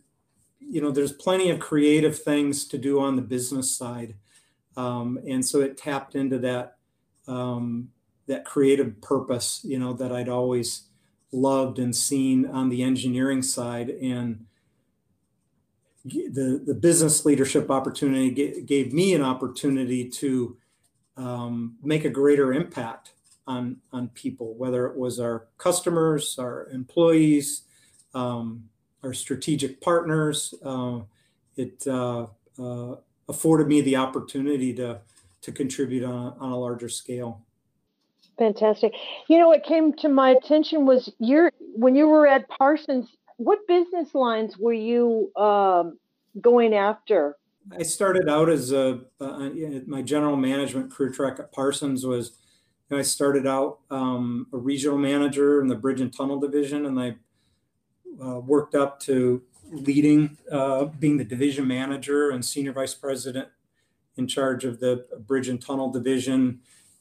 you 0.59 0.81
know 0.81 0.91
there's 0.91 1.13
plenty 1.13 1.49
of 1.49 1.59
creative 1.59 2.19
things 2.19 2.65
to 2.65 2.77
do 2.77 2.99
on 2.99 3.15
the 3.15 3.21
business 3.21 3.75
side, 3.75 4.15
um, 4.77 5.19
and 5.27 5.43
so 5.43 5.61
it 5.61 5.77
tapped 5.77 6.15
into 6.15 6.38
that 6.39 6.77
um, 7.28 7.89
that 8.28 8.45
creative 8.45 9.01
purpose, 9.01 9.61
you 9.63 9.80
know, 9.80 9.93
that 9.93 10.11
I'd 10.11 10.30
always 10.30 10.84
loved 11.32 11.80
and 11.80 11.95
seen 11.95 12.45
on 12.45 12.69
the 12.69 12.84
engineering 12.84 13.41
side. 13.41 13.89
And 13.89 14.45
the, 16.05 16.61
the 16.65 16.74
business 16.74 17.26
leadership 17.26 17.71
opportunity 17.71 18.61
gave 18.61 18.93
me 18.93 19.13
an 19.13 19.21
opportunity 19.21 20.09
to 20.09 20.57
um, 21.17 21.78
make 21.82 22.05
a 22.05 22.09
greater 22.09 22.53
impact 22.53 23.13
on, 23.47 23.78
on 23.91 24.09
people, 24.09 24.53
whether 24.55 24.86
it 24.86 24.97
was 24.97 25.19
our 25.19 25.47
customers, 25.57 26.38
our 26.39 26.67
employees, 26.69 27.63
um, 28.13 28.69
our 29.03 29.13
strategic 29.13 29.82
partners. 29.82 30.53
Uh, 30.63 30.99
it 31.55 31.86
uh, 31.88 32.28
uh, 32.59 32.95
afforded 33.30 33.67
me 33.67 33.82
the 33.82 33.95
opportunity 33.95 34.74
to 34.74 34.99
to 35.43 35.51
contribute 35.51 36.03
on, 36.03 36.35
on 36.39 36.51
a 36.51 36.57
larger 36.57 36.89
scale. 36.89 37.41
Fantastic. 38.37 38.93
You 39.27 39.37
know, 39.37 39.49
what 39.49 39.63
came 39.63 39.93
to 39.97 40.09
my 40.09 40.31
attention 40.31 40.85
was 40.85 41.11
your 41.19 41.51
when 41.75 41.95
you 41.95 42.07
were 42.07 42.27
at 42.27 42.49
Parsons. 42.49 43.15
What 43.37 43.59
business 43.67 44.15
lines 44.15 44.57
were 44.57 44.73
you 44.73 45.31
um, 45.35 45.99
going 46.39 46.73
after? 46.73 47.37
I 47.77 47.83
started 47.83 48.27
out 48.27 48.49
as 48.49 48.71
a 48.71 49.01
uh, 49.21 49.49
my 49.85 50.01
general 50.01 50.35
management 50.35 50.91
career 50.91 51.11
track 51.11 51.39
at 51.39 51.51
Parsons 51.51 52.05
was. 52.05 52.37
You 52.89 52.97
know, 52.97 52.99
I 52.99 53.03
started 53.03 53.47
out 53.47 53.79
um, 53.89 54.47
a 54.51 54.57
regional 54.57 54.97
manager 54.97 55.61
in 55.61 55.67
the 55.67 55.75
bridge 55.75 56.01
and 56.01 56.13
tunnel 56.13 56.37
division, 56.37 56.85
and 56.85 56.99
I 56.99 57.15
uh, 58.21 58.39
worked 58.39 58.75
up 58.75 58.99
to 59.01 59.41
leading, 59.71 60.37
uh, 60.51 60.85
being 60.85 61.15
the 61.15 61.23
division 61.23 61.65
manager 61.65 62.29
and 62.29 62.43
senior 62.43 62.73
vice 62.73 62.93
president 62.93 63.47
in 64.18 64.28
charge 64.28 64.66
of 64.66 64.80
the 64.80 65.05
bridge 65.26 65.47
and 65.47 65.61
tunnel 65.61 65.91
division, 65.91 66.59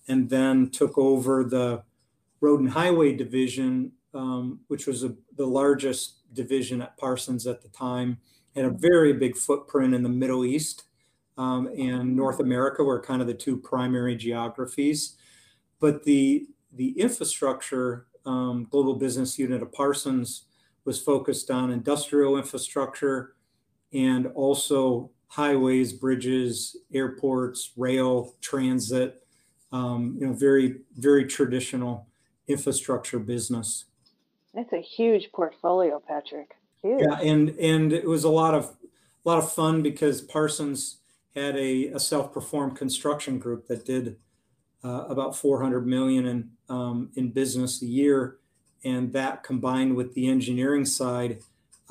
and 0.09 0.31
then 0.31 0.71
took 0.71 0.97
over 0.99 1.45
the 1.45 1.83
road 2.41 2.61
and 2.61 2.71
highway 2.71 3.15
division, 3.15 3.93
um, 4.15 4.61
which 4.69 4.87
was 4.87 5.05
a, 5.05 5.15
the 5.37 5.47
largest 5.47 6.35
division 6.35 6.83
at 6.83 6.97
Parsons 6.97 7.47
at 7.47 7.63
the 7.63 7.69
time. 7.69 8.19
Had 8.55 8.65
a 8.65 8.71
very 8.71 9.13
big 9.13 9.37
footprint 9.37 9.95
in 9.95 10.03
the 10.03 10.09
Middle 10.09 10.45
East 10.45 10.85
um, 11.39 11.69
and 11.79 12.15
North 12.15 12.41
America 12.41 12.83
were 12.85 13.01
kind 13.01 13.21
of 13.21 13.27
the 13.27 13.35
two 13.35 13.57
primary 13.57 14.17
geographies. 14.17 15.17
But 15.81 16.05
the 16.05 16.47
the 16.75 16.99
infrastructure 16.99 18.07
um, 18.25 18.67
global 18.71 18.95
business 18.95 19.39
unit 19.39 19.63
of 19.63 19.73
Parsons 19.73 20.45
was 20.85 21.01
focused 21.01 21.51
on 21.51 21.71
industrial 21.71 22.37
infrastructure 22.37 23.35
and 23.93 24.27
also 24.29 25.11
highways, 25.33 25.95
bridges, 25.95 26.77
airports, 26.93 27.71
rail, 27.79 28.35
transit, 28.43 29.27
um, 29.73 30.15
you 30.21 30.27
know, 30.27 30.33
very, 30.35 30.81
very 30.99 31.25
traditional 31.25 32.07
infrastructure 32.47 33.19
business. 33.19 33.87
That's 34.53 34.75
a 34.75 34.83
huge 34.83 35.33
portfolio, 35.33 36.03
Patrick. 36.07 36.51
Huge. 36.83 37.01
Yeah, 37.01 37.19
and 37.21 37.49
and 37.59 37.95
it 37.95 38.07
was 38.07 38.25
a 38.25 38.29
lot 38.29 38.55
of 38.55 38.77
a 39.25 39.29
lot 39.29 39.39
of 39.39 39.51
fun 39.51 39.83
because 39.83 40.21
Parsons 40.21 40.99
had 41.35 41.57
a, 41.57 41.87
a 41.87 41.99
self-performed 41.99 42.77
construction 42.77 43.39
group 43.39 43.69
that 43.69 43.87
did 43.87 44.17
uh, 44.85 45.07
about 45.09 45.35
400 45.35 45.87
million 45.87 46.27
in 46.27 46.51
um, 46.69 47.11
in 47.15 47.31
business 47.31 47.81
a 47.81 47.87
year, 47.87 48.37
and 48.85 49.15
that 49.15 49.43
combined 49.43 49.97
with 49.97 50.13
the 50.13 50.29
engineering 50.29 50.85
side 50.85 51.39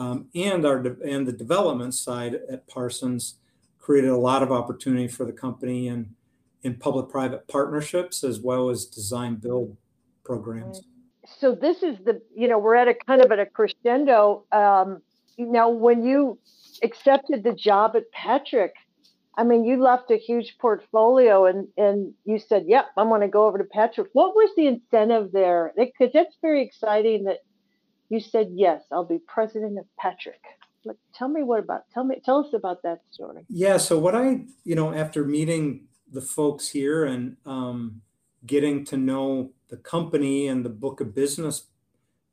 um, 0.01 0.27
and 0.33 0.65
our 0.65 0.77
and 1.05 1.27
the 1.27 1.31
development 1.31 1.93
side 1.93 2.33
at 2.49 2.67
Parsons 2.67 3.35
created 3.77 4.09
a 4.09 4.17
lot 4.17 4.41
of 4.41 4.51
opportunity 4.51 5.07
for 5.07 5.25
the 5.25 5.31
company 5.31 5.87
and 5.87 6.15
in 6.63 6.75
public-private 6.75 7.47
partnerships 7.47 8.23
as 8.23 8.39
well 8.39 8.69
as 8.69 8.85
design 8.85 9.35
build 9.35 9.75
programs. 10.23 10.81
So 11.39 11.53
this 11.53 11.83
is 11.83 11.97
the 12.03 12.21
you 12.35 12.47
know 12.47 12.57
we're 12.57 12.75
at 12.75 12.87
a 12.87 12.95
kind 12.95 13.23
of 13.23 13.31
at 13.31 13.39
a 13.39 13.45
crescendo. 13.45 14.45
Um, 14.51 15.01
now, 15.37 15.69
when 15.69 16.03
you 16.03 16.39
accepted 16.83 17.43
the 17.43 17.53
job 17.53 17.95
at 17.95 18.11
Patrick, 18.11 18.73
I 19.37 19.43
mean, 19.43 19.65
you 19.65 19.81
left 19.81 20.09
a 20.09 20.17
huge 20.17 20.57
portfolio 20.59 21.45
and, 21.45 21.67
and 21.77 22.13
you 22.25 22.37
said, 22.37 22.65
yep, 22.67 22.87
I'm 22.97 23.07
going 23.07 23.21
to 23.21 23.27
go 23.27 23.45
over 23.47 23.57
to 23.57 23.63
Patrick. 23.63 24.09
What 24.13 24.35
was 24.35 24.51
the 24.57 24.67
incentive 24.67 25.31
there? 25.31 25.73
Because 25.77 26.11
that's 26.13 26.35
very 26.41 26.63
exciting 26.63 27.23
that 27.25 27.39
you 28.11 28.19
said, 28.19 28.49
yes, 28.53 28.83
I'll 28.91 29.05
be 29.05 29.19
president 29.19 29.79
of 29.79 29.85
Patrick. 29.97 30.41
But 30.83 30.97
tell 31.15 31.29
me 31.29 31.43
what 31.43 31.59
about, 31.59 31.83
tell 31.93 32.03
me, 32.03 32.19
tell 32.25 32.45
us 32.45 32.53
about 32.53 32.83
that 32.83 32.99
story. 33.09 33.45
Yeah. 33.47 33.77
So 33.77 33.97
what 33.97 34.15
I, 34.15 34.41
you 34.65 34.75
know, 34.75 34.93
after 34.93 35.23
meeting 35.23 35.87
the 36.11 36.21
folks 36.21 36.67
here 36.67 37.05
and 37.05 37.37
um, 37.45 38.01
getting 38.45 38.83
to 38.85 38.97
know 38.97 39.51
the 39.69 39.77
company 39.77 40.49
and 40.49 40.65
the 40.65 40.69
book 40.69 40.99
of 40.99 41.15
business 41.15 41.67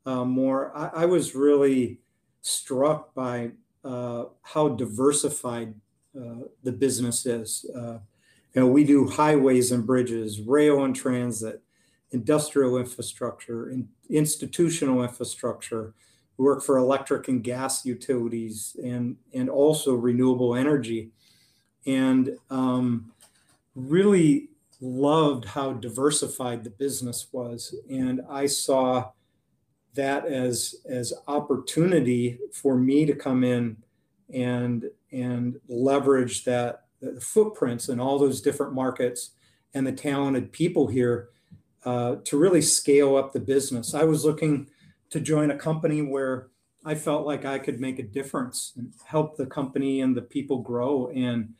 uh, 0.05 0.25
more, 0.25 0.75
I, 0.75 1.03
I 1.03 1.05
was 1.05 1.33
really 1.33 2.01
struck 2.41 3.13
by 3.13 3.51
uh, 3.85 4.25
how 4.41 4.67
diversified 4.67 5.75
uh, 6.13 6.43
the 6.61 6.73
business 6.73 7.25
is. 7.25 7.65
Uh, 7.73 7.99
you 8.53 8.61
know, 8.61 8.67
we 8.67 8.83
do 8.83 9.07
highways 9.07 9.71
and 9.71 9.87
bridges, 9.87 10.41
rail 10.41 10.83
and 10.83 10.93
transit, 10.93 11.61
industrial 12.11 12.77
infrastructure, 12.77 13.69
in, 13.69 13.87
institutional 14.09 15.03
infrastructure. 15.03 15.93
Work 16.37 16.63
for 16.63 16.77
electric 16.77 17.27
and 17.27 17.43
gas 17.43 17.85
utilities 17.85 18.77
and 18.81 19.17
and 19.33 19.49
also 19.49 19.93
renewable 19.93 20.55
energy, 20.55 21.11
and 21.85 22.37
um, 22.49 23.11
really 23.75 24.49
loved 24.79 25.43
how 25.43 25.73
diversified 25.73 26.63
the 26.63 26.69
business 26.69 27.27
was. 27.33 27.75
And 27.89 28.21
I 28.29 28.45
saw 28.45 29.11
that 29.95 30.25
as 30.25 30.75
as 30.87 31.13
opportunity 31.27 32.39
for 32.53 32.77
me 32.77 33.05
to 33.05 33.13
come 33.13 33.43
in 33.43 33.75
and 34.33 34.85
and 35.11 35.59
leverage 35.67 36.43
that 36.45 36.85
the 37.01 37.19
footprints 37.19 37.89
in 37.89 37.99
all 37.99 38.19
those 38.19 38.41
different 38.41 38.73
markets 38.73 39.31
and 39.73 39.85
the 39.85 39.91
talented 39.91 40.51
people 40.51 40.87
here 40.87 41.29
uh, 41.85 42.15
to 42.25 42.37
really 42.37 42.61
scale 42.61 43.15
up 43.15 43.33
the 43.33 43.39
business. 43.39 43.93
I 43.93 44.03
was 44.03 44.25
looking 44.25 44.69
to 45.09 45.19
join 45.19 45.51
a 45.51 45.57
company 45.57 46.01
where 46.01 46.49
I 46.85 46.95
felt 46.95 47.25
like 47.25 47.45
I 47.45 47.59
could 47.59 47.79
make 47.79 47.99
a 47.99 48.03
difference 48.03 48.73
and 48.77 48.93
help 49.05 49.35
the 49.35 49.45
company 49.45 50.01
and 50.01 50.15
the 50.15 50.21
people 50.21 50.59
grow. 50.59 51.11
And 51.13 51.53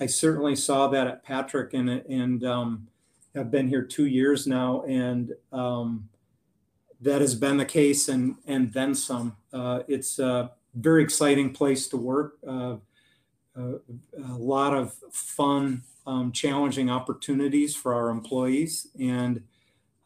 I 0.00 0.06
certainly 0.06 0.56
saw 0.56 0.88
that 0.88 1.06
at 1.06 1.22
Patrick, 1.22 1.74
and 1.74 1.88
and 1.88 2.44
um, 2.44 2.88
I've 3.36 3.50
been 3.50 3.68
here 3.68 3.82
two 3.82 4.06
years 4.06 4.46
now, 4.46 4.82
and 4.82 5.32
um, 5.52 6.08
that 7.00 7.20
has 7.20 7.34
been 7.34 7.56
the 7.56 7.64
case, 7.64 8.08
and 8.08 8.34
and 8.46 8.72
then 8.72 8.94
some. 8.94 9.36
Uh, 9.52 9.82
it's 9.86 10.18
a 10.18 10.50
very 10.74 11.04
exciting 11.04 11.52
place 11.52 11.86
to 11.88 11.96
work. 11.96 12.38
Uh, 12.46 12.76
uh, 13.56 13.74
a 14.24 14.36
lot 14.36 14.74
of 14.74 14.94
fun, 15.12 15.82
um, 16.06 16.32
challenging 16.32 16.90
opportunities 16.90 17.76
for 17.76 17.94
our 17.94 18.08
employees, 18.08 18.88
and 18.98 19.42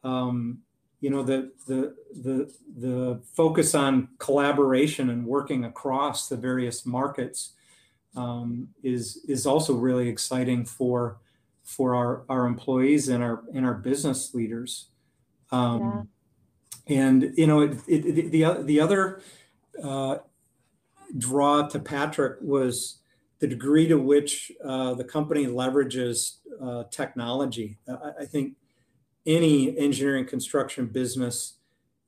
um, 0.06 0.58
you 1.00 1.10
know 1.10 1.22
the 1.22 1.52
the 1.66 1.94
the 2.22 2.52
the 2.78 3.20
focus 3.34 3.74
on 3.74 4.08
collaboration 4.18 5.10
and 5.10 5.26
working 5.26 5.64
across 5.64 6.28
the 6.28 6.36
various 6.36 6.86
markets 6.86 7.54
um, 8.16 8.68
is 8.82 9.24
is 9.28 9.46
also 9.46 9.74
really 9.74 10.08
exciting 10.08 10.64
for 10.64 11.18
for 11.64 11.94
our 11.94 12.24
our 12.28 12.46
employees 12.46 13.08
and 13.08 13.22
our 13.22 13.42
and 13.54 13.66
our 13.66 13.74
business 13.74 14.34
leaders. 14.34 14.88
Um, 15.50 16.08
yeah. 16.88 16.98
And 16.98 17.32
you 17.36 17.46
know, 17.46 17.60
it, 17.62 17.78
it, 17.88 18.30
the 18.30 18.62
the 18.62 18.80
other 18.80 19.20
uh, 19.82 20.18
draw 21.18 21.66
to 21.68 21.78
Patrick 21.78 22.38
was 22.40 23.00
the 23.40 23.46
degree 23.46 23.86
to 23.88 23.96
which 23.96 24.52
uh, 24.64 24.94
the 24.94 25.04
company 25.04 25.46
leverages 25.46 26.36
uh, 26.62 26.84
technology. 26.90 27.78
I, 27.88 28.22
I, 28.22 28.24
think 28.24 28.54
any 29.26 29.76
engineering 29.76 30.26
construction 30.26 30.86
business, 30.86 31.54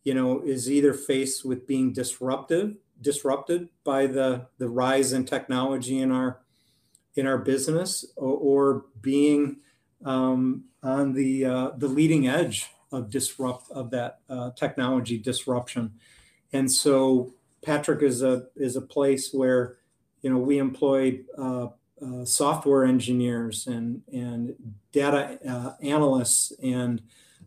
you 0.04 0.14
know, 0.14 0.40
is 0.40 0.70
either 0.70 0.94
faced 0.94 1.44
with 1.44 1.66
being 1.66 1.92
disruptive, 1.92 2.76
disrupted 3.00 3.68
by 3.84 4.06
the 4.06 4.46
the 4.58 4.68
rise 4.68 5.12
in 5.12 5.24
technology 5.24 5.98
in 5.98 6.12
our 6.12 6.40
in 7.14 7.26
our 7.26 7.38
business, 7.38 8.04
or, 8.16 8.36
or 8.36 8.84
being 9.00 9.56
um, 10.04 10.64
on 10.82 11.12
the 11.12 11.44
uh, 11.44 11.70
the 11.76 11.88
leading 11.88 12.28
edge 12.28 12.70
of 12.92 13.10
disrupt 13.10 13.70
of 13.70 13.90
that 13.90 14.20
uh, 14.28 14.50
technology 14.52 15.18
disruption. 15.18 15.92
And 16.52 16.70
so 16.70 17.34
Patrick 17.62 18.02
is 18.02 18.22
a 18.22 18.46
is 18.56 18.76
a 18.76 18.80
place 18.80 19.32
where 19.32 19.76
you 20.22 20.30
know 20.30 20.38
we 20.38 20.58
employ 20.58 21.20
uh, 21.36 21.68
uh, 22.04 22.24
software 22.24 22.84
engineers 22.84 23.66
and 23.66 24.02
and 24.12 24.54
data 24.92 25.38
uh, 25.48 25.72
analysts 25.82 26.52
and 26.62 27.02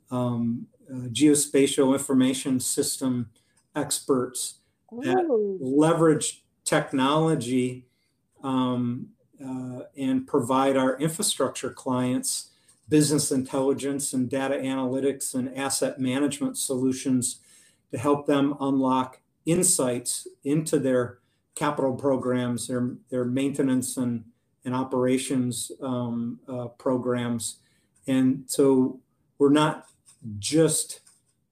um, 0.10 0.68
uh, 0.90 1.08
geospatial 1.08 1.94
information 1.94 2.60
system 2.60 3.30
experts 3.76 4.56
that 5.04 5.24
Ooh. 5.24 5.58
leverage 5.62 6.44
technology 6.66 7.86
um, 8.44 9.08
uh, 9.44 9.84
and 9.98 10.28
provide 10.28 10.76
our 10.76 10.98
infrastructure 10.98 11.70
clients 11.70 12.52
business 12.92 13.32
intelligence 13.32 14.12
and 14.12 14.30
data 14.30 14.56
analytics 14.56 15.34
and 15.34 15.58
asset 15.58 15.98
management 15.98 16.58
solutions 16.58 17.40
to 17.90 17.98
help 17.98 18.28
them 18.28 18.56
unlock 18.60 19.22
insights 19.46 20.28
into 20.44 20.78
their 20.78 21.20
capital 21.56 21.96
programs, 21.96 22.68
their 22.68 22.96
their 23.10 23.26
maintenance 23.26 23.98
and 23.98 24.26
and 24.66 24.76
operations 24.76 25.72
um, 25.82 26.40
uh, 26.48 26.68
programs, 26.68 27.58
and 28.08 28.44
so 28.48 29.00
we're 29.38 29.50
not 29.50 29.88
just 30.38 31.02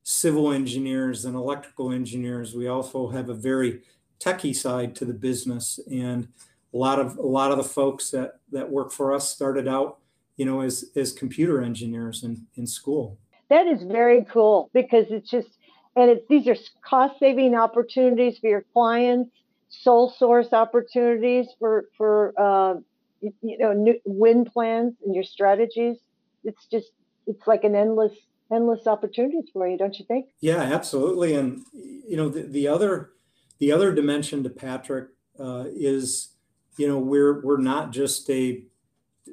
civil 0.03 0.51
engineers 0.51 1.25
and 1.25 1.35
electrical 1.35 1.91
engineers. 1.91 2.55
We 2.55 2.67
also 2.67 3.09
have 3.09 3.29
a 3.29 3.33
very 3.33 3.81
techie 4.19 4.55
side 4.55 4.95
to 4.95 5.05
the 5.05 5.13
business, 5.13 5.79
and 5.91 6.27
a 6.73 6.77
lot 6.77 6.99
of 6.99 7.17
a 7.17 7.25
lot 7.25 7.51
of 7.51 7.57
the 7.57 7.63
folks 7.63 8.11
that 8.11 8.39
that 8.51 8.69
work 8.69 8.91
for 8.91 9.13
us 9.13 9.29
started 9.29 9.67
out, 9.67 9.99
you 10.37 10.45
know, 10.45 10.61
as 10.61 10.91
as 10.95 11.11
computer 11.11 11.61
engineers 11.61 12.23
in 12.23 12.47
in 12.55 12.67
school. 12.67 13.17
That 13.49 13.67
is 13.67 13.83
very 13.83 14.25
cool 14.25 14.69
because 14.73 15.05
it's 15.09 15.29
just 15.29 15.49
and 15.95 16.11
it's 16.11 16.27
these 16.29 16.47
are 16.47 16.55
cost 16.83 17.19
saving 17.19 17.55
opportunities 17.55 18.37
for 18.39 18.47
your 18.47 18.65
clients, 18.73 19.31
sole 19.69 20.09
source 20.09 20.53
opportunities 20.53 21.47
for 21.59 21.85
for 21.97 22.33
uh, 22.37 22.75
you 23.21 23.57
know 23.57 23.73
new 23.73 23.99
win 24.05 24.45
plans 24.45 24.95
and 25.05 25.13
your 25.13 25.23
strategies. 25.23 25.97
It's 26.43 26.65
just 26.67 26.91
it's 27.27 27.47
like 27.47 27.63
an 27.63 27.75
endless 27.75 28.13
endless 28.51 28.87
opportunities 28.87 29.45
for 29.53 29.67
you, 29.67 29.77
don't 29.77 29.97
you 29.99 30.05
think? 30.05 30.27
Yeah, 30.41 30.61
absolutely. 30.61 31.35
And 31.35 31.63
you 31.73 32.17
know 32.17 32.29
the, 32.29 32.41
the 32.43 32.67
other 32.67 33.11
the 33.59 33.71
other 33.71 33.93
dimension 33.93 34.43
to 34.43 34.49
Patrick 34.49 35.09
uh, 35.39 35.65
is 35.67 36.29
you 36.77 36.87
know 36.87 36.97
we're 36.97 37.41
we're 37.41 37.57
not 37.57 37.91
just 37.91 38.29
a 38.29 38.63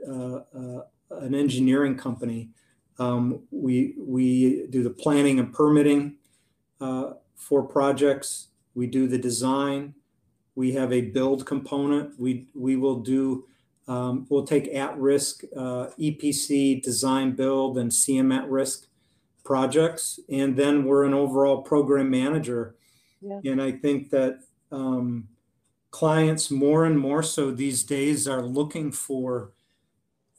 uh, 0.06 0.40
uh, 0.54 0.82
an 1.10 1.34
engineering 1.34 1.96
company. 1.96 2.50
Um, 2.98 3.42
we 3.50 3.94
we 3.98 4.66
do 4.68 4.82
the 4.82 4.90
planning 4.90 5.38
and 5.38 5.52
permitting 5.52 6.16
uh, 6.80 7.12
for 7.34 7.62
projects. 7.62 8.48
We 8.74 8.86
do 8.86 9.06
the 9.06 9.18
design. 9.18 9.94
We 10.54 10.72
have 10.72 10.92
a 10.92 11.02
build 11.02 11.46
component. 11.46 12.18
We 12.18 12.48
we 12.54 12.76
will 12.76 13.00
do. 13.00 13.46
Um, 13.88 14.26
we'll 14.28 14.46
take 14.46 14.68
at-risk 14.74 15.44
uh, 15.56 15.88
EPC 15.98 16.82
design, 16.82 17.32
build, 17.32 17.78
and 17.78 17.90
CM 17.90 18.36
at-risk 18.36 18.86
projects, 19.44 20.18
and 20.28 20.56
then 20.56 20.84
we're 20.84 21.04
an 21.04 21.14
overall 21.14 21.62
program 21.62 22.10
manager. 22.10 22.74
And 23.44 23.62
I 23.62 23.72
think 23.72 24.10
that 24.10 24.40
um, 24.72 25.28
clients 25.90 26.50
more 26.50 26.84
and 26.84 26.98
more 26.98 27.22
so 27.22 27.50
these 27.50 27.84
days 27.84 28.26
are 28.26 28.42
looking 28.42 28.92
for 28.92 29.52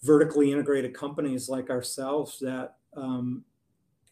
vertically 0.04 0.52
integrated 0.52 0.94
companies 0.94 1.50
like 1.50 1.70
ourselves 1.70 2.40
that 2.40 2.76
um, 2.96 3.44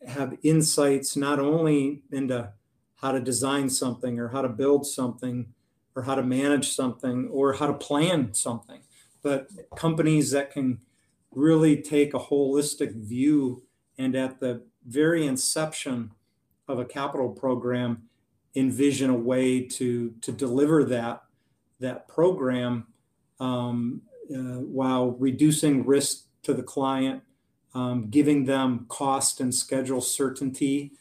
have 0.08 0.38
insights 0.44 1.16
not 1.16 1.40
only 1.40 2.02
into 2.12 2.52
how 2.96 3.12
to 3.12 3.20
design 3.20 3.70
something 3.70 4.20
or 4.20 4.30
how 4.30 4.42
to 4.42 4.50
build 4.50 4.86
something 4.86 5.54
or 5.96 6.04
how 6.04 6.16
to 6.16 6.24
manage 6.24 6.70
something 6.70 7.28
or 7.30 7.54
how 7.54 7.68
to 7.68 7.74
plan 7.74 8.34
something. 8.34 8.82
But 9.26 9.48
companies 9.76 10.30
that 10.32 10.52
can 10.52 10.82
really 11.32 11.82
take 11.82 12.14
a 12.14 12.20
holistic 12.20 12.94
view 12.94 13.64
and 13.98 14.16
at 14.16 14.40
the 14.40 14.62
very 14.86 15.26
inception 15.26 16.12
of 16.68 16.78
a 16.78 16.86
capital 16.86 17.30
program 17.30 18.04
envision 18.54 19.10
a 19.10 19.16
way 19.16 19.62
to 19.62 20.14
to 20.22 20.32
deliver 20.32 20.84
that 20.84 21.24
that 21.80 22.08
program 22.08 22.86
um, 23.40 24.04
uh, 24.30 24.62
while 24.62 25.14
reducing 25.14 25.84
risk 25.88 26.26
to 26.44 26.54
the 26.54 26.62
client, 26.62 27.24
um, 27.74 28.12
giving 28.12 28.46
them 28.46 28.86
cost 28.90 29.42
and 29.42 29.56
schedule 29.56 30.02
certainty, 30.02 30.92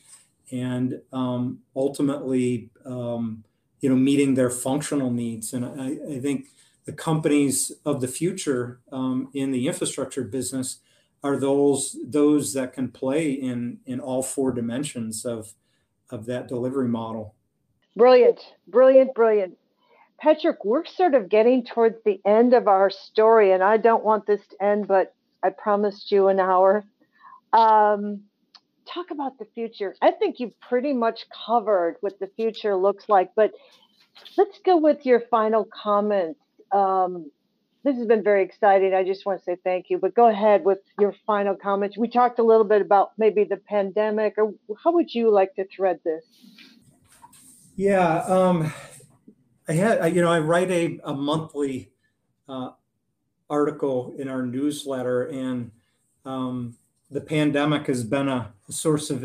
and 0.50 1.02
um, 1.12 1.58
ultimately, 1.76 2.70
um, 2.86 3.44
you 3.80 3.90
know, 3.90 3.96
meeting 3.96 4.32
their 4.32 4.50
functional 4.50 5.10
needs. 5.10 5.52
And 5.52 5.66
I, 5.66 6.16
I 6.16 6.20
think 6.20 6.46
the 6.84 6.92
companies 6.92 7.72
of 7.84 8.00
the 8.00 8.08
future 8.08 8.80
um, 8.92 9.28
in 9.34 9.50
the 9.50 9.66
infrastructure 9.66 10.22
business 10.22 10.80
are 11.22 11.38
those 11.38 11.96
those 12.04 12.52
that 12.52 12.74
can 12.74 12.90
play 12.90 13.32
in 13.32 13.78
in 13.86 14.00
all 14.00 14.22
four 14.22 14.52
dimensions 14.52 15.24
of 15.24 15.54
of 16.10 16.26
that 16.26 16.48
delivery 16.48 16.88
model. 16.88 17.34
Brilliant, 17.96 18.40
brilliant, 18.68 19.14
brilliant. 19.14 19.56
Patrick, 20.20 20.64
we're 20.64 20.84
sort 20.84 21.14
of 21.14 21.28
getting 21.28 21.64
towards 21.64 21.96
the 22.04 22.20
end 22.24 22.54
of 22.54 22.68
our 22.68 22.90
story, 22.90 23.52
and 23.52 23.62
I 23.62 23.78
don't 23.78 24.04
want 24.04 24.26
this 24.26 24.46
to 24.48 24.62
end, 24.62 24.86
but 24.86 25.14
I 25.42 25.50
promised 25.50 26.12
you 26.12 26.28
an 26.28 26.40
hour. 26.40 26.84
Um, 27.52 28.22
talk 28.86 29.10
about 29.10 29.38
the 29.38 29.46
future. 29.54 29.94
I 30.02 30.10
think 30.12 30.40
you've 30.40 30.58
pretty 30.60 30.92
much 30.92 31.26
covered 31.46 31.96
what 32.00 32.18
the 32.20 32.28
future 32.36 32.76
looks 32.76 33.08
like, 33.08 33.30
but 33.34 33.52
let's 34.36 34.58
go 34.64 34.76
with 34.76 35.06
your 35.06 35.20
final 35.20 35.64
comments. 35.64 36.40
Um, 36.74 37.30
this 37.84 37.96
has 37.96 38.06
been 38.06 38.24
very 38.24 38.42
exciting. 38.42 38.94
I 38.94 39.04
just 39.04 39.26
want 39.26 39.38
to 39.38 39.44
say 39.44 39.56
thank 39.62 39.90
you, 39.90 39.98
but 39.98 40.14
go 40.14 40.28
ahead 40.28 40.64
with 40.64 40.78
your 40.98 41.14
final 41.26 41.54
comments. 41.54 41.98
We 41.98 42.08
talked 42.08 42.38
a 42.38 42.42
little 42.42 42.64
bit 42.64 42.80
about 42.80 43.12
maybe 43.18 43.44
the 43.44 43.58
pandemic, 43.58 44.34
or 44.38 44.54
how 44.82 44.92
would 44.92 45.14
you 45.14 45.30
like 45.30 45.54
to 45.56 45.66
thread 45.66 46.00
this? 46.02 46.24
Yeah, 47.76 48.18
um, 48.20 48.72
I 49.68 49.72
had, 49.72 50.14
you 50.14 50.22
know, 50.22 50.32
I 50.32 50.38
write 50.38 50.70
a, 50.70 50.98
a 51.04 51.14
monthly 51.14 51.90
uh, 52.48 52.70
article 53.50 54.14
in 54.18 54.28
our 54.28 54.46
newsletter, 54.46 55.24
and 55.24 55.70
um, 56.24 56.76
the 57.10 57.20
pandemic 57.20 57.86
has 57.86 58.02
been 58.02 58.28
a, 58.28 58.52
source 58.70 59.10
of 59.10 59.24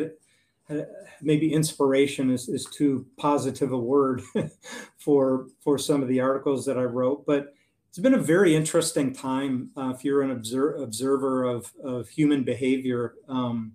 maybe 1.21 1.53
inspiration 1.53 2.29
is, 2.29 2.47
is 2.47 2.65
too 2.65 3.05
positive 3.17 3.71
a 3.71 3.77
word 3.77 4.21
for 4.97 5.47
for 5.59 5.77
some 5.77 6.01
of 6.01 6.07
the 6.07 6.19
articles 6.19 6.65
that 6.65 6.77
I 6.77 6.83
wrote, 6.83 7.25
but 7.25 7.53
it's 7.89 7.97
been 7.97 8.13
a 8.13 8.19
very 8.19 8.55
interesting 8.55 9.13
time 9.13 9.71
uh, 9.75 9.89
if 9.95 10.05
you're 10.05 10.21
an 10.21 10.29
observer, 10.29 10.83
observer 10.83 11.43
of, 11.43 11.71
of 11.83 12.07
human 12.07 12.43
behavior 12.43 13.15
um, 13.27 13.73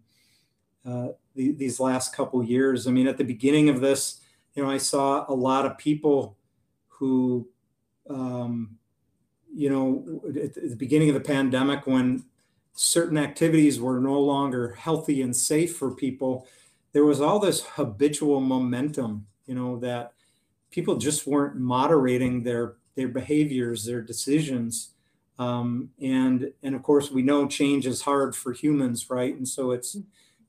uh, 0.87 1.09
the, 1.35 1.53
these 1.53 1.81
last 1.81 2.15
couple 2.15 2.43
years. 2.45 2.87
I 2.87 2.93
mean, 2.93 3.09
at 3.09 3.19
the 3.19 3.25
beginning 3.25 3.69
of 3.69 3.81
this, 3.81 4.21
you 4.55 4.63
know, 4.63 4.71
I 4.71 4.79
saw 4.79 5.25
a 5.29 5.35
lot 5.35 5.67
of 5.67 5.79
people 5.79 6.37
who, 6.87 7.49
um, 8.09 8.77
you 9.53 9.69
know, 9.69 10.23
at 10.29 10.55
the 10.55 10.77
beginning 10.77 11.09
of 11.09 11.15
the 11.15 11.21
pandemic, 11.21 11.87
when 11.87 12.25
certain 12.75 13.19
activities 13.19 13.81
were 13.81 13.99
no 13.99 14.21
longer 14.21 14.75
healthy 14.75 15.23
and 15.23 15.35
safe 15.35 15.77
for 15.77 15.91
people, 15.91 16.47
there 16.95 17.05
was 17.05 17.21
all 17.21 17.39
this 17.39 17.67
habitual 17.67 18.41
momentum, 18.41 19.27
you 19.47 19.55
know, 19.55 19.79
that 19.81 20.13
people 20.71 20.97
just 20.97 21.27
weren't 21.27 21.57
moderating 21.57 22.43
their 22.43 22.77
their 22.95 23.09
behaviors, 23.09 23.85
their 23.85 24.01
decisions. 24.01 24.93
Um, 25.39 25.91
and 26.01 26.53
and 26.63 26.75
of 26.75 26.83
course 26.85 27.11
we 27.11 27.23
know 27.23 27.47
change 27.47 27.87
is 27.87 28.01
hard 28.01 28.35
for 28.35 28.53
humans, 28.53 29.11
right? 29.11 29.35
And 29.35 29.47
so 29.47 29.73
it's 29.73 29.97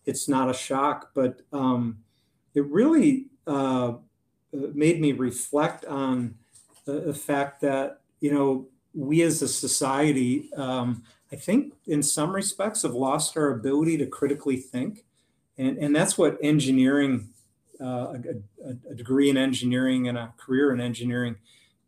it's 0.05 0.29
not 0.29 0.49
a 0.49 0.53
shock, 0.53 1.09
but 1.15 1.41
um, 1.51 1.97
it 2.53 2.65
really 2.67 3.25
uh, 3.47 3.93
made 4.53 5.01
me 5.01 5.13
reflect 5.13 5.83
on 5.85 6.35
the, 6.85 6.99
the, 7.01 7.13
fact 7.13 7.61
that 7.61 8.01
you 8.19 8.31
know 8.31 8.67
we 8.93 9.23
as 9.23 9.41
a 9.41 9.47
society, 9.47 10.51
um, 10.55 11.03
I 11.31 11.35
think 11.35 11.73
in 11.87 12.03
some 12.03 12.33
respects, 12.33 12.83
have 12.83 12.93
lost 12.93 13.35
our 13.35 13.49
ability 13.49 13.97
to 13.97 14.05
critically 14.05 14.57
think, 14.57 15.04
and 15.57 15.77
and 15.77 15.95
that's 15.95 16.17
what 16.17 16.37
engineering, 16.41 17.29
uh, 17.81 18.15
a, 18.65 18.89
a, 18.89 18.93
degree 18.93 19.29
in 19.29 19.37
engineering 19.37 20.07
and 20.07 20.17
a 20.17 20.33
career 20.37 20.73
in 20.73 20.81
engineering, 20.81 21.35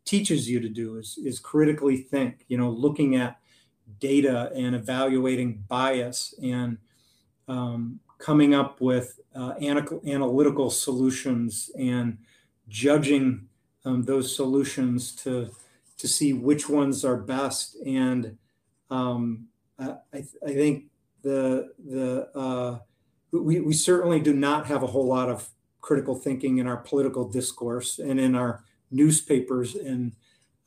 teaches 0.04 0.48
you 0.48 0.60
to 0.60 0.68
do 0.68 0.96
is 0.96 1.18
is 1.24 1.38
critically 1.38 1.96
think. 1.96 2.44
You 2.48 2.58
know, 2.58 2.70
looking 2.70 3.16
at 3.16 3.38
data 4.00 4.50
and 4.54 4.74
evaluating 4.74 5.64
bias 5.68 6.34
and 6.42 6.78
um, 7.48 8.00
coming 8.18 8.54
up 8.54 8.80
with 8.80 9.20
uh, 9.34 9.54
analytical 9.60 10.70
solutions 10.70 11.70
and 11.78 12.18
judging 12.68 13.48
um, 13.84 14.02
those 14.02 14.34
solutions 14.34 15.14
to 15.14 15.50
to 15.96 16.08
see 16.08 16.32
which 16.32 16.68
ones 16.68 17.04
are 17.04 17.16
best. 17.16 17.76
And 17.84 18.36
um, 18.90 19.48
I, 19.78 19.96
I 20.14 20.52
think 20.52 20.84
the 21.22 21.72
the 21.84 22.28
uh, 22.34 22.78
we, 23.32 23.60
we 23.60 23.72
certainly 23.72 24.20
do 24.20 24.32
not 24.32 24.66
have 24.66 24.82
a 24.82 24.86
whole 24.86 25.06
lot 25.06 25.28
of 25.28 25.50
critical 25.80 26.14
thinking 26.14 26.58
in 26.58 26.66
our 26.66 26.76
political 26.76 27.28
discourse 27.28 27.98
and 27.98 28.18
in 28.18 28.34
our 28.34 28.64
newspapers 28.90 29.74
and 29.74 30.12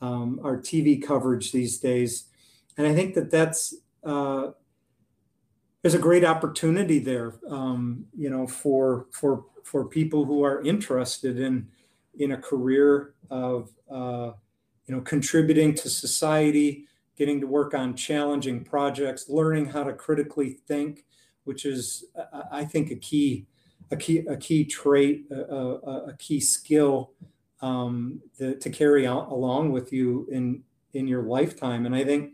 um, 0.01 0.39
our 0.43 0.57
TV 0.57 1.01
coverage 1.01 1.51
these 1.51 1.79
days. 1.79 2.25
And 2.77 2.87
I 2.87 2.93
think 2.93 3.13
that 3.15 3.31
that's 3.31 3.75
uh, 4.03 4.51
there's 5.81 5.93
a 5.93 5.99
great 5.99 6.23
opportunity 6.23 6.99
there, 6.99 7.35
um, 7.49 8.05
you 8.15 8.29
know, 8.29 8.47
for 8.47 9.07
for 9.11 9.45
for 9.63 9.85
people 9.85 10.25
who 10.25 10.43
are 10.43 10.61
interested 10.63 11.39
in 11.39 11.67
in 12.17 12.31
a 12.31 12.37
career 12.37 13.13
of 13.29 13.71
uh, 13.89 14.31
you 14.85 14.95
know 14.95 15.01
contributing 15.01 15.73
to 15.75 15.89
society, 15.89 16.87
getting 17.17 17.41
to 17.41 17.47
work 17.47 17.73
on 17.73 17.95
challenging 17.95 18.63
projects, 18.63 19.29
learning 19.29 19.67
how 19.67 19.83
to 19.83 19.93
critically 19.93 20.57
think, 20.67 21.05
which 21.43 21.65
is 21.65 22.05
I 22.51 22.65
think 22.65 22.91
a 22.91 22.95
key 22.95 23.47
a 23.91 23.97
key 23.97 24.19
a 24.19 24.37
key 24.37 24.65
trait, 24.65 25.25
a, 25.31 25.35
a, 25.35 26.05
a 26.09 26.17
key 26.17 26.39
skill 26.39 27.11
um, 27.61 28.21
to 28.37 28.69
carry 28.69 29.05
along 29.05 29.71
with 29.71 29.91
you 29.91 30.27
in 30.31 30.63
in 30.93 31.07
your 31.07 31.23
lifetime. 31.23 31.85
And 31.85 31.95
I 31.95 32.03
think 32.03 32.33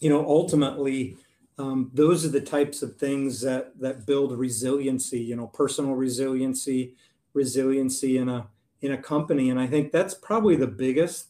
you 0.00 0.10
know 0.10 0.24
ultimately. 0.26 1.16
Um, 1.60 1.90
those 1.92 2.24
are 2.24 2.28
the 2.28 2.40
types 2.40 2.82
of 2.82 2.98
things 2.98 3.40
that 3.40 3.72
that 3.80 4.06
build 4.06 4.38
resiliency 4.38 5.18
you 5.18 5.34
know 5.34 5.48
personal 5.48 5.96
resiliency 5.96 6.94
resiliency 7.34 8.16
in 8.18 8.28
a 8.28 8.46
in 8.80 8.92
a 8.92 8.98
company. 8.98 9.50
And 9.50 9.58
I 9.58 9.66
think 9.66 9.92
that's 9.92 10.14
probably 10.14 10.56
the 10.56 10.66
biggest 10.66 11.28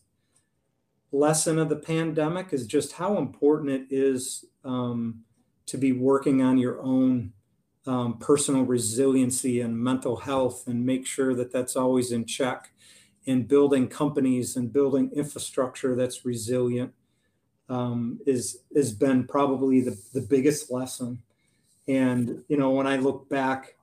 lesson 1.12 1.59
of 1.59 1.68
the 1.68 1.76
pandemic 1.76 2.53
is 2.53 2.66
just 2.66 2.93
how 2.93 3.16
important 3.16 3.70
it 3.70 3.87
is 3.91 4.45
um, 4.64 5.24
to 5.69 5.79
be 5.79 5.93
working 5.93 6.43
on 6.43 6.59
your 6.59 6.81
own 6.83 7.33
um, 7.87 8.19
personal 8.19 8.62
resiliency 8.62 9.61
and 9.61 9.79
mental 9.79 10.16
health 10.16 10.66
and 10.66 10.85
make 10.85 11.07
sure 11.07 11.35
that 11.35 11.53
that's 11.53 11.77
always 11.77 12.12
in 12.12 12.27
check 12.27 12.71
and 13.27 13.49
building 13.49 13.89
companies 13.89 14.57
and 14.57 14.73
building 14.73 15.11
infrastructure 15.14 15.95
that's 15.95 16.25
resilient 16.25 16.93
um, 17.69 18.19
is 18.27 18.61
has 18.75 18.93
been 18.93 19.27
probably 19.27 19.81
the, 19.81 19.99
the 20.12 20.21
biggest 20.21 20.71
lesson. 20.71 21.23
And 21.87 22.45
you 22.49 22.57
know 22.57 22.71
when 22.71 22.87
i 22.87 22.97
look 22.97 23.29
back 23.29 23.75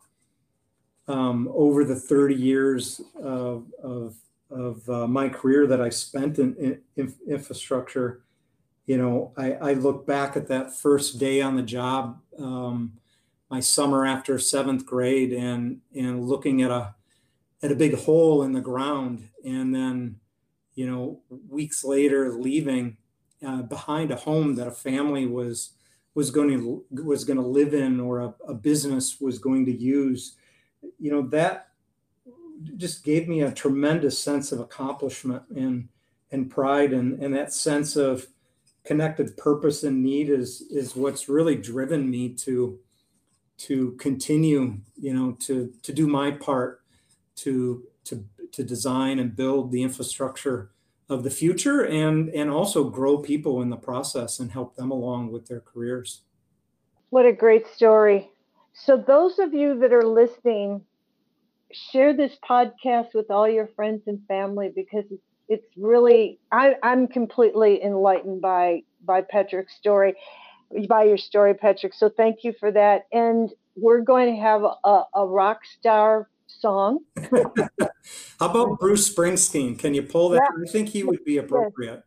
um, 1.08 1.50
over 1.54 1.84
the 1.84 1.96
30 1.96 2.36
years 2.36 3.02
of, 3.22 3.66
of, 3.84 4.16
of 4.50 4.90
uh, 4.90 5.08
my 5.08 5.30
career 5.30 5.68
that 5.68 5.82
I 5.82 5.90
spent 5.90 6.40
in, 6.40 6.82
in 6.96 7.14
infrastructure, 7.28 8.22
you 8.86 8.98
know, 8.98 9.34
I, 9.38 9.54
I, 9.54 9.74
look 9.74 10.06
back 10.06 10.38
at 10.38 10.48
that 10.50 10.76
first 10.76 11.18
day 11.18 11.42
on 11.42 11.56
the 11.56 11.64
job, 11.64 12.20
um, 12.38 12.94
my 13.50 13.60
summer 13.60 14.06
after 14.06 14.38
seventh 14.38 14.86
grade, 14.86 15.34
and 15.34 15.82
and 15.96 16.24
looking 16.24 16.62
at 16.62 16.72
a 16.72 16.94
at 17.64 17.72
a 17.72 17.76
big 17.76 17.96
hole 17.96 18.44
in 18.44 18.54
the 18.54 18.62
ground, 18.62 19.28
and 19.44 19.74
then, 19.74 20.18
you 20.76 20.90
know, 20.90 21.22
weeks 21.50 21.84
later 21.84 22.34
leaving 22.34 22.98
uh, 23.46 23.64
behind 23.64 24.12
a 24.12 24.16
home 24.16 24.56
that 24.56 24.68
a 24.68 24.72
family 24.72 25.26
was 25.26 25.72
was 26.14 26.30
going 26.30 26.50
to 26.50 26.86
was 27.04 27.24
going 27.24 27.38
to 27.40 27.46
live 27.46 27.74
in 27.74 28.00
or 28.00 28.20
a, 28.20 28.36
a 28.48 28.54
business 28.54 29.20
was 29.20 29.40
going 29.40 29.66
to 29.66 29.76
use 29.76 30.36
you 31.00 31.12
know, 31.12 31.22
that 31.30 31.70
just 32.78 33.04
gave 33.04 33.28
me 33.28 33.42
a 33.42 33.52
tremendous 33.52 34.18
sense 34.18 34.52
of 34.52 34.60
accomplishment 34.60 35.44
and 35.56 35.90
and 36.32 36.50
pride 36.50 36.92
and, 36.92 37.22
and 37.22 37.34
that 37.36 37.54
sense 37.54 37.96
of 37.96 38.28
connected 38.86 39.36
purpose 39.38 39.84
and 39.84 40.04
need 40.04 40.30
is 40.30 40.62
is 40.70 40.96
what's 40.96 41.28
really 41.28 41.56
driven 41.56 42.10
me 42.10 42.30
to 42.30 42.80
to 43.58 43.94
continue 43.94 44.78
you 44.96 45.14
know 45.14 45.32
to 45.40 45.74
to 45.82 45.92
do 45.92 46.08
my 46.08 46.32
part 46.32 46.82
to 47.36 47.84
to 48.04 48.26
to 48.52 48.64
design 48.64 49.20
and 49.20 49.36
build 49.36 49.72
the 49.72 49.84
infrastructure 49.84 50.72
of 51.10 51.24
the 51.24 51.30
future 51.30 51.86
and 51.86 52.30
and 52.30 52.50
also 52.50 52.90
grow 52.90 53.18
people 53.18 53.62
in 53.62 53.70
the 53.70 53.78
process 53.78 54.40
and 54.40 54.52
help 54.52 54.76
them 54.76 54.92
along 54.92 55.32
with 55.32 55.48
their 55.48 55.60
careers. 55.60 56.22
What 57.10 57.26
a 57.26 57.34
great 57.34 57.68
story. 57.68 58.30
So 58.74 58.98
those 58.98 59.40
of 59.40 59.54
you 59.54 59.80
that 59.80 59.94
are 59.94 60.06
listening, 60.06 60.82
share 61.72 62.16
this 62.16 62.36
podcast 62.48 63.14
with 63.14 63.30
all 63.30 63.48
your 63.48 63.68
friends 63.68 64.04
and 64.08 64.20
family 64.28 64.72
because 64.74 65.06
it's, 65.12 65.24
it's 65.48 65.66
really 65.78 66.40
I, 66.52 66.76
I'm 66.84 67.08
completely 67.08 67.84
enlightened 67.84 68.42
by 68.42 68.84
by 69.04 69.22
Patrick's 69.22 69.76
story, 69.76 70.16
by 70.88 71.04
your 71.04 71.18
story, 71.18 71.54
Patrick. 71.54 71.94
So 71.94 72.10
thank 72.10 72.44
you 72.44 72.54
for 72.60 72.72
that. 72.72 73.04
And 73.12 73.52
we're 73.76 74.02
going 74.02 74.34
to 74.34 74.42
have 74.42 74.64
a, 74.64 75.04
a 75.14 75.26
rock 75.26 75.62
star 75.80 76.30
song. 76.48 77.00
How 78.40 78.50
about 78.50 78.80
Bruce 78.80 79.14
Springsteen? 79.14 79.78
Can 79.78 79.94
you 79.94 80.04
pull 80.04 80.30
that? 80.30 80.42
Yeah. 80.44 80.64
I 80.68 80.72
think 80.72 80.90
he 80.90 81.04
would 81.04 81.24
be 81.24 81.38
appropriate. 81.38 82.04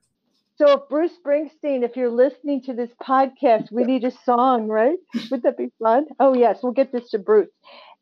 So 0.57 0.73
if 0.73 0.89
Bruce 0.89 1.13
Springsteen, 1.25 1.85
if 1.85 1.97
you're 1.97 2.11
listening 2.11 2.63
to 2.63 2.73
this 2.73 2.91
podcast, 3.01 3.71
we 3.71 3.85
need 3.85 4.03
a 4.03 4.11
song, 4.25 4.67
right? 4.67 4.99
Would 5.31 5.45
that 5.45 5.57
be 5.57 5.69
fun? 5.79 6.07
Oh 6.19 6.35
yes, 6.35 6.59
we'll 6.63 6.73
get 6.73 6.91
this 6.91 7.11
to 7.11 7.19
Bruce. 7.19 7.49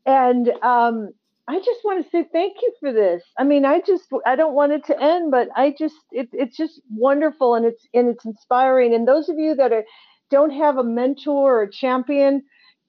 And 0.07 0.49
um, 0.63 1.11
I 1.49 1.59
just 1.59 1.81
want 1.85 2.05
to 2.05 2.11
say 2.11 2.25
thank 2.33 2.57
you 2.63 2.73
for 2.81 2.93
this. 2.93 3.23
I 3.39 3.45
mean, 3.45 3.65
I 3.65 3.81
just 3.81 4.05
I 4.27 4.35
don't 4.35 4.55
want 4.55 4.73
it 4.73 4.85
to 4.87 5.01
end, 5.01 5.31
but 5.31 5.49
I 5.55 5.75
just 5.79 5.95
it, 6.11 6.29
it's 6.33 6.57
just 6.57 6.81
wonderful 6.91 7.55
and 7.55 7.67
it's 7.67 7.87
and 7.95 8.09
it's 8.09 8.25
inspiring. 8.25 8.95
And 8.95 9.07
those 9.07 9.29
of 9.29 9.39
you 9.39 9.55
that 9.55 9.73
are 9.73 9.85
don't 10.31 10.51
have 10.51 10.79
a 10.79 10.85
mentor 10.85 11.61
or 11.61 11.63
a 11.63 11.71
champion, 11.71 12.43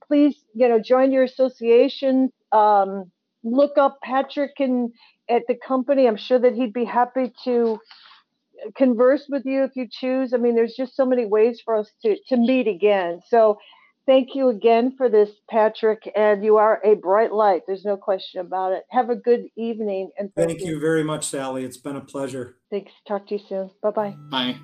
please 0.08 0.36
you 0.56 0.68
know 0.68 0.80
join 0.80 1.12
your 1.12 1.24
association. 1.24 2.32
Um, 2.52 3.12
look 3.44 3.78
up 3.78 4.00
Patrick 4.04 4.54
and 4.60 4.92
at 5.30 5.44
the 5.48 5.56
company. 5.56 6.08
I'm 6.08 6.18
sure 6.18 6.40
that 6.40 6.54
he'd 6.54 6.74
be 6.74 6.86
happy 6.86 7.34
to 7.44 7.80
converse 8.76 9.26
with 9.30 9.46
you 9.46 9.64
if 9.64 9.72
you 9.76 9.88
choose. 9.90 10.34
I 10.34 10.38
mean, 10.38 10.56
there's 10.56 10.76
just 10.76 10.96
so 10.96 11.06
many 11.06 11.26
ways 11.26 11.62
for 11.64 11.76
us 11.76 11.92
to 12.04 12.18
to 12.30 12.38
meet 12.38 12.68
again. 12.68 13.22
So 13.28 13.58
thank 14.08 14.30
you 14.34 14.50
again 14.50 14.96
for 14.98 15.10
this, 15.10 15.30
Patrick. 15.48 16.12
And 16.16 16.44
you 16.44 16.58
are 16.58 16.82
a 16.84 16.96
bright 16.96 17.32
light. 17.32 17.62
There's 17.68 17.86
no 17.86 17.98
question 17.98 18.42
about 18.42 18.72
it. 18.72 18.86
Have 18.90 19.12
a 19.12 19.16
good 19.16 19.46
evening. 19.56 20.10
And 20.18 20.34
thank, 20.34 20.50
thank 20.50 20.62
you. 20.62 20.74
you 20.74 20.80
very 20.80 21.04
much, 21.04 21.28
Sally. 21.28 21.64
It's 21.64 21.78
been 21.78 21.98
a 21.98 22.02
pleasure. 22.02 22.58
Thanks. 22.72 22.92
Talk 23.08 23.28
to 23.28 23.36
you 23.36 23.42
soon. 23.48 23.70
Bye-bye. 23.84 24.16
Bye. 24.32 24.58